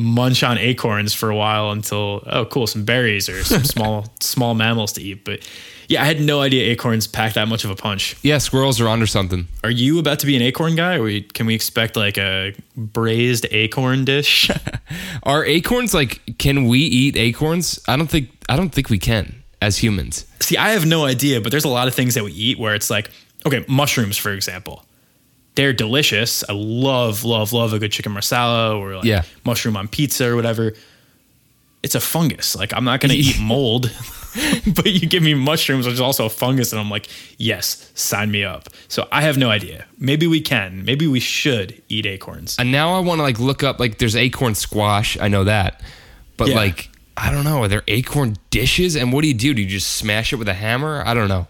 munch 0.00 0.42
on 0.42 0.56
acorns 0.58 1.12
for 1.12 1.28
a 1.28 1.36
while 1.36 1.70
until 1.70 2.22
oh 2.26 2.46
cool 2.46 2.66
some 2.66 2.84
berries 2.84 3.28
or 3.28 3.44
some 3.44 3.64
small 3.74 4.12
small 4.20 4.54
mammals 4.54 4.92
to 4.94 5.02
eat. 5.02 5.24
But 5.24 5.46
yeah, 5.88 6.02
I 6.02 6.06
had 6.06 6.20
no 6.20 6.40
idea 6.40 6.70
acorns 6.70 7.06
pack 7.06 7.34
that 7.34 7.48
much 7.48 7.64
of 7.64 7.70
a 7.70 7.76
punch. 7.76 8.16
Yeah, 8.22 8.38
squirrels 8.38 8.80
are 8.80 8.88
onto 8.88 9.06
something. 9.06 9.48
Are 9.64 9.70
you 9.70 9.98
about 9.98 10.20
to 10.20 10.26
be 10.26 10.36
an 10.36 10.42
acorn 10.42 10.76
guy, 10.76 10.96
or 10.96 11.02
we, 11.02 11.22
can 11.22 11.46
we 11.46 11.54
expect 11.54 11.96
like 11.96 12.16
a 12.16 12.54
braised 12.76 13.46
acorn 13.50 14.04
dish? 14.04 14.50
Are 15.24 15.44
acorns 15.44 15.92
like? 15.92 16.38
Can 16.38 16.66
we 16.66 16.78
eat 16.78 17.16
acorns? 17.16 17.80
I 17.86 17.96
don't 17.96 18.08
think. 18.08 18.30
I 18.48 18.56
don't 18.56 18.70
think 18.70 18.88
we 18.88 18.98
can 18.98 19.42
as 19.60 19.78
humans. 19.78 20.26
See, 20.40 20.56
I 20.56 20.70
have 20.70 20.86
no 20.86 21.04
idea, 21.04 21.40
but 21.40 21.50
there's 21.50 21.64
a 21.64 21.68
lot 21.68 21.88
of 21.88 21.94
things 21.94 22.14
that 22.14 22.24
we 22.24 22.32
eat 22.32 22.58
where 22.58 22.74
it's 22.74 22.88
like, 22.90 23.10
okay, 23.44 23.64
mushrooms, 23.68 24.16
for 24.16 24.32
example. 24.32 24.84
They're 25.56 25.72
delicious. 25.72 26.44
I 26.48 26.52
love, 26.54 27.24
love, 27.24 27.52
love 27.52 27.72
a 27.72 27.78
good 27.78 27.92
chicken 27.92 28.12
marsala 28.12 28.76
or 28.76 28.96
like 28.96 29.04
Yeah. 29.04 29.22
mushroom 29.44 29.76
on 29.76 29.88
pizza 29.88 30.26
or 30.30 30.36
whatever. 30.36 30.74
It's 31.82 31.94
a 31.94 32.00
fungus. 32.00 32.54
Like 32.56 32.72
I'm 32.74 32.84
not 32.84 33.00
gonna 33.00 33.14
eat 33.14 33.38
mold, 33.40 33.90
but 34.74 34.86
you 34.86 35.08
give 35.08 35.22
me 35.22 35.34
mushrooms, 35.34 35.86
which 35.86 35.94
is 35.94 36.00
also 36.00 36.26
a 36.26 36.30
fungus, 36.30 36.72
and 36.72 36.80
I'm 36.80 36.90
like, 36.90 37.08
yes, 37.38 37.90
sign 37.94 38.30
me 38.30 38.44
up. 38.44 38.68
So 38.88 39.08
I 39.10 39.22
have 39.22 39.38
no 39.38 39.48
idea. 39.50 39.86
Maybe 39.98 40.26
we 40.26 40.40
can. 40.40 40.84
Maybe 40.84 41.06
we 41.06 41.20
should 41.20 41.82
eat 41.88 42.06
acorns. 42.06 42.56
And 42.58 42.70
now 42.70 42.94
I 42.94 43.00
want 43.00 43.18
to 43.18 43.22
like 43.22 43.40
look 43.40 43.62
up 43.62 43.80
like 43.80 43.98
there's 43.98 44.14
acorn 44.14 44.54
squash. 44.54 45.18
I 45.20 45.28
know 45.28 45.44
that, 45.44 45.80
but 46.36 46.48
Yeah. 46.48 46.56
like 46.56 46.90
I 47.16 47.30
don't 47.30 47.44
know. 47.44 47.62
Are 47.62 47.68
there 47.68 47.82
acorn 47.88 48.36
dishes? 48.50 48.94
And 48.96 49.12
what 49.12 49.22
do 49.22 49.28
you 49.28 49.34
do? 49.34 49.52
Do 49.52 49.60
you 49.62 49.68
just 49.68 49.94
smash 49.94 50.32
it 50.32 50.36
with 50.36 50.48
a 50.48 50.54
hammer? 50.54 51.02
I 51.04 51.12
don't 51.12 51.28
know. 51.28 51.48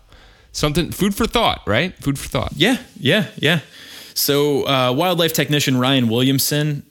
Something 0.53 0.91
food 0.91 1.15
for 1.15 1.27
thought, 1.27 1.61
right? 1.67 1.95
Food 2.03 2.19
for 2.19 2.29
thought. 2.29 2.53
Yeah, 2.57 2.79
yeah, 2.99 3.27
yeah. 3.37 3.61
So, 4.21 4.67
uh, 4.69 4.93
wildlife 4.93 5.33
technician 5.33 5.79
Ryan 5.79 6.07
Williamson 6.11 6.83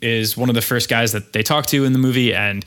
is 0.00 0.36
one 0.36 0.48
of 0.48 0.54
the 0.54 0.62
first 0.62 0.88
guys 0.88 1.10
that 1.10 1.32
they 1.32 1.42
talk 1.42 1.66
to 1.66 1.84
in 1.84 1.92
the 1.92 1.98
movie, 1.98 2.32
and 2.32 2.64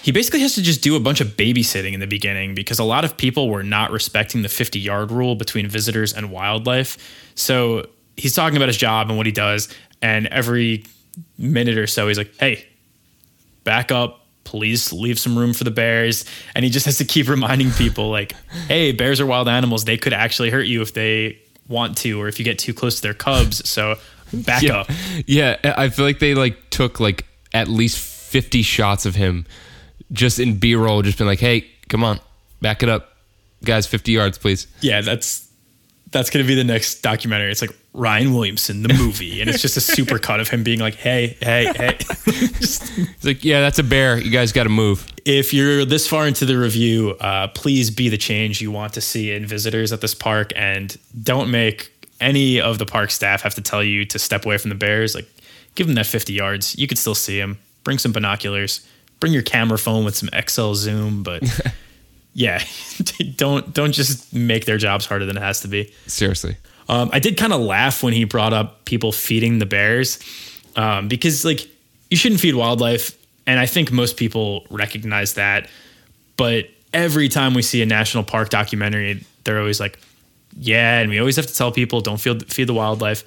he 0.00 0.12
basically 0.12 0.38
has 0.42 0.54
to 0.54 0.62
just 0.62 0.80
do 0.80 0.94
a 0.94 1.00
bunch 1.00 1.20
of 1.20 1.30
babysitting 1.30 1.92
in 1.92 1.98
the 1.98 2.06
beginning 2.06 2.54
because 2.54 2.78
a 2.78 2.84
lot 2.84 3.04
of 3.04 3.16
people 3.16 3.48
were 3.48 3.64
not 3.64 3.90
respecting 3.90 4.42
the 4.42 4.48
50 4.48 4.78
yard 4.78 5.10
rule 5.10 5.34
between 5.34 5.66
visitors 5.66 6.12
and 6.12 6.30
wildlife. 6.30 6.96
So, 7.34 7.86
he's 8.16 8.32
talking 8.32 8.56
about 8.56 8.68
his 8.68 8.76
job 8.76 9.08
and 9.08 9.16
what 9.16 9.26
he 9.26 9.32
does, 9.32 9.68
and 10.00 10.28
every 10.28 10.84
minute 11.36 11.78
or 11.78 11.88
so, 11.88 12.06
he's 12.06 12.18
like, 12.18 12.32
hey, 12.38 12.64
back 13.64 13.90
up. 13.90 14.20
Please 14.44 14.92
leave 14.92 15.18
some 15.18 15.36
room 15.36 15.52
for 15.52 15.64
the 15.64 15.70
bears. 15.72 16.24
And 16.54 16.64
he 16.64 16.70
just 16.70 16.86
has 16.86 16.98
to 16.98 17.04
keep 17.04 17.28
reminding 17.36 17.72
people, 17.72 18.08
like, 18.08 18.34
hey, 18.68 18.92
bears 18.92 19.20
are 19.20 19.26
wild 19.26 19.48
animals. 19.48 19.84
They 19.84 19.96
could 19.96 20.12
actually 20.12 20.50
hurt 20.50 20.66
you 20.66 20.80
if 20.80 20.94
they 20.94 21.41
want 21.68 21.96
to, 21.98 22.20
or 22.20 22.28
if 22.28 22.38
you 22.38 22.44
get 22.44 22.58
too 22.58 22.74
close 22.74 22.96
to 22.96 23.02
their 23.02 23.14
cubs. 23.14 23.68
So 23.68 23.96
back 24.32 24.62
yeah. 24.62 24.78
up. 24.78 24.90
Yeah, 25.26 25.56
I 25.64 25.88
feel 25.88 26.04
like 26.04 26.18
they 26.18 26.34
like 26.34 26.70
took 26.70 27.00
like 27.00 27.26
at 27.52 27.68
least 27.68 27.98
50 27.98 28.62
shots 28.62 29.06
of 29.06 29.14
him 29.14 29.46
just 30.10 30.38
in 30.38 30.58
B-roll 30.58 31.02
just 31.02 31.18
been 31.18 31.26
like, 31.26 31.40
"Hey, 31.40 31.66
come 31.88 32.04
on. 32.04 32.20
Back 32.60 32.82
it 32.82 32.88
up. 32.88 33.16
Guys, 33.64 33.86
50 33.86 34.12
yards, 34.12 34.38
please." 34.38 34.66
Yeah, 34.80 35.00
that's 35.00 35.48
that's 36.12 36.30
gonna 36.30 36.44
be 36.44 36.54
the 36.54 36.64
next 36.64 37.02
documentary. 37.02 37.50
It's 37.50 37.60
like 37.60 37.74
Ryan 37.92 38.32
Williamson, 38.32 38.82
the 38.82 38.94
movie, 38.94 39.40
and 39.40 39.50
it's 39.50 39.60
just 39.60 39.76
a 39.76 39.80
super 39.80 40.18
cut 40.18 40.40
of 40.40 40.48
him 40.48 40.62
being 40.62 40.78
like, 40.78 40.94
"Hey, 40.94 41.36
hey, 41.40 41.72
hey." 41.74 41.96
just, 42.26 42.90
It's 42.96 43.24
like, 43.24 43.44
"Yeah, 43.44 43.60
that's 43.60 43.78
a 43.78 43.82
bear. 43.82 44.18
You 44.18 44.30
guys 44.30 44.52
got 44.52 44.64
to 44.64 44.70
move." 44.70 45.12
if 45.24 45.54
you're 45.54 45.84
this 45.84 46.08
far 46.08 46.26
into 46.26 46.44
the 46.44 46.58
review, 46.58 47.10
uh, 47.20 47.48
please 47.48 47.90
be 47.90 48.08
the 48.08 48.18
change 48.18 48.60
you 48.60 48.70
want 48.70 48.92
to 48.94 49.00
see 49.00 49.32
in 49.32 49.46
visitors 49.46 49.92
at 49.92 50.00
this 50.00 50.14
park, 50.14 50.52
and 50.56 50.96
don't 51.22 51.50
make 51.50 51.92
any 52.20 52.60
of 52.60 52.78
the 52.78 52.86
park 52.86 53.10
staff 53.10 53.42
have 53.42 53.54
to 53.54 53.60
tell 53.62 53.82
you 53.82 54.04
to 54.06 54.18
step 54.18 54.44
away 54.44 54.58
from 54.58 54.68
the 54.68 54.74
bears. 54.74 55.14
Like, 55.14 55.28
give 55.74 55.86
them 55.86 55.94
that 55.96 56.06
50 56.06 56.32
yards. 56.32 56.76
You 56.78 56.86
could 56.86 56.98
still 56.98 57.14
see 57.14 57.38
them. 57.38 57.58
Bring 57.84 57.98
some 57.98 58.12
binoculars. 58.12 58.86
Bring 59.20 59.32
your 59.32 59.42
camera 59.42 59.78
phone 59.78 60.04
with 60.04 60.16
some 60.16 60.28
XL 60.48 60.72
zoom, 60.74 61.22
but. 61.22 61.42
Yeah, 62.34 62.62
don't 63.36 63.72
don't 63.74 63.92
just 63.92 64.32
make 64.32 64.64
their 64.64 64.78
jobs 64.78 65.06
harder 65.06 65.26
than 65.26 65.36
it 65.36 65.42
has 65.42 65.60
to 65.60 65.68
be. 65.68 65.92
Seriously. 66.06 66.56
Um, 66.88 67.10
I 67.12 67.18
did 67.18 67.36
kind 67.36 67.52
of 67.52 67.60
laugh 67.60 68.02
when 68.02 68.12
he 68.12 68.24
brought 68.24 68.52
up 68.52 68.84
people 68.84 69.12
feeding 69.12 69.58
the 69.58 69.66
bears 69.66 70.18
um, 70.76 71.08
because, 71.08 71.44
like, 71.44 71.68
you 72.10 72.16
shouldn't 72.16 72.40
feed 72.40 72.54
wildlife. 72.54 73.16
And 73.46 73.58
I 73.58 73.66
think 73.66 73.90
most 73.92 74.16
people 74.16 74.66
recognize 74.70 75.34
that. 75.34 75.68
But 76.36 76.68
every 76.92 77.28
time 77.28 77.54
we 77.54 77.62
see 77.62 77.82
a 77.82 77.86
national 77.86 78.24
park 78.24 78.50
documentary, 78.50 79.24
they're 79.44 79.58
always 79.58 79.80
like, 79.80 79.98
yeah, 80.56 81.00
and 81.00 81.10
we 81.10 81.18
always 81.18 81.36
have 81.36 81.46
to 81.46 81.54
tell 81.54 81.72
people 81.72 82.00
don't 82.00 82.20
feed, 82.20 82.52
feed 82.52 82.68
the 82.68 82.74
wildlife. 82.74 83.24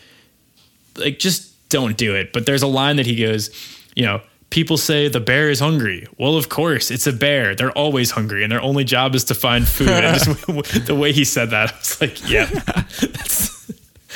Like, 0.98 1.20
just 1.20 1.52
don't 1.70 1.98
do 1.98 2.16
it. 2.16 2.34
But 2.34 2.46
there's 2.46 2.62
a 2.62 2.68
line 2.68 2.98
that 2.98 3.06
he 3.06 3.16
goes, 3.16 3.50
you 3.96 4.06
know, 4.06 4.22
people 4.56 4.78
say 4.78 5.10
the 5.10 5.20
bear 5.20 5.50
is 5.50 5.60
hungry. 5.60 6.08
Well, 6.18 6.38
of 6.38 6.48
course, 6.48 6.90
it's 6.90 7.06
a 7.06 7.12
bear. 7.12 7.56
They're 7.56 7.74
always 7.74 8.12
hungry, 8.12 8.42
and 8.42 8.50
their 8.50 8.62
only 8.62 8.86
job 8.86 9.14
is 9.14 9.26
to 9.26 9.36
find 9.36 9.68
food. 9.68 9.90
and 9.90 10.18
just 10.18 10.48
the 10.88 10.96
way 10.96 11.12
he 11.12 11.26
said 11.26 11.50
that, 11.50 11.74
I 11.74 11.78
was 11.78 12.00
like, 12.00 12.30
yeah, 12.30 12.46
that's 13.02 13.70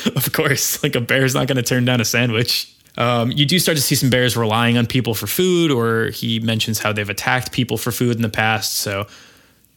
of 0.06 0.32
course. 0.32 0.82
Like 0.82 0.96
a 0.96 1.02
bear's 1.02 1.36
not 1.36 1.48
going 1.48 1.58
to 1.58 1.62
turn 1.62 1.84
down 1.84 2.00
a 2.00 2.06
sandwich. 2.06 2.74
Um, 2.98 3.34
you 3.34 3.46
do 3.46 3.60
start 3.60 3.78
to 3.78 3.82
see 3.82 3.96
some 3.96 4.10
bears 4.10 4.38
relying 4.38 4.78
on 4.78 4.88
people 4.88 5.14
for 5.14 5.28
food, 5.28 5.72
or 5.72 6.08
he 6.12 6.40
mentions 6.40 6.80
how 6.80 6.94
they've 6.94 7.10
attacked 7.10 7.52
people 7.52 7.78
for 7.78 7.92
food 7.92 8.16
in 8.16 8.22
the 8.22 8.30
past. 8.30 8.76
So 8.76 9.08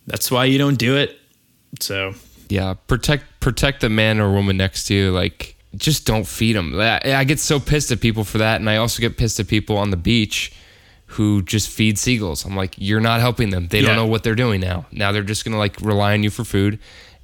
that's 0.07 0.31
why 0.31 0.45
you 0.45 0.59
don't 0.59 0.79
do 0.79 0.97
it. 0.97 1.19
So 1.81 2.15
Yeah, 2.49 2.75
protect 2.87 3.25
protect 3.41 3.81
the 3.81 3.89
man 3.89 4.21
or 4.21 4.33
woman 4.33 4.59
next 4.59 4.85
to 4.85 4.95
you. 4.95 5.11
Like, 5.11 5.52
just 5.77 6.07
don't 6.07 6.27
feed 6.27 6.55
them. 6.55 6.79
I, 6.81 7.01
I 7.15 7.25
get 7.25 7.41
so 7.41 7.59
pissed 7.61 7.91
at 7.93 8.01
people 8.01 8.25
for 8.25 8.39
that, 8.39 8.61
and 8.61 8.69
I 8.69 8.77
also 8.77 9.01
get 9.01 9.17
pissed 9.17 9.41
at 9.41 9.49
people 9.49 9.77
on 9.79 9.91
the 9.91 9.97
beach 9.97 10.53
who 11.07 11.43
just 11.43 11.69
feed 11.69 11.99
seagulls. 11.99 12.45
I'm 12.45 12.57
like, 12.57 12.75
you're 12.79 13.01
not 13.01 13.21
helping 13.21 13.51
them. 13.51 13.69
They 13.69 13.81
Yeah. 13.81 13.89
don't 13.89 13.97
know 13.97 14.07
what 14.07 14.23
they're 14.23 14.35
doing 14.35 14.61
now. 14.61 14.87
Now 14.93 15.13
they're 15.13 15.23
just 15.23 15.45
gonna 15.45 15.59
like 15.59 15.81
rely 15.81 16.15
on 16.15 16.23
you 16.23 16.31
for 16.31 16.45
food 16.45 16.79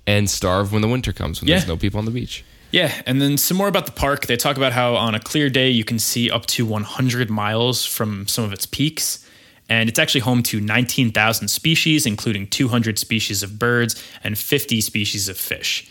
and 0.06 0.28
starve 0.28 0.72
when 0.72 0.82
the 0.82 0.88
winter 0.88 1.12
comes 1.12 1.40
when 1.40 1.48
Yeah. 1.48 1.56
there's 1.56 1.68
no 1.68 1.76
people 1.76 1.98
on 1.98 2.04
the 2.04 2.10
beach. 2.10 2.44
Yeah, 2.70 2.92
and 3.06 3.20
then 3.22 3.38
some 3.38 3.56
more 3.56 3.68
about 3.68 3.86
the 3.86 3.92
park. 3.92 4.26
They 4.26 4.36
talk 4.36 4.58
about 4.58 4.72
how 4.74 4.94
on 4.96 5.14
a 5.14 5.20
clear 5.20 5.48
day 5.48 5.70
you 5.70 5.84
can 5.84 5.98
see 5.98 6.30
up 6.30 6.44
to 6.46 6.66
100 6.66 7.30
miles 7.30 7.86
from 7.86 8.28
some 8.28 8.44
of 8.44 8.52
its 8.52 8.66
peaks. 8.66 9.24
And 9.70 9.88
it's 9.88 9.98
actually 9.98 10.20
home 10.22 10.42
to 10.44 10.60
19,000 10.60 11.48
species, 11.48 12.04
including 12.06 12.46
200 12.46 12.98
species 12.98 13.42
of 13.42 13.58
birds 13.58 14.02
and 14.24 14.36
50 14.38 14.80
species 14.82 15.28
of 15.30 15.36
fish. 15.38 15.86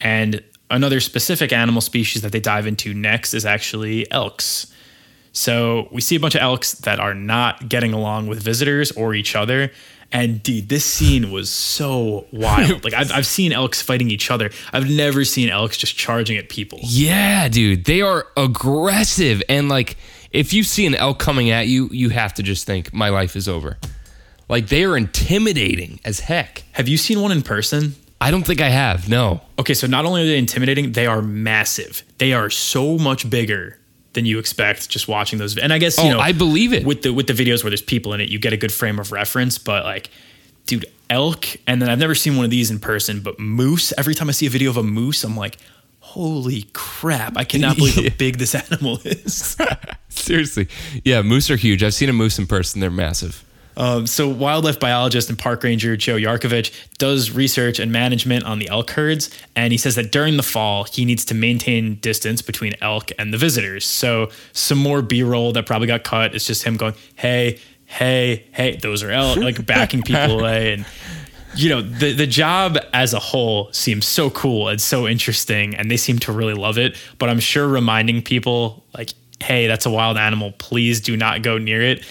And 0.00 0.42
another 0.72 1.00
specific 1.00 1.52
animal 1.52 1.80
species 1.80 2.22
that 2.22 2.32
they 2.32 2.40
dive 2.40 2.66
into 2.66 2.92
next 2.94 3.34
is 3.34 3.46
actually 3.46 4.10
elks. 4.10 4.72
So 5.32 5.88
we 5.92 6.00
see 6.00 6.16
a 6.16 6.20
bunch 6.20 6.34
of 6.34 6.40
elks 6.40 6.72
that 6.72 6.98
are 6.98 7.14
not 7.14 7.68
getting 7.68 7.92
along 7.92 8.26
with 8.26 8.42
visitors 8.42 8.90
or 8.92 9.14
each 9.14 9.36
other. 9.36 9.70
And 10.10 10.42
dude, 10.42 10.68
this 10.68 10.84
scene 10.84 11.30
was 11.30 11.48
so 11.48 12.26
wild. 12.32 12.84
Like 12.84 12.94
I've, 12.94 13.12
I've 13.12 13.26
seen 13.26 13.52
elks 13.52 13.80
fighting 13.80 14.10
each 14.10 14.30
other. 14.30 14.50
I've 14.72 14.90
never 14.90 15.24
seen 15.24 15.48
elks 15.48 15.76
just 15.76 15.96
charging 15.96 16.36
at 16.36 16.48
people. 16.48 16.80
Yeah, 16.82 17.48
dude, 17.48 17.84
they 17.84 18.02
are 18.02 18.26
aggressive 18.36 19.42
and 19.48 19.68
like 19.68 19.96
if 20.32 20.52
you 20.52 20.64
see 20.64 20.86
an 20.86 20.94
elk 20.94 21.18
coming 21.18 21.50
at 21.50 21.68
you, 21.68 21.88
you 21.92 22.08
have 22.08 22.34
to 22.34 22.42
just 22.42 22.66
think 22.66 22.92
my 22.92 23.10
life 23.10 23.36
is 23.36 23.48
over. 23.48 23.78
Like 24.48 24.68
they 24.68 24.84
are 24.84 24.96
intimidating 24.96 26.00
as 26.04 26.20
heck. 26.20 26.64
Have 26.72 26.88
you 26.88 26.96
seen 26.96 27.20
one 27.20 27.32
in 27.32 27.42
person? 27.42 27.94
I 28.22 28.30
don't 28.30 28.44
think 28.46 28.60
I 28.60 28.68
have. 28.68 29.08
No. 29.08 29.40
Okay, 29.58 29.74
so 29.74 29.86
not 29.86 30.04
only 30.04 30.22
are 30.22 30.26
they 30.26 30.38
intimidating, 30.38 30.92
they 30.92 31.06
are 31.06 31.20
massive. 31.22 32.02
They 32.18 32.32
are 32.32 32.48
so 32.50 32.96
much 32.98 33.28
bigger 33.28 33.78
than 34.14 34.26
you 34.26 34.38
expect 34.38 34.88
just 34.88 35.08
watching 35.08 35.38
those. 35.38 35.56
And 35.58 35.72
I 35.72 35.78
guess 35.78 35.96
you 35.98 36.04
Oh, 36.04 36.10
know, 36.12 36.20
I 36.20 36.32
believe 36.32 36.72
it. 36.72 36.84
with 36.84 37.02
the 37.02 37.12
with 37.12 37.26
the 37.26 37.32
videos 37.32 37.62
where 37.64 37.70
there's 37.70 37.82
people 37.82 38.12
in 38.14 38.20
it, 38.20 38.28
you 38.28 38.38
get 38.38 38.52
a 38.52 38.56
good 38.56 38.72
frame 38.72 38.98
of 38.98 39.10
reference. 39.12 39.58
But 39.58 39.84
like, 39.84 40.10
dude, 40.66 40.86
elk, 41.10 41.46
and 41.66 41.80
then 41.80 41.88
I've 41.88 41.98
never 41.98 42.14
seen 42.14 42.36
one 42.36 42.44
of 42.44 42.50
these 42.50 42.70
in 42.70 42.78
person, 42.78 43.20
but 43.20 43.38
moose. 43.38 43.92
Every 43.98 44.14
time 44.14 44.28
I 44.28 44.32
see 44.32 44.46
a 44.46 44.50
video 44.50 44.70
of 44.70 44.76
a 44.76 44.82
moose, 44.82 45.24
I'm 45.24 45.36
like, 45.36 45.56
holy 46.00 46.64
crap! 46.74 47.36
I 47.36 47.44
cannot 47.44 47.76
believe 47.76 47.96
Yeah. 48.02 48.10
how 48.10 48.16
big 48.16 48.36
this 48.38 48.54
animal 48.70 48.98
is. 49.04 49.56
Seriously. 50.10 50.68
Yeah, 51.04 51.22
moose 51.22 51.50
are 51.50 51.56
huge. 51.56 51.82
I've 51.82 51.94
seen 51.94 52.08
a 52.08 52.12
moose 52.12 52.38
in 52.38 52.46
person. 52.46 52.80
They're 52.80 52.90
massive. 52.90 53.42
Um, 53.76 54.06
so, 54.06 54.28
wildlife 54.28 54.78
biologist 54.78 55.28
and 55.28 55.38
park 55.38 55.62
ranger 55.62 55.96
Joe 55.96 56.16
Yarkovich 56.16 56.72
does 56.98 57.30
research 57.30 57.78
and 57.78 57.90
management 57.90 58.44
on 58.44 58.58
the 58.58 58.68
elk 58.68 58.90
herds, 58.90 59.30
and 59.56 59.72
he 59.72 59.78
says 59.78 59.94
that 59.96 60.12
during 60.12 60.36
the 60.36 60.42
fall 60.42 60.84
he 60.84 61.04
needs 61.04 61.24
to 61.26 61.34
maintain 61.34 61.96
distance 61.96 62.42
between 62.42 62.74
elk 62.80 63.10
and 63.18 63.32
the 63.32 63.38
visitors. 63.38 63.86
So, 63.86 64.30
some 64.52 64.78
more 64.78 65.02
B-roll 65.02 65.52
that 65.52 65.66
probably 65.66 65.86
got 65.86 66.04
cut. 66.04 66.34
It's 66.34 66.46
just 66.46 66.64
him 66.64 66.76
going, 66.76 66.94
"Hey, 67.14 67.58
hey, 67.86 68.46
hey!" 68.52 68.76
Those 68.76 69.02
are 69.02 69.10
elk, 69.10 69.38
like 69.38 69.64
backing 69.66 70.02
people 70.02 70.40
away, 70.40 70.74
and 70.74 70.86
you 71.54 71.68
know, 71.68 71.82
the 71.82 72.12
the 72.12 72.26
job 72.26 72.78
as 72.92 73.14
a 73.14 73.18
whole 73.18 73.72
seems 73.72 74.06
so 74.06 74.30
cool 74.30 74.68
and 74.68 74.80
so 74.80 75.06
interesting, 75.06 75.74
and 75.74 75.90
they 75.90 75.96
seem 75.96 76.18
to 76.20 76.32
really 76.32 76.54
love 76.54 76.78
it. 76.78 76.96
But 77.18 77.28
I'm 77.28 77.40
sure 77.40 77.66
reminding 77.68 78.22
people 78.22 78.84
like, 78.94 79.10
"Hey, 79.42 79.66
that's 79.66 79.86
a 79.86 79.90
wild 79.90 80.16
animal. 80.16 80.52
Please 80.58 81.00
do 81.00 81.16
not 81.16 81.42
go 81.42 81.58
near 81.58 81.82
it." 81.82 82.04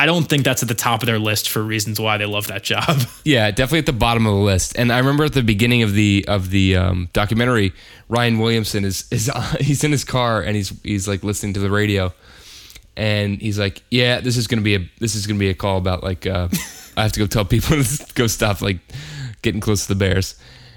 I 0.00 0.06
don't 0.06 0.26
think 0.26 0.44
that's 0.44 0.62
at 0.62 0.68
the 0.68 0.74
top 0.74 1.02
of 1.02 1.06
their 1.06 1.18
list 1.18 1.50
for 1.50 1.62
reasons 1.62 2.00
why 2.00 2.16
they 2.16 2.24
love 2.24 2.46
that 2.46 2.62
job. 2.62 3.00
Yeah, 3.22 3.50
definitely 3.50 3.80
at 3.80 3.86
the 3.86 3.92
bottom 3.92 4.26
of 4.26 4.32
the 4.32 4.40
list. 4.40 4.78
And 4.78 4.90
I 4.90 4.96
remember 4.96 5.24
at 5.24 5.34
the 5.34 5.42
beginning 5.42 5.82
of 5.82 5.92
the 5.92 6.24
of 6.26 6.48
the 6.48 6.74
um, 6.74 7.10
documentary, 7.12 7.74
Ryan 8.08 8.38
Williamson 8.38 8.86
is 8.86 9.04
is 9.10 9.30
he's 9.60 9.84
in 9.84 9.92
his 9.92 10.04
car 10.04 10.40
and 10.40 10.56
he's 10.56 10.72
he's 10.82 11.06
like 11.06 11.22
listening 11.22 11.52
to 11.52 11.60
the 11.60 11.70
radio, 11.70 12.14
and 12.96 13.38
he's 13.42 13.58
like, 13.58 13.82
"Yeah, 13.90 14.20
this 14.20 14.38
is 14.38 14.46
gonna 14.46 14.62
be 14.62 14.74
a 14.74 14.90
this 15.00 15.14
is 15.14 15.26
gonna 15.26 15.38
be 15.38 15.50
a 15.50 15.54
call 15.54 15.76
about 15.76 16.02
like 16.02 16.26
uh, 16.26 16.48
I 16.96 17.02
have 17.02 17.12
to 17.12 17.20
go 17.20 17.26
tell 17.26 17.44
people 17.44 17.82
to 17.84 18.06
go 18.14 18.26
stop 18.26 18.62
like 18.62 18.78
getting 19.42 19.60
close 19.60 19.82
to 19.86 19.88
the 19.88 19.98
bears." 19.98 20.34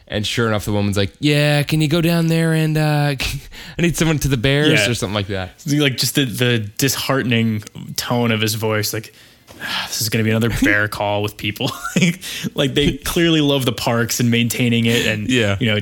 And 0.08 0.28
sure 0.28 0.48
enough, 0.48 0.66
the 0.66 0.74
woman's 0.74 0.98
like, 0.98 1.14
"Yeah, 1.20 1.64
can 1.64 1.80
you 1.82 1.88
go 1.88 2.02
down 2.02 2.28
there 2.28 2.54
and 2.54 2.78
uh, 2.78 3.16
I 3.78 3.82
need 3.82 3.96
someone 3.98 4.20
to 4.20 4.28
the 4.28 4.38
bears 4.38 4.80
Yeah. 4.82 4.90
or 4.90 4.94
something 4.94 5.16
like 5.16 5.28
that." 5.28 5.52
like 5.66 5.98
just 5.98 6.16
the 6.16 6.26
the 6.26 6.60
disheartening 6.78 7.62
tone 7.96 8.32
of 8.32 8.42
his 8.42 8.56
voice, 8.56 8.94
like. 8.94 9.14
"Ah, 9.62 9.86
This 9.88 10.02
is 10.02 10.10
going 10.10 10.24
to 10.24 10.28
be 10.28 10.32
another 10.36 10.50
bear 10.64 10.88
call 10.90 11.24
with 11.24 11.38
people. 11.38 11.72
like, 12.02 12.20
like 12.54 12.74
they 12.74 12.98
clearly 12.98 13.40
love 13.42 13.64
the 13.66 13.72
parks 13.72 14.20
and 14.20 14.30
maintaining 14.30 14.86
it, 14.86 15.06
and 15.06 15.30
Yeah. 15.30 15.56
you 15.60 15.68
know, 15.68 15.80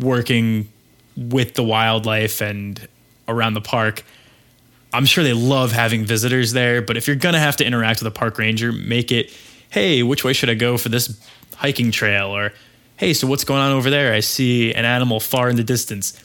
working 0.00 0.68
with 1.16 1.54
the 1.54 1.62
wildlife 1.62 2.40
and 2.40 2.88
around 3.28 3.54
the 3.54 3.60
park. 3.60 4.04
I'm 4.92 5.06
sure 5.06 5.22
they 5.22 5.32
love 5.32 5.70
having 5.70 6.04
visitors 6.04 6.52
there, 6.52 6.82
but 6.82 6.96
if 6.96 7.06
you're 7.06 7.16
gonna 7.16 7.38
have 7.38 7.56
to 7.58 7.64
interact 7.64 8.00
with 8.00 8.08
a 8.08 8.10
park 8.18 8.38
ranger, 8.38 8.72
make 8.72 9.12
it, 9.12 9.32
hey, 9.70 10.02
which 10.02 10.24
way 10.24 10.32
should 10.32 10.50
I 10.50 10.54
go 10.54 10.76
for 10.76 10.88
this 10.88 11.16
hiking 11.56 11.92
trail? 11.92 12.34
Or, 12.34 12.52
hey, 13.00 13.14
so 13.14 13.26
what's 13.26 13.44
going 13.44 13.62
on 13.62 13.72
over 13.72 13.88
there? 13.88 14.12
I 14.12 14.20
see 14.20 14.74
an 14.74 14.84
animal 14.84 15.20
far 15.20 15.48
in 15.48 15.56
the 15.56 15.64
distance. 15.64 16.22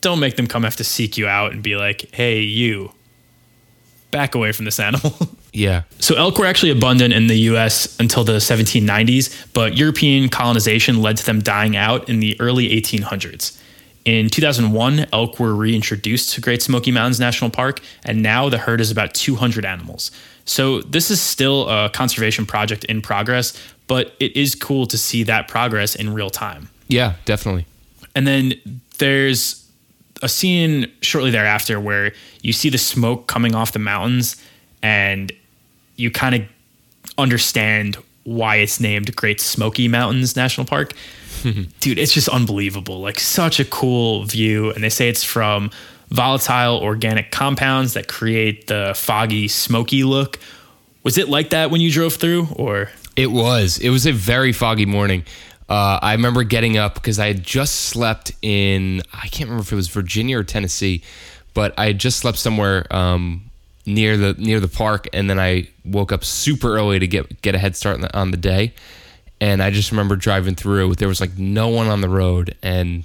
Don't 0.00 0.18
make 0.18 0.36
them 0.36 0.46
come 0.46 0.62
have 0.62 0.76
to 0.76 0.84
seek 0.84 1.18
you 1.18 1.28
out 1.28 1.52
and 1.52 1.62
be 1.62 1.76
like, 1.76 2.08
hey, 2.14 2.40
you, 2.40 2.90
back 4.10 4.34
away 4.34 4.52
from 4.52 4.64
this 4.64 4.80
animal. 4.80 5.14
Yeah, 5.52 5.84
So 6.00 6.16
elk 6.16 6.38
were 6.38 6.44
actually 6.44 6.70
abundant 6.70 7.14
in 7.14 7.28
the 7.28 7.38
US 7.52 7.98
until 7.98 8.24
the 8.24 8.34
1790s, 8.34 9.46
but 9.54 9.74
European 9.74 10.28
colonization 10.28 11.00
led 11.00 11.16
to 11.16 11.24
them 11.24 11.40
dying 11.40 11.74
out 11.78 12.10
in 12.10 12.20
the 12.20 12.38
early 12.38 12.68
1800s. 12.78 13.58
In 14.04 14.28
2001, 14.28 15.06
elk 15.14 15.40
were 15.40 15.54
reintroduced 15.54 16.34
to 16.34 16.42
Great 16.42 16.60
Smoky 16.60 16.92
Mountains 16.92 17.18
National 17.18 17.48
Park, 17.48 17.80
and 18.04 18.22
now 18.22 18.50
the 18.50 18.58
herd 18.58 18.82
is 18.82 18.90
about 18.90 19.14
200 19.14 19.64
animals. 19.64 20.10
So 20.44 20.82
this 20.82 21.10
is 21.10 21.22
still 21.22 21.66
a 21.70 21.88
conservation 21.88 22.44
project 22.44 22.84
in 22.84 23.00
progress, 23.00 23.58
but 23.86 24.14
it 24.20 24.36
is 24.36 24.54
cool 24.54 24.86
to 24.86 24.98
see 24.98 25.22
that 25.24 25.48
progress 25.48 25.94
in 25.94 26.12
real 26.12 26.30
time. 26.30 26.68
yeah, 26.88 27.14
definitely. 27.24 27.66
And 28.14 28.26
then 28.26 28.54
there's 28.98 29.68
a 30.22 30.28
scene 30.28 30.90
shortly 31.02 31.30
thereafter 31.30 31.78
where 31.78 32.12
you 32.42 32.52
see 32.52 32.70
the 32.70 32.78
smoke 32.78 33.26
coming 33.26 33.54
off 33.54 33.72
the 33.72 33.78
mountains 33.78 34.36
and 34.82 35.30
you 35.96 36.10
kind 36.10 36.34
of 36.34 36.42
understand 37.18 37.98
why 38.24 38.56
it's 38.56 38.80
named 38.80 39.14
Great 39.14 39.40
Smoky 39.40 39.88
Mountains 39.88 40.34
National 40.34 40.66
Park. 40.66 40.94
Dude, 41.80 41.98
it's 41.98 42.12
just 42.12 42.28
unbelievable. 42.28 43.00
Like 43.00 43.20
such 43.20 43.60
a 43.60 43.64
cool 43.64 44.24
view 44.24 44.70
and 44.70 44.82
they 44.82 44.88
say 44.88 45.08
it's 45.08 45.22
from 45.22 45.70
volatile 46.08 46.78
organic 46.78 47.30
compounds 47.30 47.94
that 47.94 48.08
create 48.08 48.66
the 48.66 48.94
foggy 48.96 49.48
smoky 49.48 50.04
look. 50.04 50.38
Was 51.02 51.18
it 51.18 51.28
like 51.28 51.50
that 51.50 51.70
when 51.70 51.80
you 51.80 51.90
drove 51.90 52.14
through 52.14 52.48
or 52.56 52.90
It 53.16 53.30
was. 53.30 53.78
It 53.78 53.88
was 53.88 54.06
a 54.06 54.12
very 54.12 54.52
foggy 54.52 54.86
morning. 54.86 55.24
Uh, 55.68 55.98
I 56.00 56.12
remember 56.12 56.44
getting 56.44 56.76
up 56.76 56.94
because 56.94 57.18
I 57.18 57.26
had 57.26 57.42
just 57.42 57.74
slept 57.86 58.32
in, 58.40 59.02
I 59.12 59.26
can't 59.28 59.48
remember 59.48 59.62
if 59.62 59.72
it 59.72 59.76
was 59.76 59.88
Virginia 59.88 60.38
or 60.38 60.44
Tennessee, 60.44 61.02
but 61.54 61.74
I 61.76 61.86
had 61.86 61.98
just 61.98 62.18
slept 62.18 62.38
somewhere 62.38 62.86
um, 62.94 63.50
near 63.86 64.16
the 64.16 64.34
near 64.34 64.60
the 64.60 64.68
park, 64.68 65.08
and 65.12 65.28
then 65.30 65.40
I 65.40 65.68
woke 65.84 66.12
up 66.12 66.24
super 66.24 66.76
early 66.76 66.98
to 66.98 67.06
get 67.06 67.40
get 67.42 67.54
a 67.54 67.58
head 67.58 67.74
start 67.74 67.96
on 67.96 68.00
the, 68.02 68.16
on 68.16 68.30
the 68.30 68.36
day. 68.36 68.74
And 69.40 69.62
I 69.62 69.70
just 69.70 69.90
remember 69.90 70.16
driving 70.16 70.54
through. 70.54 70.94
There 70.94 71.08
was 71.08 71.20
like 71.20 71.36
no 71.38 71.68
one 71.68 71.88
on 71.88 72.00
the 72.00 72.08
road, 72.08 72.54
and 72.62 73.04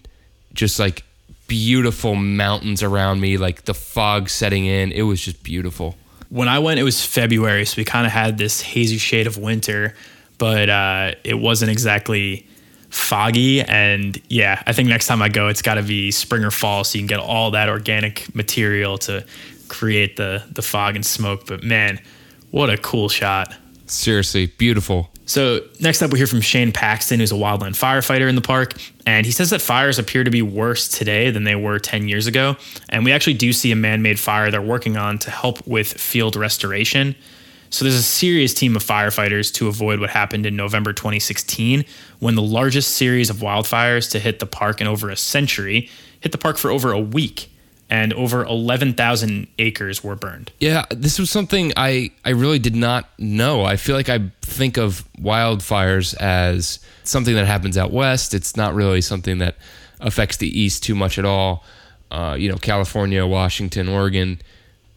just 0.53 0.79
like 0.79 1.03
beautiful 1.47 2.15
mountains 2.15 2.83
around 2.83 3.21
me, 3.21 3.37
like 3.37 3.63
the 3.63 3.73
fog 3.73 4.29
setting 4.29 4.65
in. 4.65 4.91
It 4.91 5.03
was 5.03 5.21
just 5.21 5.43
beautiful. 5.43 5.95
When 6.31 6.47
I 6.47 6.59
went, 6.59 6.79
it 6.79 6.83
was 6.83 7.05
February, 7.05 7.65
so 7.65 7.75
we 7.77 7.83
kind 7.83 8.05
of 8.05 8.11
had 8.11 8.37
this 8.37 8.61
hazy 8.61 8.97
shade 8.97 9.27
of 9.27 9.37
winter, 9.37 9.93
but 10.37 10.69
uh, 10.69 11.11
it 11.25 11.33
wasn't 11.33 11.71
exactly 11.71 12.47
foggy. 12.89 13.61
And 13.61 14.19
yeah, 14.29 14.63
I 14.65 14.71
think 14.71 14.87
next 14.87 15.07
time 15.07 15.21
I 15.21 15.27
go, 15.27 15.49
it's 15.49 15.61
got 15.61 15.73
to 15.73 15.83
be 15.83 16.09
spring 16.09 16.45
or 16.45 16.51
fall, 16.51 16.85
so 16.85 16.97
you 16.97 17.01
can 17.01 17.07
get 17.07 17.19
all 17.19 17.51
that 17.51 17.67
organic 17.67 18.33
material 18.33 18.97
to 18.99 19.25
create 19.67 20.15
the 20.15 20.43
the 20.49 20.61
fog 20.61 20.95
and 20.95 21.05
smoke. 21.05 21.47
But 21.47 21.63
man, 21.63 21.99
what 22.49 22.69
a 22.69 22.77
cool 22.77 23.09
shot! 23.09 23.53
Seriously, 23.87 24.45
beautiful. 24.45 25.10
So 25.31 25.61
next 25.79 26.01
up, 26.01 26.11
we 26.11 26.19
hear 26.19 26.27
from 26.27 26.41
Shane 26.41 26.73
Paxton, 26.73 27.21
who's 27.21 27.31
a 27.31 27.35
wildland 27.35 27.79
firefighter 27.79 28.27
in 28.27 28.35
the 28.35 28.41
park, 28.41 28.73
and 29.05 29.25
he 29.25 29.31
says 29.31 29.51
that 29.51 29.61
fires 29.61 29.97
appear 29.97 30.25
to 30.25 30.29
be 30.29 30.41
worse 30.41 30.89
today 30.89 31.31
than 31.31 31.45
they 31.45 31.55
were 31.55 31.79
10 31.79 32.09
years 32.09 32.27
ago. 32.27 32.57
And 32.89 33.05
we 33.05 33.13
actually 33.13 33.35
do 33.35 33.53
see 33.53 33.71
a 33.71 33.75
man-made 33.77 34.19
fire 34.19 34.51
they're 34.51 34.61
working 34.61 34.97
on 34.97 35.19
to 35.19 35.31
help 35.31 35.65
with 35.65 35.87
field 35.87 36.35
restoration. 36.35 37.15
So 37.69 37.85
there's 37.85 37.95
a 37.95 38.03
serious 38.03 38.53
team 38.53 38.75
of 38.75 38.83
firefighters 38.83 39.53
to 39.53 39.69
avoid 39.69 40.01
what 40.01 40.09
happened 40.09 40.45
in 40.45 40.57
November 40.57 40.91
2016, 40.91 41.85
when 42.19 42.35
the 42.35 42.41
largest 42.41 42.91
series 42.97 43.29
of 43.29 43.37
wildfires 43.37 44.11
to 44.11 44.19
hit 44.19 44.39
the 44.39 44.45
park 44.45 44.81
in 44.81 44.87
over 44.87 45.09
a 45.09 45.15
century 45.15 45.89
hit 46.19 46.33
the 46.33 46.37
park 46.37 46.57
for 46.57 46.69
over 46.69 46.91
a 46.91 46.99
week, 46.99 47.50
and 47.91 48.13
over 48.13 48.45
11,000 48.45 49.47
acres 49.59 50.01
were 50.01 50.15
burned. 50.15 50.51
Yeah, 50.59 50.85
this 50.89 51.19
was 51.19 51.29
something 51.29 51.73
I, 51.75 52.11
I 52.23 52.29
really 52.29 52.57
did 52.57 52.75
not 52.75 53.09
know. 53.19 53.65
I 53.65 53.75
feel 53.75 53.97
like 53.97 54.07
I 54.07 54.31
think 54.41 54.77
of 54.77 55.03
wildfires 55.19 56.15
as 56.15 56.79
something 57.03 57.35
that 57.35 57.45
happens 57.45 57.77
out 57.77 57.91
west. 57.91 58.33
It's 58.33 58.55
not 58.55 58.73
really 58.73 59.01
something 59.01 59.39
that 59.39 59.57
affects 59.99 60.37
the 60.37 60.47
east 60.47 60.83
too 60.83 60.95
much 60.95 61.19
at 61.19 61.25
all. 61.25 61.65
Uh, 62.09 62.37
you 62.39 62.49
know, 62.49 62.57
California, 62.57 63.25
Washington, 63.27 63.89
Oregon, 63.89 64.41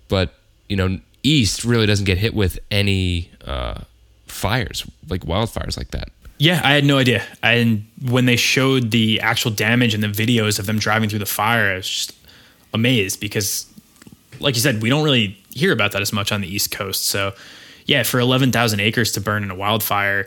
but 0.08 0.32
you 0.68 0.76
know, 0.76 1.00
east 1.24 1.64
really 1.64 1.86
doesn't 1.86 2.06
get 2.06 2.18
hit 2.18 2.32
with 2.32 2.60
any 2.70 3.30
uh, 3.44 3.80
fires 4.26 4.88
like 5.08 5.22
wildfires 5.22 5.76
like 5.76 5.90
that. 5.90 6.10
Yeah, 6.38 6.60
I 6.64 6.72
had 6.72 6.84
no 6.84 6.98
idea. 6.98 7.24
And 7.42 7.86
when 8.08 8.26
they 8.26 8.36
showed 8.36 8.90
the 8.90 9.20
actual 9.20 9.50
damage 9.50 9.94
and 9.94 10.02
the 10.02 10.08
videos 10.08 10.58
of 10.58 10.66
them 10.66 10.78
driving 10.78 11.08
through 11.08 11.20
the 11.20 11.26
fire, 11.26 11.72
I 11.72 11.76
was 11.76 11.88
just 11.88 12.23
amazed 12.74 13.20
because, 13.20 13.66
like 14.40 14.54
you 14.54 14.60
said, 14.60 14.82
we 14.82 14.90
don't 14.90 15.04
really 15.04 15.38
hear 15.54 15.72
about 15.72 15.92
that 15.92 16.02
as 16.02 16.12
much 16.12 16.32
on 16.32 16.40
the 16.40 16.52
East 16.52 16.70
Coast. 16.70 17.06
So, 17.06 17.32
yeah, 17.86 18.02
for 18.02 18.18
11,000 18.18 18.80
acres 18.80 19.12
to 19.12 19.20
burn 19.20 19.42
in 19.42 19.50
a 19.50 19.54
wildfire, 19.54 20.26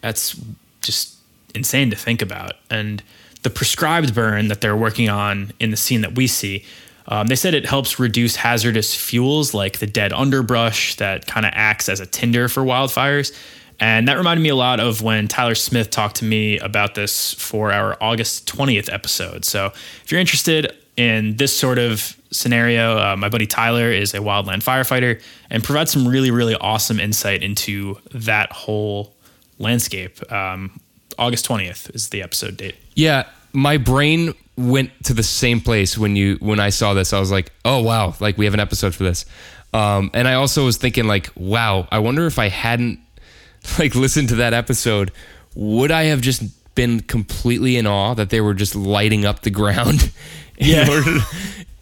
that's 0.00 0.40
just 0.80 1.16
insane 1.54 1.90
to 1.90 1.96
think 1.96 2.22
about. 2.22 2.52
And 2.70 3.02
the 3.42 3.50
prescribed 3.50 4.14
burn 4.14 4.48
that 4.48 4.60
they're 4.60 4.76
working 4.76 5.08
on 5.08 5.52
in 5.58 5.70
the 5.70 5.76
scene 5.76 6.02
that 6.02 6.14
we 6.14 6.26
see, 6.26 6.64
um, 7.08 7.26
they 7.26 7.36
said 7.36 7.54
it 7.54 7.66
helps 7.66 7.98
reduce 7.98 8.36
hazardous 8.36 8.94
fuels 8.94 9.54
like 9.54 9.78
the 9.78 9.86
dead 9.86 10.12
underbrush 10.12 10.96
that 10.96 11.26
kind 11.26 11.46
of 11.46 11.52
acts 11.54 11.88
as 11.88 12.00
a 12.00 12.06
tinder 12.06 12.48
for 12.48 12.62
wildfires. 12.62 13.34
And 13.80 14.08
that 14.08 14.18
reminded 14.18 14.42
me 14.42 14.48
a 14.48 14.56
lot 14.56 14.80
of 14.80 15.02
when 15.02 15.28
Tyler 15.28 15.54
Smith 15.54 15.90
talked 15.90 16.16
to 16.16 16.24
me 16.24 16.58
about 16.58 16.94
this 16.94 17.32
for 17.34 17.72
our 17.72 17.96
August 18.02 18.48
20th 18.48 18.92
episode. 18.92 19.44
So 19.44 19.66
if 19.66 20.10
you're 20.10 20.20
interested 20.20 20.74
in 20.98 21.36
this 21.36 21.56
sort 21.56 21.78
of 21.78 22.20
scenario, 22.32 22.98
uh, 22.98 23.16
my 23.16 23.28
buddy 23.28 23.46
Tyler 23.46 23.92
is 23.92 24.12
a 24.14 24.18
wildland 24.18 24.64
firefighter 24.64 25.22
and 25.48 25.62
provides 25.62 25.92
some 25.92 26.08
really, 26.08 26.32
really 26.32 26.56
awesome 26.56 26.98
insight 26.98 27.44
into 27.44 27.96
that 28.12 28.50
whole 28.50 29.14
landscape. 29.60 30.20
Um, 30.30 30.80
August 31.16 31.48
20th 31.48 31.94
is 31.94 32.08
the 32.08 32.20
episode 32.20 32.56
date. 32.56 32.74
Yeah, 32.94 33.28
my 33.52 33.76
brain 33.76 34.34
went 34.56 34.90
to 35.04 35.14
the 35.14 35.22
same 35.22 35.60
place 35.60 35.96
when 35.96 36.16
you 36.16 36.36
when 36.40 36.58
I 36.58 36.70
saw 36.70 36.94
this. 36.94 37.12
I 37.12 37.20
was 37.20 37.30
like, 37.30 37.52
"Oh 37.64 37.80
wow, 37.80 38.14
like 38.18 38.36
we 38.36 38.44
have 38.44 38.54
an 38.54 38.60
episode 38.60 38.92
for 38.92 39.04
this." 39.04 39.24
Um, 39.72 40.10
and 40.14 40.26
I 40.26 40.34
also 40.34 40.64
was 40.64 40.78
thinking 40.78 41.06
like, 41.06 41.30
"Wow, 41.36 41.86
I 41.92 42.00
wonder 42.00 42.26
if 42.26 42.40
I 42.40 42.48
hadn't 42.48 42.98
like 43.78 43.94
listened 43.94 44.30
to 44.30 44.36
that 44.36 44.52
episode, 44.52 45.12
would 45.54 45.92
I 45.92 46.04
have 46.04 46.20
just 46.20 46.42
been 46.74 47.00
completely 47.00 47.76
in 47.76 47.86
awe 47.86 48.14
that 48.14 48.30
they 48.30 48.40
were 48.40 48.54
just 48.54 48.74
lighting 48.74 49.24
up 49.24 49.42
the 49.42 49.50
ground?" 49.50 50.10
Yeah. 50.66 50.84
to- 50.84 51.20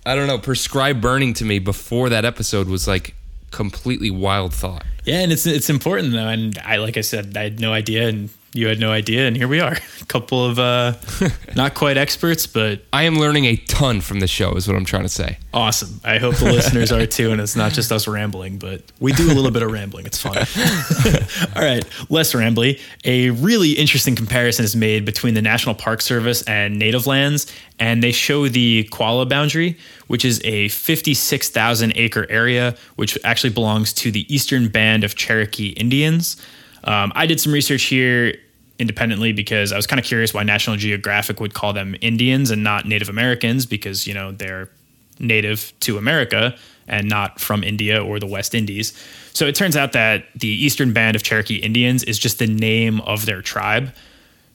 I 0.05 0.15
don't 0.15 0.27
know. 0.29 0.39
Prescribed 0.39 1.01
burning 1.01 1.35
to 1.35 1.45
me 1.45 1.59
before 1.59 2.11
that 2.11 2.25
episode 2.25 2.69
was 2.69 2.87
like 2.87 3.15
completely 3.51 4.11
wild 4.11 4.53
thought. 4.55 4.85
Yeah, 5.05 5.21
and 5.21 5.33
it's 5.33 5.47
it's 5.47 5.69
important 5.71 6.13
though, 6.13 6.29
and 6.29 6.57
I 6.59 6.77
like 6.77 6.97
I 6.97 7.01
said, 7.01 7.37
I 7.37 7.43
had 7.45 7.59
no 7.61 7.73
idea, 7.73 8.09
and 8.09 8.29
you 8.57 8.69
had 8.69 8.81
no 8.81 8.91
idea, 8.91 9.27
and 9.27 9.37
here 9.37 9.49
we 9.49 9.61
are. 9.61 9.73
A 9.73 10.05
couple 10.09 10.45
of 10.45 10.59
uh, 10.59 10.95
not 11.57 11.75
quite 11.75 11.97
experts, 11.97 12.47
but 12.47 12.83
I 12.93 13.03
am 13.03 13.17
learning 13.17 13.45
a 13.45 13.57
ton 13.57 14.01
from 14.01 14.21
the 14.21 14.27
show, 14.27 14.55
is 14.55 14.67
what 14.67 14.77
I'm 14.77 14.85
trying 14.85 15.03
to 15.03 15.09
say. 15.09 15.39
awesome. 15.53 16.01
I 16.05 16.19
hope 16.19 16.37
the 16.37 16.47
listeners 16.47 16.91
are 16.91 17.07
too, 17.07 17.33
and 17.33 17.41
it's 17.41 17.57
not 17.57 17.73
just 17.73 17.93
us 17.93 18.09
rambling, 18.09 18.59
but 18.59 18.83
we 19.01 19.13
do 19.13 19.27
a 19.27 19.35
little 19.35 19.51
bit 19.51 19.63
of 19.63 19.71
rambling. 19.71 20.07
It's 20.07 20.21
fun. 20.21 20.37
All 21.57 21.63
right, 21.63 21.85
less 22.11 22.33
rambly. 22.33 22.81
A 23.05 23.31
really 23.31 23.73
interesting 23.73 24.17
comparison 24.17 24.65
is 24.65 24.75
made 24.75 25.05
between 25.05 25.35
the 25.35 25.43
National 25.43 25.75
Park 25.75 26.01
Service 26.01 26.43
and 26.43 26.79
native 26.79 27.07
lands, 27.07 27.53
and 27.79 28.03
they 28.03 28.13
show 28.13 28.49
the 28.49 28.85
Qualla 28.91 29.29
boundary, 29.29 29.77
which 30.07 30.25
is 30.25 30.41
a 30.45 30.69
56,000 30.69 31.93
acre 31.97 32.27
area, 32.31 32.75
which 32.97 33.19
actually 33.25 33.53
belongs 33.53 33.93
to 33.95 34.11
the 34.11 34.33
Eastern 34.35 34.69
Band 34.69 35.05
of 35.05 35.15
Cherokee 35.15 35.69
Indians. 35.69 36.37
Um, 36.85 37.13
I 37.15 37.27
did 37.27 37.41
some 37.41 37.53
research 37.53 37.85
here 37.85 38.37
independently 38.79 39.33
because 39.33 39.73
I 39.73 39.77
was 39.77 39.87
kind 39.87 39.99
of 39.99 40.07
curious 40.07 40.35
why 40.35 40.43
National 40.43 40.77
Geographic 40.77 41.41
would 41.41 41.55
call 41.55 41.73
them 41.73 41.97
Indians 42.01 42.51
and 42.51 42.63
not 42.63 42.87
Native 42.87 43.09
Americans 43.09 43.67
because, 43.67 44.07
you 44.07 44.15
know, 44.15 44.33
they're 44.33 44.71
native 45.19 45.73
to 45.81 45.99
America 45.99 46.57
and 46.89 47.09
not 47.09 47.41
from 47.41 47.65
India 47.65 48.03
or 48.03 48.21
the 48.21 48.27
West 48.27 48.55
Indies. 48.55 48.93
So 49.33 49.47
it 49.47 49.55
turns 49.55 49.77
out 49.77 49.93
that 49.93 50.27
the 50.35 50.49
Eastern 50.49 50.93
Band 50.93 51.17
of 51.17 51.23
Cherokee 51.23 51.57
Indians 51.57 52.03
is 52.05 52.19
just 52.19 52.39
the 52.39 52.47
name 52.47 53.01
of 53.01 53.27
their 53.27 53.43
tribe. 53.43 53.95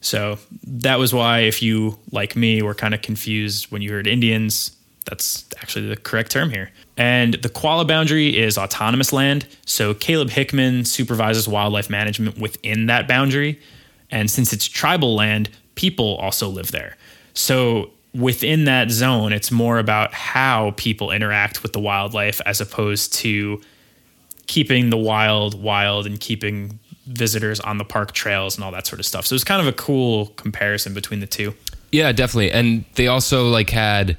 So 0.01 0.39
that 0.63 0.97
was 0.97 1.13
why, 1.13 1.39
if 1.41 1.61
you, 1.61 1.99
like 2.11 2.35
me, 2.35 2.61
were 2.61 2.73
kind 2.73 2.93
of 2.93 3.01
confused 3.01 3.71
when 3.71 3.81
you 3.81 3.91
heard 3.91 4.07
Indians, 4.07 4.75
that's 5.05 5.45
actually 5.61 5.87
the 5.87 5.97
correct 5.97 6.31
term 6.31 6.49
here. 6.49 6.71
And 6.97 7.35
the 7.35 7.49
Qualla 7.49 7.87
boundary 7.87 8.37
is 8.37 8.57
autonomous 8.57 9.13
land. 9.13 9.47
So 9.65 9.93
Caleb 9.93 10.29
Hickman 10.29 10.85
supervises 10.85 11.47
wildlife 11.47 11.89
management 11.89 12.37
within 12.37 12.87
that 12.87 13.07
boundary. 13.07 13.59
And 14.11 14.29
since 14.29 14.53
it's 14.53 14.65
tribal 14.65 15.15
land, 15.15 15.49
people 15.75 16.15
also 16.17 16.49
live 16.49 16.71
there. 16.71 16.97
So 17.33 17.91
within 18.13 18.65
that 18.65 18.91
zone, 18.91 19.31
it's 19.33 19.51
more 19.51 19.79
about 19.79 20.13
how 20.13 20.73
people 20.77 21.11
interact 21.11 21.63
with 21.63 21.73
the 21.73 21.79
wildlife 21.79 22.41
as 22.45 22.61
opposed 22.61 23.13
to 23.15 23.61
keeping 24.47 24.89
the 24.89 24.97
wild 24.97 25.61
wild 25.61 26.05
and 26.05 26.19
keeping 26.19 26.77
visitors 27.07 27.59
on 27.59 27.77
the 27.77 27.85
park 27.85 28.11
trails 28.11 28.55
and 28.55 28.63
all 28.63 28.71
that 28.71 28.85
sort 28.85 28.99
of 28.99 29.05
stuff. 29.05 29.25
So 29.25 29.35
it's 29.35 29.43
kind 29.43 29.61
of 29.61 29.67
a 29.67 29.73
cool 29.73 30.27
comparison 30.35 30.93
between 30.93 31.19
the 31.19 31.27
two. 31.27 31.53
Yeah, 31.91 32.11
definitely. 32.11 32.51
And 32.51 32.85
they 32.95 33.07
also 33.07 33.49
like 33.49 33.69
had 33.69 34.17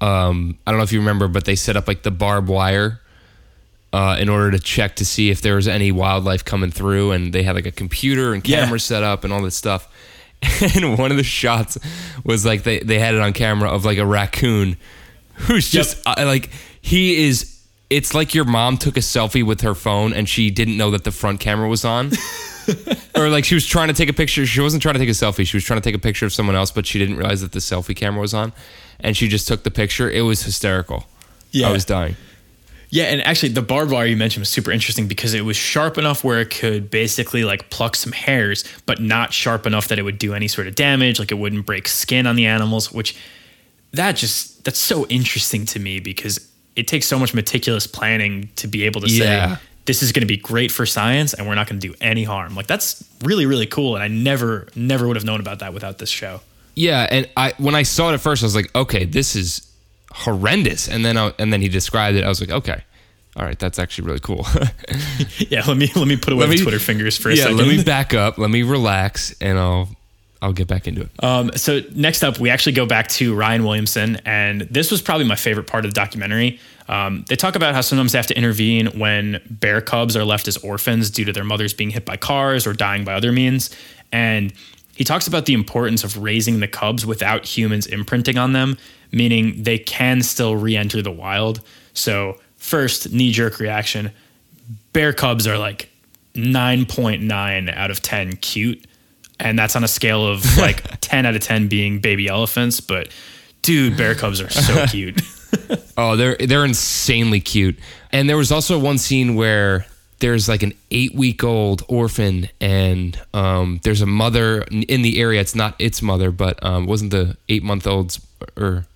um 0.00 0.58
I 0.66 0.70
don't 0.70 0.78
know 0.78 0.84
if 0.84 0.92
you 0.92 1.00
remember, 1.00 1.28
but 1.28 1.44
they 1.44 1.54
set 1.54 1.76
up 1.76 1.86
like 1.86 2.02
the 2.02 2.10
barbed 2.10 2.48
wire 2.48 3.00
uh, 3.94 4.16
in 4.18 4.28
order 4.28 4.50
to 4.50 4.58
check 4.58 4.96
to 4.96 5.04
see 5.04 5.30
if 5.30 5.40
there 5.40 5.54
was 5.54 5.68
any 5.68 5.92
wildlife 5.92 6.44
coming 6.44 6.70
through, 6.72 7.12
and 7.12 7.32
they 7.32 7.42
had 7.44 7.54
like 7.54 7.66
a 7.66 7.72
computer 7.82 8.34
and 8.34 8.46
Yeah. 8.46 8.64
camera 8.64 8.80
set 8.80 9.02
up 9.04 9.22
and 9.24 9.32
all 9.32 9.42
this 9.42 9.56
stuff. 9.56 9.82
And 10.76 10.98
one 10.98 11.10
of 11.10 11.16
the 11.16 11.22
shots 11.24 11.78
was 12.24 12.44
like 12.44 12.64
they, 12.64 12.80
they 12.80 12.98
had 12.98 13.14
it 13.14 13.20
on 13.20 13.32
camera 13.32 13.68
of 13.70 13.84
like 13.84 13.98
a 13.98 14.04
raccoon 14.04 14.76
who's 15.46 15.70
just 15.70 15.96
uh, 16.06 16.14
like 16.18 16.50
he 16.82 17.24
is. 17.28 17.50
It's 17.90 18.12
like 18.14 18.34
your 18.34 18.44
mom 18.44 18.76
took 18.76 18.96
a 18.96 19.00
selfie 19.00 19.44
with 19.44 19.60
her 19.60 19.74
phone 19.74 20.12
and 20.12 20.28
she 20.28 20.50
didn't 20.50 20.76
know 20.76 20.90
that 20.90 21.04
the 21.04 21.12
front 21.12 21.38
camera 21.40 21.68
was 21.68 21.84
on. 21.84 22.10
or 23.16 23.28
like 23.28 23.44
she 23.44 23.54
was 23.54 23.66
trying 23.66 23.88
to 23.88 23.94
take 23.94 24.08
a 24.08 24.12
picture. 24.12 24.44
She 24.46 24.60
wasn't 24.60 24.82
trying 24.82 24.94
to 24.94 24.98
take 24.98 25.08
a 25.08 25.12
selfie. 25.12 25.46
She 25.46 25.56
was 25.56 25.64
trying 25.64 25.80
to 25.80 25.84
take 25.88 25.94
a 25.94 25.98
picture 26.08 26.26
of 26.26 26.32
someone 26.32 26.56
else, 26.56 26.70
but 26.72 26.86
she 26.86 26.98
didn't 26.98 27.16
realize 27.16 27.40
that 27.42 27.52
the 27.52 27.60
selfie 27.60 27.94
camera 27.94 28.20
was 28.20 28.34
on, 28.34 28.52
and 29.00 29.16
she 29.16 29.28
just 29.28 29.46
took 29.46 29.62
the 29.62 29.70
picture. 29.70 30.10
It 30.10 30.22
was 30.22 30.42
hysterical. 30.42 31.04
Yeah. 31.52 31.68
I 31.68 31.72
was 31.72 31.84
dying. 31.84 32.16
Yeah, 32.94 33.06
and 33.06 33.26
actually, 33.26 33.48
the 33.48 33.60
barbed 33.60 33.90
wire 33.90 34.06
you 34.06 34.16
mentioned 34.16 34.42
was 34.42 34.48
super 34.50 34.70
interesting 34.70 35.08
because 35.08 35.34
it 35.34 35.40
was 35.44 35.56
sharp 35.56 35.98
enough 35.98 36.22
where 36.22 36.38
it 36.40 36.50
could 36.50 36.90
basically 36.92 37.42
like 37.42 37.68
pluck 37.68 37.96
some 37.96 38.12
hairs, 38.12 38.62
but 38.86 39.00
not 39.00 39.32
sharp 39.32 39.66
enough 39.66 39.88
that 39.88 39.98
it 39.98 40.02
would 40.02 40.16
do 40.16 40.32
any 40.32 40.46
sort 40.46 40.68
of 40.68 40.76
damage. 40.76 41.18
Like 41.18 41.32
it 41.32 41.34
wouldn't 41.34 41.66
break 41.66 41.88
skin 41.88 42.24
on 42.24 42.36
the 42.36 42.46
animals, 42.46 42.92
which 42.92 43.16
that 43.94 44.12
just 44.14 44.62
that's 44.64 44.78
so 44.78 45.06
interesting 45.08 45.66
to 45.66 45.80
me 45.80 45.98
because 45.98 46.38
it 46.76 46.86
takes 46.86 47.06
so 47.06 47.18
much 47.18 47.34
meticulous 47.34 47.88
planning 47.88 48.48
to 48.54 48.68
be 48.68 48.84
able 48.84 49.00
to 49.00 49.08
Yeah. 49.10 49.56
say 49.56 49.62
this 49.86 50.00
is 50.00 50.12
going 50.12 50.20
to 50.22 50.28
be 50.28 50.36
great 50.36 50.70
for 50.70 50.86
science 50.86 51.34
and 51.34 51.48
we're 51.48 51.56
not 51.56 51.66
going 51.68 51.80
to 51.80 51.88
do 51.88 51.94
any 52.00 52.22
harm. 52.22 52.54
Like 52.54 52.68
that's 52.68 53.02
really 53.24 53.44
really 53.44 53.66
cool, 53.66 53.96
and 53.96 54.04
I 54.04 54.08
never 54.08 54.68
never 54.76 55.08
would 55.08 55.16
have 55.16 55.24
known 55.24 55.40
about 55.40 55.58
that 55.58 55.74
without 55.74 55.98
this 55.98 56.10
show. 56.10 56.42
Yeah, 56.76 57.08
and 57.10 57.28
I 57.36 57.54
when 57.58 57.74
I 57.74 57.82
saw 57.82 58.10
it 58.10 58.14
at 58.14 58.20
first, 58.20 58.44
I 58.44 58.46
was 58.46 58.54
like, 58.54 58.72
okay, 58.76 59.04
this 59.04 59.34
is 59.34 59.68
horrendous. 60.14 60.88
And 60.88 61.04
then 61.04 61.16
I, 61.16 61.32
and 61.38 61.52
then 61.52 61.60
he 61.60 61.68
described 61.68 62.16
it. 62.16 62.24
I 62.24 62.28
was 62.28 62.40
like, 62.40 62.50
okay, 62.50 62.82
all 63.36 63.44
right, 63.44 63.58
that's 63.58 63.78
actually 63.78 64.06
really 64.06 64.20
cool. 64.20 64.46
Yeah, 65.38 65.64
let 65.66 65.76
me 65.76 65.90
let 65.96 66.06
me 66.06 66.16
put 66.16 66.32
away 66.32 66.46
me- 66.46 66.58
Twitter 66.58 66.78
fingers 66.78 67.16
for 67.18 67.28
a 67.30 67.34
yeah, 67.34 67.42
second. 67.44 67.58
let 67.58 67.66
me 67.68 67.82
back 67.84 68.14
up. 68.14 68.38
Let 68.38 68.50
me 68.50 68.62
relax, 68.62 69.34
and 69.40 69.58
I'll 69.58 69.88
I'll 70.40 70.52
get 70.52 70.68
back 70.68 70.86
into 70.86 71.02
it. 71.02 71.10
Um, 71.24 71.50
so 71.56 71.80
next 71.94 72.22
up, 72.22 72.38
we 72.38 72.50
actually 72.50 72.72
go 72.72 72.86
back 72.86 73.08
to 73.08 73.34
Ryan 73.34 73.64
Williamson, 73.64 74.20
and 74.24 74.62
this 74.62 74.90
was 74.90 75.02
probably 75.02 75.26
my 75.26 75.34
favorite 75.36 75.66
part 75.66 75.84
of 75.84 75.90
the 75.90 75.94
documentary. 75.94 76.60
Um, 76.88 77.24
they 77.28 77.36
talk 77.36 77.56
about 77.56 77.74
how 77.74 77.80
sometimes 77.80 78.12
they 78.12 78.18
have 78.18 78.26
to 78.28 78.36
intervene 78.36 78.86
when 78.98 79.40
bear 79.50 79.80
cubs 79.80 80.16
are 80.16 80.24
left 80.24 80.46
as 80.46 80.56
orphans 80.58 81.10
due 81.10 81.24
to 81.24 81.32
their 81.32 81.44
mothers 81.44 81.72
being 81.74 81.90
hit 81.90 82.04
by 82.04 82.16
cars 82.16 82.66
or 82.66 82.72
dying 82.74 83.04
by 83.04 83.14
other 83.14 83.32
means, 83.32 83.70
and 84.12 84.52
he 84.94 85.04
talks 85.04 85.26
about 85.26 85.46
the 85.46 85.54
importance 85.54 86.04
of 86.04 86.18
raising 86.18 86.60
the 86.60 86.68
cubs 86.68 87.04
without 87.04 87.44
humans 87.44 87.86
imprinting 87.86 88.38
on 88.38 88.52
them, 88.52 88.78
meaning 89.12 89.62
they 89.62 89.78
can 89.78 90.22
still 90.22 90.56
re-enter 90.56 91.02
the 91.02 91.10
wild. 91.10 91.60
So 91.92 92.38
first 92.56 93.12
knee-jerk 93.12 93.58
reaction, 93.58 94.12
bear 94.92 95.12
cubs 95.12 95.46
are 95.46 95.58
like 95.58 95.90
9.9 96.34 97.76
out 97.76 97.90
of 97.90 98.02
10 98.02 98.36
cute 98.36 98.84
and 99.40 99.58
that's 99.58 99.76
on 99.76 99.84
a 99.84 99.88
scale 99.88 100.26
of 100.26 100.44
like 100.58 101.00
10 101.00 101.26
out 101.26 101.36
of 101.36 101.42
10 101.42 101.68
being 101.68 102.00
baby 102.00 102.26
elephants 102.26 102.80
but 102.80 103.08
dude 103.62 103.96
bear 103.96 104.16
cubs 104.16 104.40
are 104.40 104.50
so 104.50 104.84
cute 104.90 105.20
Oh, 105.96 106.16
they're 106.16 106.36
they're 106.36 106.64
insanely 106.64 107.40
cute. 107.40 107.78
And 108.12 108.28
there 108.28 108.36
was 108.36 108.52
also 108.52 108.78
one 108.78 108.98
scene 108.98 109.34
where 109.34 109.86
there's 110.24 110.48
like 110.48 110.62
an 110.62 110.72
eight 110.90 111.14
week 111.14 111.44
old 111.44 111.82
orphan, 111.86 112.48
and 112.58 113.20
um, 113.34 113.78
there's 113.82 114.00
a 114.00 114.06
mother 114.06 114.62
in 114.62 115.02
the 115.02 115.20
area. 115.20 115.38
It's 115.38 115.54
not 115.54 115.78
its 115.78 116.00
mother, 116.00 116.30
but 116.30 116.64
um, 116.64 116.86
wasn't 116.86 117.10
the 117.10 117.36
eight 117.50 117.62
month 117.62 117.86
old's 117.86 118.26
or 118.56 118.86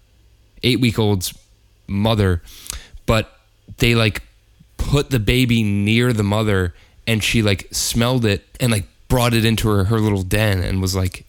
eight 0.63 0.81
week 0.81 0.99
old's 0.99 1.39
mother, 1.87 2.41
but 3.05 3.31
they 3.77 3.95
like 3.95 4.23
put 4.79 5.11
the 5.11 5.19
baby 5.19 5.63
near 5.63 6.15
the 6.15 6.23
mother, 6.23 6.73
and 7.07 7.23
she 7.23 7.43
like 7.43 7.69
smelled 7.73 8.25
it 8.25 8.47
and 8.59 8.73
like 8.73 8.87
brought 9.09 9.35
it 9.35 9.45
into 9.45 9.69
her 9.69 9.85
her 9.85 10.01
little 10.01 10.23
den 10.23 10.63
and 10.63 10.81
was 10.81 10.97
like 10.97 11.27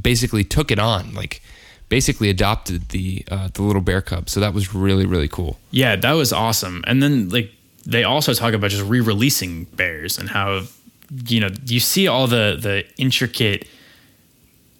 basically 0.00 0.42
took 0.42 0.72
it 0.72 0.80
on 0.80 1.14
like 1.14 1.40
basically 1.88 2.30
adopted 2.30 2.88
the 2.88 3.24
uh, 3.30 3.48
the 3.54 3.62
little 3.62 3.82
bear 3.82 4.02
cub. 4.02 4.28
So 4.28 4.40
that 4.40 4.54
was 4.54 4.74
really 4.74 5.06
really 5.06 5.28
cool. 5.28 5.60
Yeah 5.70 5.94
that 5.94 6.14
was 6.14 6.32
awesome. 6.32 6.82
And 6.88 7.00
then 7.00 7.28
like 7.28 7.52
they 7.86 8.04
also 8.04 8.34
talk 8.34 8.54
about 8.54 8.70
just 8.70 8.84
re-releasing 8.84 9.64
bears 9.64 10.18
and 10.18 10.28
how 10.28 10.62
you 11.26 11.40
know 11.40 11.48
you 11.66 11.80
see 11.80 12.06
all 12.06 12.26
the 12.26 12.56
the 12.60 12.84
intricate 12.98 13.66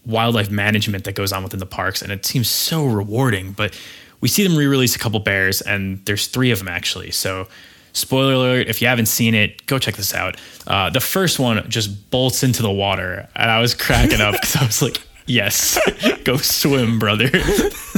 wildlife 0.06 0.50
management 0.50 1.04
that 1.04 1.14
goes 1.14 1.32
on 1.32 1.42
within 1.42 1.60
the 1.60 1.66
parks 1.66 2.02
and 2.02 2.10
it 2.12 2.24
seems 2.24 2.48
so 2.48 2.86
rewarding 2.86 3.52
but 3.52 3.78
we 4.20 4.28
see 4.28 4.46
them 4.46 4.56
re-release 4.56 4.94
a 4.94 4.98
couple 4.98 5.18
bears 5.20 5.60
and 5.62 6.04
there's 6.04 6.26
three 6.26 6.50
of 6.50 6.58
them 6.58 6.68
actually. 6.68 7.10
So 7.10 7.48
spoiler 7.92 8.34
alert 8.34 8.68
if 8.68 8.80
you 8.80 8.88
haven't 8.88 9.06
seen 9.06 9.34
it 9.34 9.66
go 9.66 9.78
check 9.78 9.96
this 9.96 10.14
out. 10.14 10.36
Uh, 10.66 10.90
the 10.90 11.00
first 11.00 11.38
one 11.38 11.68
just 11.68 12.10
bolts 12.10 12.42
into 12.42 12.62
the 12.62 12.70
water 12.70 13.28
and 13.34 13.50
i 13.50 13.60
was 13.60 13.74
cracking 13.74 14.20
up 14.20 14.32
because 14.40 14.56
i 14.56 14.64
was 14.64 14.82
like 14.82 15.00
yes. 15.26 15.78
Go 16.24 16.36
swim 16.36 16.98
brother. 16.98 17.30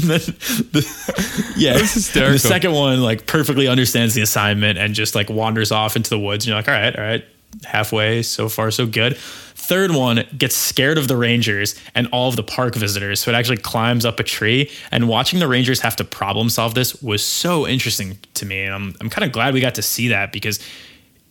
Then 0.02 0.18
the, 0.18 1.52
yeah. 1.56 1.78
Hysterical. 1.78 2.32
the 2.32 2.38
second 2.40 2.72
one 2.72 3.00
like 3.02 3.26
perfectly 3.26 3.68
understands 3.68 4.14
the 4.14 4.22
assignment 4.22 4.76
and 4.76 4.94
just 4.94 5.14
like 5.14 5.30
wanders 5.30 5.70
off 5.70 5.94
into 5.94 6.10
the 6.10 6.18
woods 6.18 6.44
and 6.44 6.48
you're 6.48 6.56
like 6.56 6.66
all 6.66 6.74
right 6.74 6.96
all 6.96 7.04
right. 7.04 7.24
Halfway 7.64 8.22
so 8.22 8.48
far 8.48 8.72
so 8.72 8.86
good. 8.86 9.16
Third 9.16 9.92
one 9.92 10.24
gets 10.36 10.56
scared 10.56 10.98
of 10.98 11.06
the 11.06 11.16
rangers 11.16 11.76
and 11.94 12.08
all 12.08 12.28
of 12.28 12.34
the 12.34 12.42
park 12.42 12.74
visitors 12.74 13.20
so 13.20 13.30
it 13.30 13.34
actually 13.34 13.58
climbs 13.58 14.04
up 14.04 14.18
a 14.18 14.24
tree 14.24 14.68
and 14.90 15.08
watching 15.08 15.38
the 15.38 15.46
rangers 15.46 15.80
have 15.82 15.94
to 15.96 16.04
problem 16.04 16.48
solve 16.50 16.74
this 16.74 17.00
was 17.00 17.24
so 17.24 17.64
interesting 17.68 18.18
to 18.34 18.44
me 18.44 18.62
and 18.62 18.74
i'm, 18.74 18.94
I'm 19.00 19.08
kind 19.08 19.24
of 19.24 19.30
glad 19.30 19.54
we 19.54 19.60
got 19.60 19.76
to 19.76 19.82
see 19.82 20.08
that 20.08 20.32
because 20.32 20.58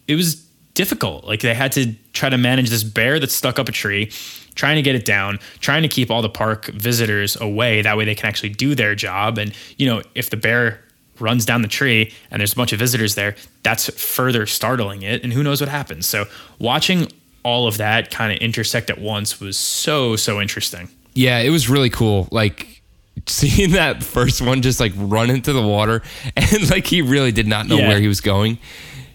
it 0.07 0.15
was 0.15 0.45
difficult. 0.81 1.25
Like 1.25 1.41
they 1.41 1.53
had 1.53 1.71
to 1.73 1.93
try 2.13 2.29
to 2.29 2.37
manage 2.37 2.69
this 2.71 2.83
bear 2.83 3.19
that's 3.19 3.35
stuck 3.35 3.59
up 3.59 3.69
a 3.69 3.71
tree 3.71 4.11
trying 4.55 4.75
to 4.77 4.81
get 4.81 4.95
it 4.95 5.05
down 5.05 5.37
trying 5.59 5.81
to 5.83 5.87
keep 5.87 6.09
all 6.11 6.21
the 6.23 6.29
park 6.43 6.65
visitors 6.65 7.37
away. 7.39 7.81
That 7.83 7.95
way 7.97 8.05
they 8.05 8.15
can 8.15 8.27
actually 8.27 8.49
do 8.49 8.73
their 8.75 8.95
job. 8.95 9.37
And 9.37 9.53
you 9.77 9.85
know 9.89 10.01
if 10.15 10.29
the 10.31 10.37
bear 10.37 10.81
runs 11.19 11.45
down 11.45 11.61
the 11.61 11.67
tree 11.67 12.11
and 12.31 12.39
there's 12.39 12.53
a 12.53 12.55
bunch 12.55 12.73
of 12.73 12.79
visitors 12.79 13.13
there 13.13 13.35
that's 13.63 13.89
further 14.01 14.47
startling 14.47 15.03
it. 15.03 15.23
And 15.23 15.31
who 15.31 15.43
knows 15.43 15.61
what 15.61 15.69
happens. 15.69 16.07
So 16.07 16.25
watching 16.57 17.07
all 17.43 17.67
of 17.67 17.77
that 17.77 18.09
kind 18.09 18.31
of 18.33 18.39
intersect 18.39 18.89
at 18.89 18.99
once 18.99 19.39
was 19.39 19.55
so 19.57 20.15
so 20.15 20.41
interesting. 20.41 20.89
Yeah 21.13 21.39
it 21.39 21.51
was 21.51 21.69
really 21.69 21.89
cool. 21.91 22.27
Like 22.31 22.81
seeing 23.27 23.71
that 23.73 24.03
first 24.03 24.41
one 24.41 24.61
just 24.63 24.79
like 24.79 24.93
run 24.97 25.29
into 25.29 25.53
the 25.53 25.61
water 25.61 26.01
and 26.35 26.69
like 26.71 26.87
he 26.87 27.01
really 27.01 27.31
did 27.31 27.45
not 27.47 27.67
know 27.67 27.77
Yeah. 27.77 27.87
where 27.89 27.99
he 27.99 28.07
was 28.07 28.19
going 28.21 28.57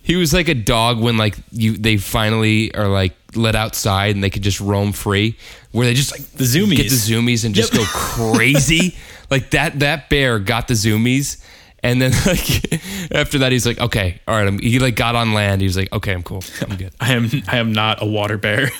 he 0.07 0.15
was 0.17 0.33
like 0.33 0.49
a 0.49 0.55
dog 0.55 1.01
when 1.01 1.17
like 1.17 1.37
you 1.51 1.77
they 1.77 1.97
finally 1.97 2.73
are 2.75 2.89
like 2.89 3.13
let 3.35 3.55
outside 3.57 4.15
and 4.15 4.23
they 4.25 4.31
could 4.31 4.43
just 4.43 4.61
roam 4.61 4.93
free, 4.93 5.37
where 5.73 5.85
they 5.87 5.95
just 5.95 6.13
like 6.13 6.23
The 6.33 6.45
zoomies. 6.45 6.77
get 6.77 6.89
the 6.91 6.97
zoomies 6.97 7.45
and 7.45 7.55
just 7.55 7.75
Yep. 7.75 7.83
go 7.83 7.89
crazy. 7.93 8.97
like 9.31 9.51
that 9.51 9.81
that 9.81 10.09
bear 10.09 10.39
got 10.39 10.69
the 10.69 10.75
zoomies. 10.75 11.43
And 11.83 12.01
then 12.03 12.11
like 12.27 12.73
after 13.13 13.39
that, 13.41 13.53
he's 13.53 13.67
like, 13.67 13.79
okay, 13.79 14.21
all 14.27 14.35
right. 14.35 14.49
I'm, 14.49 14.59
he 14.59 14.79
like 14.81 14.97
got 14.97 15.15
on 15.15 15.35
land. 15.35 15.61
He 15.61 15.67
was 15.67 15.77
like, 15.77 15.93
okay, 15.93 16.13
I'm 16.13 16.23
cool. 16.23 16.43
I'm 16.69 16.77
good. 16.77 16.93
I 17.01 17.13
am 17.13 17.31
I 17.49 17.59
am 17.59 17.73
not 17.73 18.03
a 18.03 18.07
water 18.07 18.39
bear. 18.39 18.71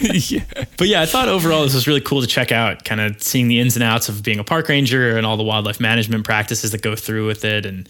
yeah. 0.00 0.44
But 0.76 0.88
yeah, 0.88 1.02
I 1.02 1.06
thought 1.06 1.28
overall 1.28 1.64
this 1.64 1.74
was 1.74 1.86
really 1.86 2.00
cool 2.00 2.20
to 2.20 2.26
check 2.26 2.50
out, 2.52 2.84
kind 2.84 3.00
of 3.00 3.22
seeing 3.22 3.48
the 3.48 3.60
ins 3.60 3.76
and 3.76 3.82
outs 3.82 4.08
of 4.08 4.22
being 4.22 4.38
a 4.38 4.44
park 4.44 4.68
ranger 4.68 5.16
and 5.16 5.26
all 5.26 5.36
the 5.36 5.42
wildlife 5.44 5.78
management 5.80 6.24
practices 6.24 6.70
that 6.72 6.82
go 6.82 6.96
through 6.96 7.26
with 7.26 7.44
it. 7.44 7.66
And 7.66 7.88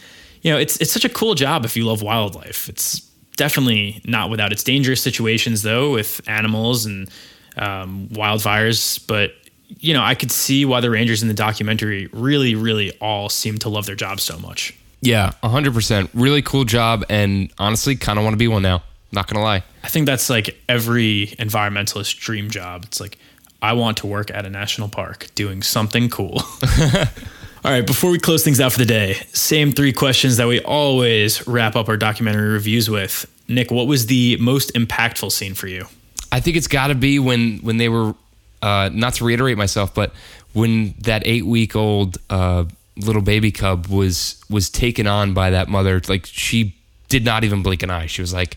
you 0.49 0.55
know, 0.55 0.59
it's 0.59 0.80
it's 0.80 0.90
such 0.90 1.05
a 1.05 1.11
cool 1.11 1.34
job 1.34 1.66
if 1.66 1.76
you 1.76 1.84
love 1.84 2.01
wildlife. 2.01 2.70
It's 2.70 3.01
definitely 3.36 4.01
not 4.07 4.30
without 4.30 4.51
its 4.51 4.64
dangerous 4.64 5.03
situations 5.03 5.61
though, 5.61 5.92
with 5.92 6.26
animals 6.26 6.86
and 6.86 7.11
um, 7.59 8.09
wildfires. 8.09 9.07
But 9.07 9.32
you 9.78 9.92
know, 9.92 10.03
I 10.03 10.14
could 10.14 10.32
see 10.32 10.64
why 10.64 10.80
the 10.80 10.88
rangers 10.88 11.20
in 11.20 11.28
the 11.28 11.34
documentary 11.34 12.09
really, 12.14 12.55
really 12.55 12.96
all 12.99 13.28
seem 13.28 13.59
to 13.59 13.68
love 13.68 13.84
their 13.84 13.94
job 13.94 14.20
so 14.20 14.38
much. 14.38 14.74
Yeah, 15.03 15.32
100%. 15.42 16.09
Really 16.14 16.40
cool 16.40 16.64
job. 16.64 17.05
And 17.11 17.53
honestly, 17.59 17.94
kind 17.94 18.18
of 18.18 18.24
want 18.24 18.32
to 18.32 18.38
be 18.38 18.49
one 18.49 18.62
now. 18.62 18.82
Not 19.12 19.26
going 19.26 19.36
to 19.36 19.42
lie. 19.42 19.62
I 19.84 19.88
think 19.88 20.07
that's 20.07 20.30
like 20.30 20.59
every 20.66 21.34
environmentalist 21.38 22.18
dream 22.18 22.49
job. 22.49 22.84
It's 22.84 23.03
like, 23.03 23.18
I 23.61 23.74
want 23.74 23.99
to 23.99 24.07
work 24.07 24.30
at 24.30 24.46
a 24.46 24.51
national 24.51 24.88
park 24.88 25.26
doing 25.34 25.62
something 25.62 26.09
cool. 26.09 26.42
All 27.65 27.73
right, 27.73 27.85
before 27.85 28.11
we 28.13 28.21
close 28.21 28.45
things 28.45 28.61
out 28.61 28.71
for 28.71 28.79
the 28.79 28.87
day, 28.87 29.15
same 29.33 29.73
three 29.73 29.93
questions 29.93 30.37
that 30.37 30.47
we 30.47 30.61
always 30.61 31.47
wrap 31.49 31.75
up 31.75 31.89
our 31.89 31.97
documentary 31.97 32.51
reviews 32.51 32.89
with. 32.89 33.27
Nick, 33.49 33.73
what 33.73 33.89
was 33.89 34.07
the 34.07 34.37
most 34.37 34.73
impactful 34.75 35.33
scene 35.33 35.55
for 35.55 35.67
you? 35.67 35.87
I 36.31 36.39
think 36.39 36.57
it's 36.57 36.69
got 36.69 36.87
to 36.89 36.95
be 36.95 37.19
when 37.19 37.59
when 37.59 37.79
they 37.79 37.89
were 37.89 38.15
uh, 38.63 38.91
not 38.93 39.15
to 39.15 39.25
reiterate 39.25 39.59
myself, 39.59 39.93
but 39.93 40.13
when 40.53 40.95
that 41.01 41.27
eight 41.27 41.47
week 41.47 41.75
old 41.75 42.19
uh, 42.31 42.65
little 42.97 43.23
baby 43.23 43.51
cub 43.51 43.89
was 43.89 44.41
was 44.49 44.71
taken 44.71 45.09
on 45.09 45.35
by 45.35 45.51
that 45.51 45.69
mother, 45.69 46.01
like 46.09 46.27
she 46.27 46.77
did 47.09 47.25
not 47.25 47.43
even 47.43 47.65
blink 47.65 47.83
an 47.83 47.91
eye. 47.91 48.07
She 48.07 48.21
was 48.21 48.33
like, 48.33 48.57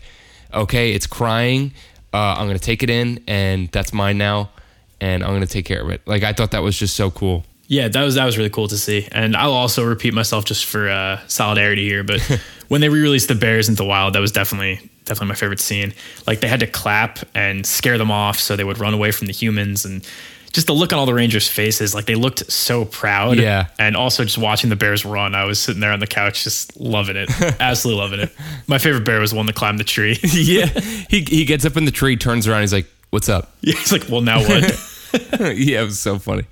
"Okay, 0.54 0.92
it's 0.92 1.08
crying. 1.08 1.72
Uh, 2.14 2.36
I'm 2.38 2.46
gonna 2.46 2.60
take 2.60 2.84
it 2.84 2.90
in, 2.90 3.20
and 3.26 3.68
that's 3.72 3.92
mine 3.92 4.16
now, 4.16 4.50
and 5.00 5.24
I'm 5.24 5.32
gonna 5.32 5.46
take 5.46 5.64
care 5.64 5.82
of 5.82 5.90
it." 5.90 6.02
Like 6.06 6.22
I 6.22 6.32
thought 6.32 6.52
that 6.52 6.62
was 6.62 6.78
just 6.78 6.94
so 6.94 7.10
cool. 7.10 7.44
Yeah, 7.72 7.88
that 7.88 8.04
was 8.04 8.16
that 8.16 8.26
was 8.26 8.36
really 8.36 8.50
cool 8.50 8.68
to 8.68 8.76
see. 8.76 9.08
And 9.12 9.34
I'll 9.34 9.54
also 9.54 9.82
repeat 9.82 10.12
myself 10.12 10.44
just 10.44 10.66
for 10.66 10.90
uh, 10.90 11.20
solidarity 11.26 11.88
here, 11.88 12.04
but 12.04 12.20
when 12.68 12.82
they 12.82 12.90
re-released 12.90 13.28
the 13.28 13.34
bears 13.34 13.66
into 13.66 13.82
the 13.82 13.88
wild, 13.88 14.12
that 14.12 14.20
was 14.20 14.30
definitely 14.30 14.90
definitely 15.06 15.28
my 15.28 15.34
favorite 15.36 15.58
scene. 15.58 15.94
Like 16.26 16.40
they 16.40 16.48
had 16.48 16.60
to 16.60 16.66
clap 16.66 17.20
and 17.34 17.64
scare 17.64 17.96
them 17.96 18.10
off 18.10 18.38
so 18.38 18.56
they 18.56 18.64
would 18.64 18.76
run 18.76 18.92
away 18.92 19.10
from 19.10 19.26
the 19.26 19.32
humans 19.32 19.86
and 19.86 20.06
just 20.52 20.66
the 20.66 20.74
look 20.74 20.92
on 20.92 20.98
all 20.98 21.06
the 21.06 21.14
rangers' 21.14 21.48
faces, 21.48 21.94
like 21.94 22.04
they 22.04 22.14
looked 22.14 22.52
so 22.52 22.84
proud. 22.84 23.38
Yeah. 23.38 23.68
And 23.78 23.96
also 23.96 24.22
just 24.24 24.36
watching 24.36 24.68
the 24.68 24.76
bears 24.76 25.06
run, 25.06 25.34
I 25.34 25.46
was 25.46 25.58
sitting 25.58 25.80
there 25.80 25.92
on 25.92 26.00
the 26.00 26.06
couch 26.06 26.44
just 26.44 26.78
loving 26.78 27.16
it. 27.16 27.30
Absolutely 27.58 28.02
loving 28.02 28.20
it. 28.20 28.32
My 28.66 28.76
favorite 28.76 29.06
bear 29.06 29.18
was 29.18 29.30
the 29.30 29.38
one 29.38 29.46
that 29.46 29.54
climbed 29.54 29.80
the 29.80 29.84
tree. 29.84 30.18
yeah, 30.22 30.66
he 31.08 31.22
he 31.22 31.46
gets 31.46 31.64
up 31.64 31.78
in 31.78 31.86
the 31.86 31.90
tree, 31.90 32.18
turns 32.18 32.46
around, 32.46 32.60
he's 32.60 32.74
like, 32.74 32.86
"What's 33.08 33.30
up?" 33.30 33.50
yeah, 33.62 33.76
he's 33.78 33.92
like, 33.92 34.10
well, 34.10 34.20
now 34.20 34.40
what? 34.40 34.62
yeah, 35.56 35.80
it 35.80 35.84
was 35.84 35.98
so 35.98 36.18
funny. 36.18 36.44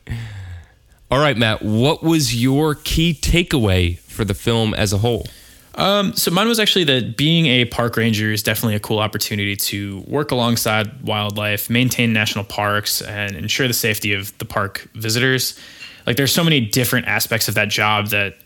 All 1.11 1.19
right, 1.19 1.37
Matt, 1.37 1.63
what 1.63 2.05
was 2.05 2.41
your 2.41 2.77
key 2.77 3.15
takeaway 3.15 3.99
for 3.99 4.25
the 4.25 4.35
film 4.35 4.75
as 4.75 4.93
a 4.93 4.99
whole? 4.99 5.27
Um, 5.75 6.15
so 6.15 6.31
mine 6.31 6.47
was 6.47 6.61
actually 6.61 6.85
that 6.85 7.17
being 7.17 7.47
a 7.47 7.65
park 7.65 7.97
ranger 7.97 8.31
is 8.31 8.45
definitely 8.45 8.77
a 8.77 8.81
cool 8.81 9.01
opportunity 9.01 9.57
to 9.57 10.05
work 10.07 10.31
alongside 10.31 11.03
wildlife, 11.03 11.69
maintain 11.69 12.13
national 12.13 12.45
parks, 12.45 13.03
and 13.03 13.35
ensure 13.35 13.67
the 13.67 13.75
safety 13.75 14.13
of 14.13 14.37
the 14.39 14.45
park 14.45 14.89
visitors. 14.95 15.59
Like 16.07 16.17
there's 16.17 16.33
so 16.33 16.45
many 16.45 16.61
different 16.61 17.09
aspects 17.09 17.49
of 17.49 17.55
that 17.55 17.71
job 17.71 18.09
that 18.09 18.37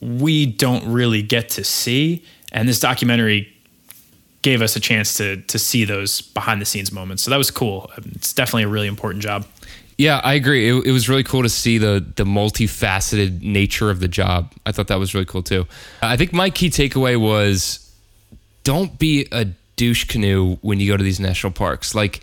we 0.00 0.46
don't 0.46 0.90
really 0.90 1.22
get 1.22 1.48
to 1.50 1.64
see, 1.64 2.24
and 2.50 2.68
this 2.68 2.80
documentary 2.80 3.52
gave 4.42 4.62
us 4.62 4.74
a 4.74 4.80
chance 4.80 5.14
to 5.18 5.36
to 5.42 5.58
see 5.58 5.84
those 5.84 6.22
behind 6.22 6.60
the 6.60 6.66
scenes 6.66 6.90
moments. 6.90 7.22
So 7.22 7.30
that 7.30 7.36
was 7.36 7.50
cool. 7.50 7.90
It's 7.98 8.32
definitely 8.32 8.64
a 8.64 8.68
really 8.68 8.88
important 8.88 9.22
job. 9.22 9.46
Yeah, 10.00 10.18
I 10.24 10.32
agree. 10.32 10.66
It, 10.66 10.86
it 10.86 10.92
was 10.92 11.10
really 11.10 11.24
cool 11.24 11.42
to 11.42 11.50
see 11.50 11.76
the 11.76 12.02
the 12.16 12.24
multifaceted 12.24 13.42
nature 13.42 13.90
of 13.90 14.00
the 14.00 14.08
job. 14.08 14.50
I 14.64 14.72
thought 14.72 14.86
that 14.86 14.98
was 14.98 15.12
really 15.12 15.26
cool 15.26 15.42
too. 15.42 15.66
I 16.00 16.16
think 16.16 16.32
my 16.32 16.48
key 16.48 16.70
takeaway 16.70 17.20
was 17.20 17.86
don't 18.64 18.98
be 18.98 19.28
a 19.30 19.48
douche 19.76 20.04
canoe 20.04 20.56
when 20.62 20.80
you 20.80 20.90
go 20.90 20.96
to 20.96 21.04
these 21.04 21.20
national 21.20 21.52
parks. 21.52 21.94
Like 21.94 22.22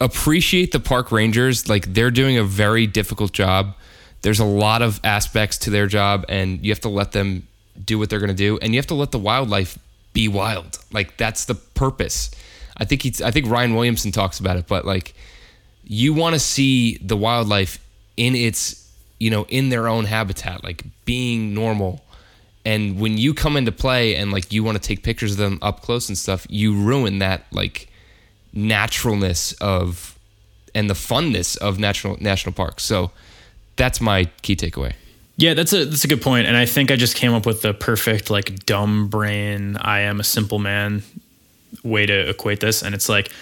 appreciate 0.00 0.70
the 0.70 0.78
park 0.78 1.10
rangers. 1.10 1.68
Like 1.68 1.94
they're 1.94 2.12
doing 2.12 2.38
a 2.38 2.44
very 2.44 2.86
difficult 2.86 3.32
job. 3.32 3.74
There's 4.22 4.38
a 4.38 4.44
lot 4.44 4.80
of 4.80 5.00
aspects 5.02 5.58
to 5.58 5.70
their 5.70 5.88
job 5.88 6.24
and 6.28 6.64
you 6.64 6.70
have 6.70 6.80
to 6.82 6.88
let 6.88 7.10
them 7.10 7.48
do 7.84 7.98
what 7.98 8.08
they're 8.08 8.20
going 8.20 8.28
to 8.28 8.36
do 8.36 8.56
and 8.62 8.72
you 8.72 8.78
have 8.78 8.86
to 8.86 8.94
let 8.94 9.10
the 9.10 9.18
wildlife 9.18 9.76
be 10.12 10.28
wild. 10.28 10.78
Like 10.92 11.16
that's 11.16 11.46
the 11.46 11.56
purpose. 11.56 12.30
I 12.76 12.84
think 12.84 13.02
he's 13.02 13.20
I 13.20 13.32
think 13.32 13.48
Ryan 13.48 13.74
Williamson 13.74 14.12
talks 14.12 14.38
about 14.38 14.56
it, 14.56 14.68
but 14.68 14.84
like 14.84 15.12
you 15.92 16.14
want 16.14 16.34
to 16.34 16.38
see 16.38 16.96
the 16.98 17.16
wildlife 17.16 17.84
in 18.16 18.36
its 18.36 18.88
you 19.18 19.28
know 19.28 19.44
in 19.48 19.70
their 19.70 19.88
own 19.88 20.04
habitat 20.04 20.62
like 20.62 20.84
being 21.04 21.52
normal 21.52 22.00
and 22.64 23.00
when 23.00 23.18
you 23.18 23.34
come 23.34 23.56
into 23.56 23.72
play 23.72 24.14
and 24.14 24.30
like 24.30 24.52
you 24.52 24.62
want 24.62 24.80
to 24.80 24.82
take 24.82 25.02
pictures 25.02 25.32
of 25.32 25.38
them 25.38 25.58
up 25.62 25.82
close 25.82 26.08
and 26.08 26.16
stuff 26.16 26.46
you 26.48 26.80
ruin 26.80 27.18
that 27.18 27.44
like 27.50 27.88
naturalness 28.52 29.52
of 29.54 30.16
and 30.74 30.88
the 30.88 30.94
funness 30.94 31.58
of 31.58 31.80
national 31.80 32.16
national 32.20 32.52
parks 32.52 32.84
so 32.84 33.10
that's 33.74 34.00
my 34.00 34.26
key 34.42 34.54
takeaway 34.54 34.92
Yeah, 35.36 35.54
that's 35.54 35.72
a 35.72 35.86
that's 35.86 36.04
a 36.04 36.08
good 36.08 36.20
point, 36.22 36.46
and 36.46 36.56
I 36.56 36.66
think 36.66 36.90
I 36.90 36.96
just 36.96 37.16
came 37.16 37.32
up 37.32 37.46
with 37.46 37.62
the 37.62 37.72
perfect 37.72 38.28
like 38.30 38.66
dumb 38.66 39.08
brain. 39.08 39.78
I 39.80 40.00
am 40.00 40.20
a 40.20 40.24
simple 40.24 40.58
man 40.58 41.02
way 41.82 42.04
to 42.04 42.28
equate 42.28 42.60
this, 42.60 42.82
and 42.82 42.94
it's 42.94 43.08
like 43.08 43.32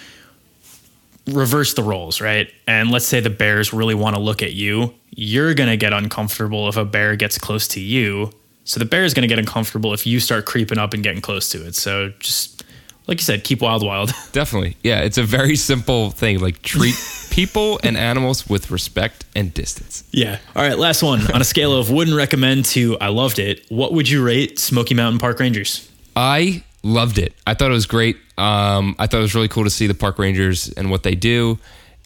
reverse 1.35 1.75
the 1.75 1.83
roles, 1.83 2.21
right? 2.21 2.53
And 2.67 2.91
let's 2.91 3.07
say 3.07 3.21
the 3.21 3.31
bears 3.31 3.73
really 3.73 3.95
want 3.95 4.17
to 4.17 4.23
look 4.23 4.43
at 4.43 4.53
you. 4.53 4.95
You're 5.11 5.55
gonna 5.55 5.77
get 5.77 5.93
uncomfortable 5.93 6.69
if 6.69 6.77
a 6.77 6.85
bear 6.85 7.17
gets 7.17 7.39
close 7.39 7.69
to 7.69 7.81
you. 7.81 8.31
So 8.65 8.79
the 8.79 8.85
bear 8.85 9.05
is 9.05 9.15
gonna 9.15 9.27
get 9.27 9.39
uncomfortable 9.39 9.95
if 9.95 10.07
you 10.07 10.21
start 10.21 10.47
creeping 10.47 10.79
up 10.79 10.95
and 10.95 11.03
getting 11.03 11.21
close 11.21 11.49
to 11.51 11.67
it. 11.67 11.75
So 11.75 12.13
just 12.19 12.65
like 13.07 13.19
you 13.19 13.25
said, 13.25 13.45
keep 13.45 13.63
wild, 13.63 13.85
wild. 13.85 14.13
definitely 14.33 14.77
yeah 14.83 15.01
it's 15.01 15.19
a 15.19 15.23
very 15.23 15.57
simple 15.57 16.11
thing 16.11 16.39
like 16.39 16.63
treat 16.63 16.95
people 17.31 17.81
and 17.83 17.97
animals 17.97 18.49
with 18.49 18.71
respect 18.71 19.25
and 19.35 19.55
distance 19.55 20.05
yeah. 20.13 20.39
All 20.57 20.63
right, 20.63 20.79
last 20.79 21.03
one. 21.03 21.31
On 21.33 21.41
a 21.41 21.45
scale 21.45 21.77
of 21.77 21.91
wouldn't 21.91 22.17
recommend 22.17 22.65
to 22.67 22.99
I 23.01 23.09
loved 23.09 23.39
it, 23.39 23.65
what 23.69 23.93
would 23.93 24.09
you 24.09 24.25
rate 24.25 24.59
Smoky 24.59 24.95
Mountain 24.95 25.19
Park 25.19 25.39
Rangers? 25.39 25.91
I 26.17 26.65
loved 26.83 27.19
it. 27.19 27.35
I 27.47 27.55
thought 27.55 27.71
it 27.71 27.75
was 27.75 27.87
great. 27.87 28.17
Um, 28.39 28.95
I 28.99 29.07
thought 29.07 29.19
it 29.19 29.23
was 29.23 29.35
really 29.35 29.49
cool 29.49 29.65
to 29.65 29.71
see 29.71 29.87
the 29.87 29.95
park 29.95 30.19
rangers 30.19 30.71
and 30.71 30.91
what 30.91 31.03
they 31.03 31.15
do. 31.15 31.59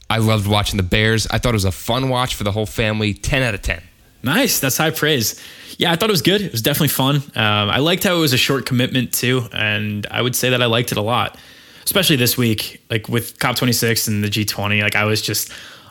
I 0.08 0.18
loved 0.18 0.46
watching 0.46 0.76
the 0.76 0.82
Bears. 0.82 1.26
I 1.30 1.38
thought 1.38 1.50
it 1.50 1.54
was 1.54 1.64
a 1.64 1.72
fun 1.72 2.08
watch 2.08 2.34
for 2.34 2.44
the 2.44 2.52
whole 2.52 2.66
family. 2.66 3.14
10 3.14 3.42
out 3.42 3.54
of 3.54 3.62
10. 3.62 3.82
Nice. 4.22 4.60
That's 4.60 4.76
high 4.76 4.90
praise. 4.90 5.40
Yeah, 5.78 5.92
I 5.92 5.96
thought 5.96 6.10
it 6.10 6.12
was 6.12 6.22
good. 6.22 6.40
It 6.40 6.52
was 6.52 6.62
definitely 6.62 6.88
fun. 6.88 7.16
Um, 7.16 7.70
I 7.70 7.78
liked 7.78 8.04
how 8.04 8.16
it 8.16 8.20
was 8.20 8.32
a 8.32 8.38
short 8.38 8.66
commitment 8.66 9.12
too, 9.12 9.48
and 9.52 10.06
I 10.10 10.22
would 10.22 10.36
say 10.36 10.50
that 10.50 10.62
I 10.62 10.66
liked 10.66 10.92
it 10.92 10.98
a 10.98 11.02
lot, 11.02 11.38
especially 11.84 12.16
this 12.16 12.36
week, 12.36 12.82
like 12.90 13.08
with 13.08 13.38
COP26 13.38 14.08
and 14.08 14.22
the 14.22 14.28
G20. 14.28 14.82
Like 14.82 14.96
I 14.96 15.04
was 15.04 15.22
just 15.22 15.50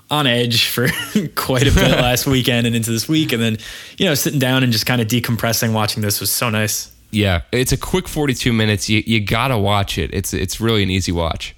on 0.10 0.28
edge 0.28 0.68
for 0.68 0.88
quite 1.36 1.64
a 1.64 1.72
bit 1.72 1.92
last 2.00 2.28
weekend 2.28 2.68
and 2.68 2.76
into 2.76 2.92
this 2.92 3.08
week, 3.10 3.34
and 3.34 3.42
then 3.42 3.58
you 3.98 4.06
know 4.06 4.14
sitting 4.14 4.39
down 4.39 4.64
and 4.64 4.72
just 4.72 4.86
kind 4.86 5.02
of 5.02 5.08
decompressing, 5.08 5.74
watching 5.74 6.02
this 6.02 6.20
was 6.20 6.32
so 6.32 6.50
nice. 6.50 6.91
Yeah, 7.12 7.41
it's 7.51 7.72
a 7.72 7.78
quick 7.78 8.07
42 8.07 8.53
minutes. 8.53 8.89
You, 8.89 9.03
you 9.05 9.20
got 9.20 9.49
to 9.49 9.57
watch 9.57 9.97
it. 9.97 10.14
It's, 10.14 10.34
it's 10.34 10.62
really 10.62 10.82
an 10.82 10.89
easy 10.89 11.12
watch. 11.12 11.55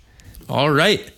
All 0.49 0.71
right. 0.71 1.11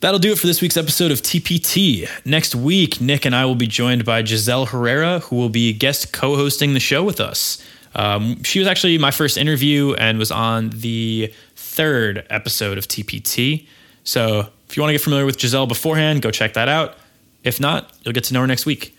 That'll 0.00 0.20
do 0.20 0.30
it 0.32 0.38
for 0.38 0.46
this 0.46 0.60
week's 0.60 0.76
episode 0.76 1.10
of 1.10 1.20
TPT. 1.20 2.08
Next 2.24 2.54
week, 2.54 3.00
Nick 3.00 3.24
and 3.24 3.34
I 3.34 3.44
will 3.44 3.54
be 3.54 3.66
joined 3.66 4.04
by 4.04 4.22
Giselle 4.22 4.66
Herrera, 4.66 5.20
who 5.20 5.36
will 5.36 5.48
be 5.48 5.72
guest 5.72 6.12
co 6.12 6.36
hosting 6.36 6.74
the 6.74 6.80
show 6.80 7.02
with 7.02 7.20
us. 7.20 7.64
Um, 7.94 8.42
she 8.42 8.58
was 8.58 8.68
actually 8.68 8.98
my 8.98 9.10
first 9.10 9.38
interview 9.38 9.94
and 9.94 10.18
was 10.18 10.30
on 10.30 10.70
the 10.70 11.32
third 11.56 12.26
episode 12.28 12.76
of 12.78 12.86
TPT. 12.86 13.66
So 14.04 14.48
if 14.68 14.76
you 14.76 14.82
want 14.82 14.90
to 14.90 14.94
get 14.94 15.00
familiar 15.00 15.24
with 15.24 15.40
Giselle 15.40 15.66
beforehand, 15.66 16.22
go 16.22 16.30
check 16.30 16.52
that 16.52 16.68
out. 16.68 16.96
If 17.42 17.58
not, 17.58 17.90
you'll 18.02 18.12
get 18.12 18.24
to 18.24 18.34
know 18.34 18.40
her 18.42 18.46
next 18.46 18.66
week. 18.66 18.95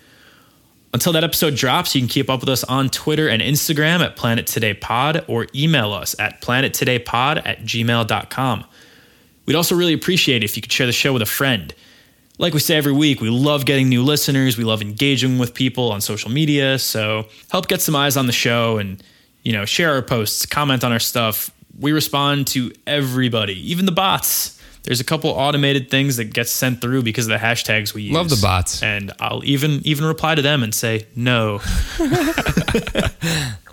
Until 0.94 1.14
that 1.14 1.24
episode 1.24 1.56
drops, 1.56 1.94
you 1.96 2.02
can 2.02 2.08
keep 2.08 2.30
up 2.30 2.40
with 2.40 2.50
us 2.50 2.64
on 2.64 2.90
Twitter 2.90 3.28
and 3.28 3.42
Instagram 3.42 4.00
at 4.00 4.16
Planet 4.16 4.48
Today 4.48 4.74
Pod 4.74 5.26
or 5.28 5.48
email 5.54 5.92
us 5.92 6.16
at 6.18 6.42
planettodaypod 6.42 7.42
at 7.46 7.64
gmail.com. 7.64 8.66
We'd 9.46 9.56
also 9.56 9.76
really 9.76 9.94
appreciate 9.94 10.44
it 10.44 10.46
if 10.46 10.56
you 10.56 10.62
could 10.62 10.72
share 10.72 10.88
the 10.88 10.94
show 10.94 11.14
with 11.14 11.22
a 11.22 11.28
friend. 11.28 11.74
Like 12.38 12.54
we 12.54 12.60
say 12.60 12.78
every 12.78 12.94
week, 12.94 13.20
we 13.20 13.30
love 13.30 13.66
getting 13.66 13.90
new 13.90 14.04
listeners. 14.04 14.58
We 14.58 14.64
love 14.64 14.82
engaging 14.82 15.40
with 15.40 15.54
people 15.54 15.92
on 15.92 16.02
social 16.02 16.30
media. 16.30 16.80
So 16.80 17.26
help 17.50 17.68
get 17.68 17.82
some 17.82 17.96
eyes 17.96 18.16
on 18.16 18.28
the 18.28 18.34
show 18.34 18.78
and, 18.78 19.02
you 19.44 19.54
know, 19.54 19.66
share 19.66 19.94
our 19.94 20.02
posts, 20.02 20.46
comment 20.46 20.84
on 20.84 20.92
our 20.92 21.00
stuff. 21.00 21.52
We 21.80 21.92
respond 21.92 22.48
to 22.48 22.72
everybody, 22.86 23.72
even 23.72 23.86
the 23.86 23.92
bots. 23.92 24.57
There's 24.84 25.00
a 25.00 25.04
couple 25.04 25.30
automated 25.32 25.90
things 25.90 26.18
that 26.18 26.26
get 26.34 26.48
sent 26.48 26.82
through 26.82 27.04
because 27.04 27.26
of 27.26 27.32
the 27.32 27.38
hashtags 27.38 27.94
we 27.94 28.04
use. 28.04 28.14
Love 28.14 28.30
the 28.30 28.40
bots. 28.42 28.82
And 28.82 29.12
I'll 29.20 29.44
even 29.44 29.82
even 29.86 30.06
reply 30.06 30.36
to 30.36 30.42
them 30.42 30.64
and 30.64 30.74
say 30.74 31.08
no. 31.16 31.60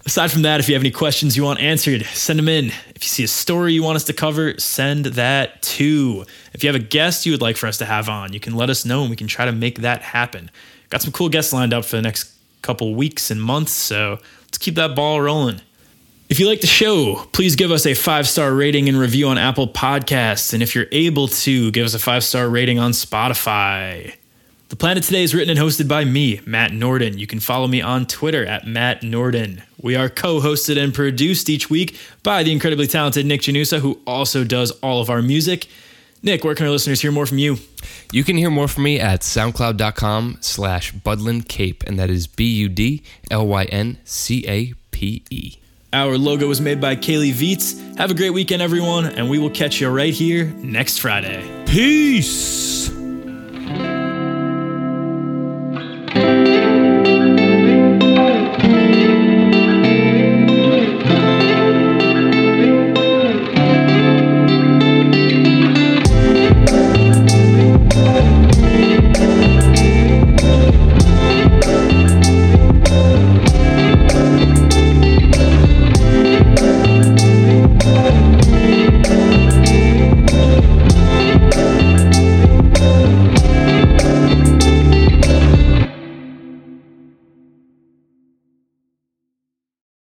Aside 0.06 0.30
from 0.30 0.42
that, 0.42 0.60
if 0.60 0.68
you 0.68 0.74
have 0.74 0.82
any 0.82 0.90
questions 0.90 1.34
you 1.34 1.44
want 1.44 1.60
answered, 1.60 2.04
send 2.04 2.38
them 2.38 2.48
in. 2.48 2.66
If 2.94 3.02
you 3.02 3.08
see 3.08 3.24
a 3.24 3.28
story 3.28 3.72
you 3.72 3.82
want 3.82 3.96
us 3.96 4.04
to 4.04 4.12
cover, 4.12 4.58
send 4.58 5.06
that 5.06 5.62
too. 5.62 6.26
If 6.52 6.62
you 6.62 6.68
have 6.68 6.76
a 6.76 6.84
guest 6.84 7.24
you 7.24 7.32
would 7.32 7.40
like 7.40 7.56
for 7.56 7.68
us 7.68 7.78
to 7.78 7.86
have 7.86 8.10
on, 8.10 8.34
you 8.34 8.40
can 8.40 8.54
let 8.54 8.68
us 8.68 8.84
know 8.84 9.00
and 9.00 9.08
we 9.08 9.16
can 9.16 9.28
try 9.28 9.46
to 9.46 9.52
make 9.52 9.78
that 9.78 10.02
happen. 10.02 10.50
Got 10.90 11.00
some 11.00 11.12
cool 11.12 11.30
guests 11.30 11.54
lined 11.54 11.72
up 11.72 11.86
for 11.86 11.96
the 11.96 12.02
next 12.02 12.32
couple 12.60 12.94
weeks 12.94 13.30
and 13.30 13.42
months, 13.42 13.72
so 13.72 14.18
let's 14.42 14.58
keep 14.58 14.74
that 14.74 14.94
ball 14.94 15.22
rolling. 15.22 15.62
If 16.34 16.40
you 16.40 16.48
like 16.48 16.62
the 16.62 16.66
show, 16.66 17.28
please 17.30 17.54
give 17.54 17.70
us 17.70 17.86
a 17.86 17.94
five 17.94 18.26
star 18.26 18.52
rating 18.52 18.88
and 18.88 18.98
review 18.98 19.28
on 19.28 19.38
Apple 19.38 19.68
Podcasts. 19.68 20.52
And 20.52 20.64
if 20.64 20.74
you're 20.74 20.88
able 20.90 21.28
to, 21.28 21.70
give 21.70 21.86
us 21.86 21.94
a 21.94 21.98
five 22.00 22.24
star 22.24 22.48
rating 22.48 22.76
on 22.76 22.90
Spotify. 22.90 24.16
The 24.68 24.74
Planet 24.74 25.04
Today 25.04 25.22
is 25.22 25.32
written 25.32 25.56
and 25.56 25.60
hosted 25.60 25.86
by 25.86 26.04
me, 26.04 26.40
Matt 26.44 26.72
Norden. 26.72 27.18
You 27.18 27.28
can 27.28 27.38
follow 27.38 27.68
me 27.68 27.80
on 27.80 28.04
Twitter 28.06 28.44
at 28.44 28.66
Matt 28.66 29.04
Norden. 29.04 29.62
We 29.80 29.94
are 29.94 30.08
co 30.08 30.40
hosted 30.40 30.76
and 30.76 30.92
produced 30.92 31.48
each 31.48 31.70
week 31.70 31.96
by 32.24 32.42
the 32.42 32.50
incredibly 32.50 32.88
talented 32.88 33.26
Nick 33.26 33.42
Janusa, 33.42 33.78
who 33.78 34.00
also 34.04 34.42
does 34.42 34.72
all 34.82 35.00
of 35.00 35.10
our 35.10 35.22
music. 35.22 35.68
Nick, 36.24 36.42
where 36.42 36.56
can 36.56 36.66
our 36.66 36.72
listeners 36.72 37.00
hear 37.00 37.12
more 37.12 37.26
from 37.26 37.38
you? 37.38 37.58
You 38.10 38.24
can 38.24 38.36
hear 38.36 38.50
more 38.50 38.66
from 38.66 38.82
me 38.82 38.98
at 38.98 39.20
soundcloud.com 39.20 40.38
slash 40.40 40.92
Budlyn 40.94 41.46
Cape, 41.46 41.84
and 41.84 41.96
that 42.00 42.10
is 42.10 42.26
B 42.26 42.44
U 42.44 42.68
D 42.68 43.04
L 43.30 43.46
Y 43.46 43.66
N 43.66 43.98
C 44.02 44.44
A 44.48 44.72
P 44.90 45.22
E. 45.30 45.58
Our 45.94 46.18
logo 46.18 46.48
was 46.48 46.60
made 46.60 46.80
by 46.80 46.96
Kaylee 46.96 47.32
Viets. 47.32 47.96
Have 47.98 48.10
a 48.10 48.14
great 48.14 48.30
weekend, 48.30 48.60
everyone, 48.60 49.06
and 49.06 49.30
we 49.30 49.38
will 49.38 49.48
catch 49.48 49.80
you 49.80 49.88
right 49.88 50.12
here 50.12 50.46
next 50.46 50.98
Friday. 50.98 51.48
Peace. 51.66 52.83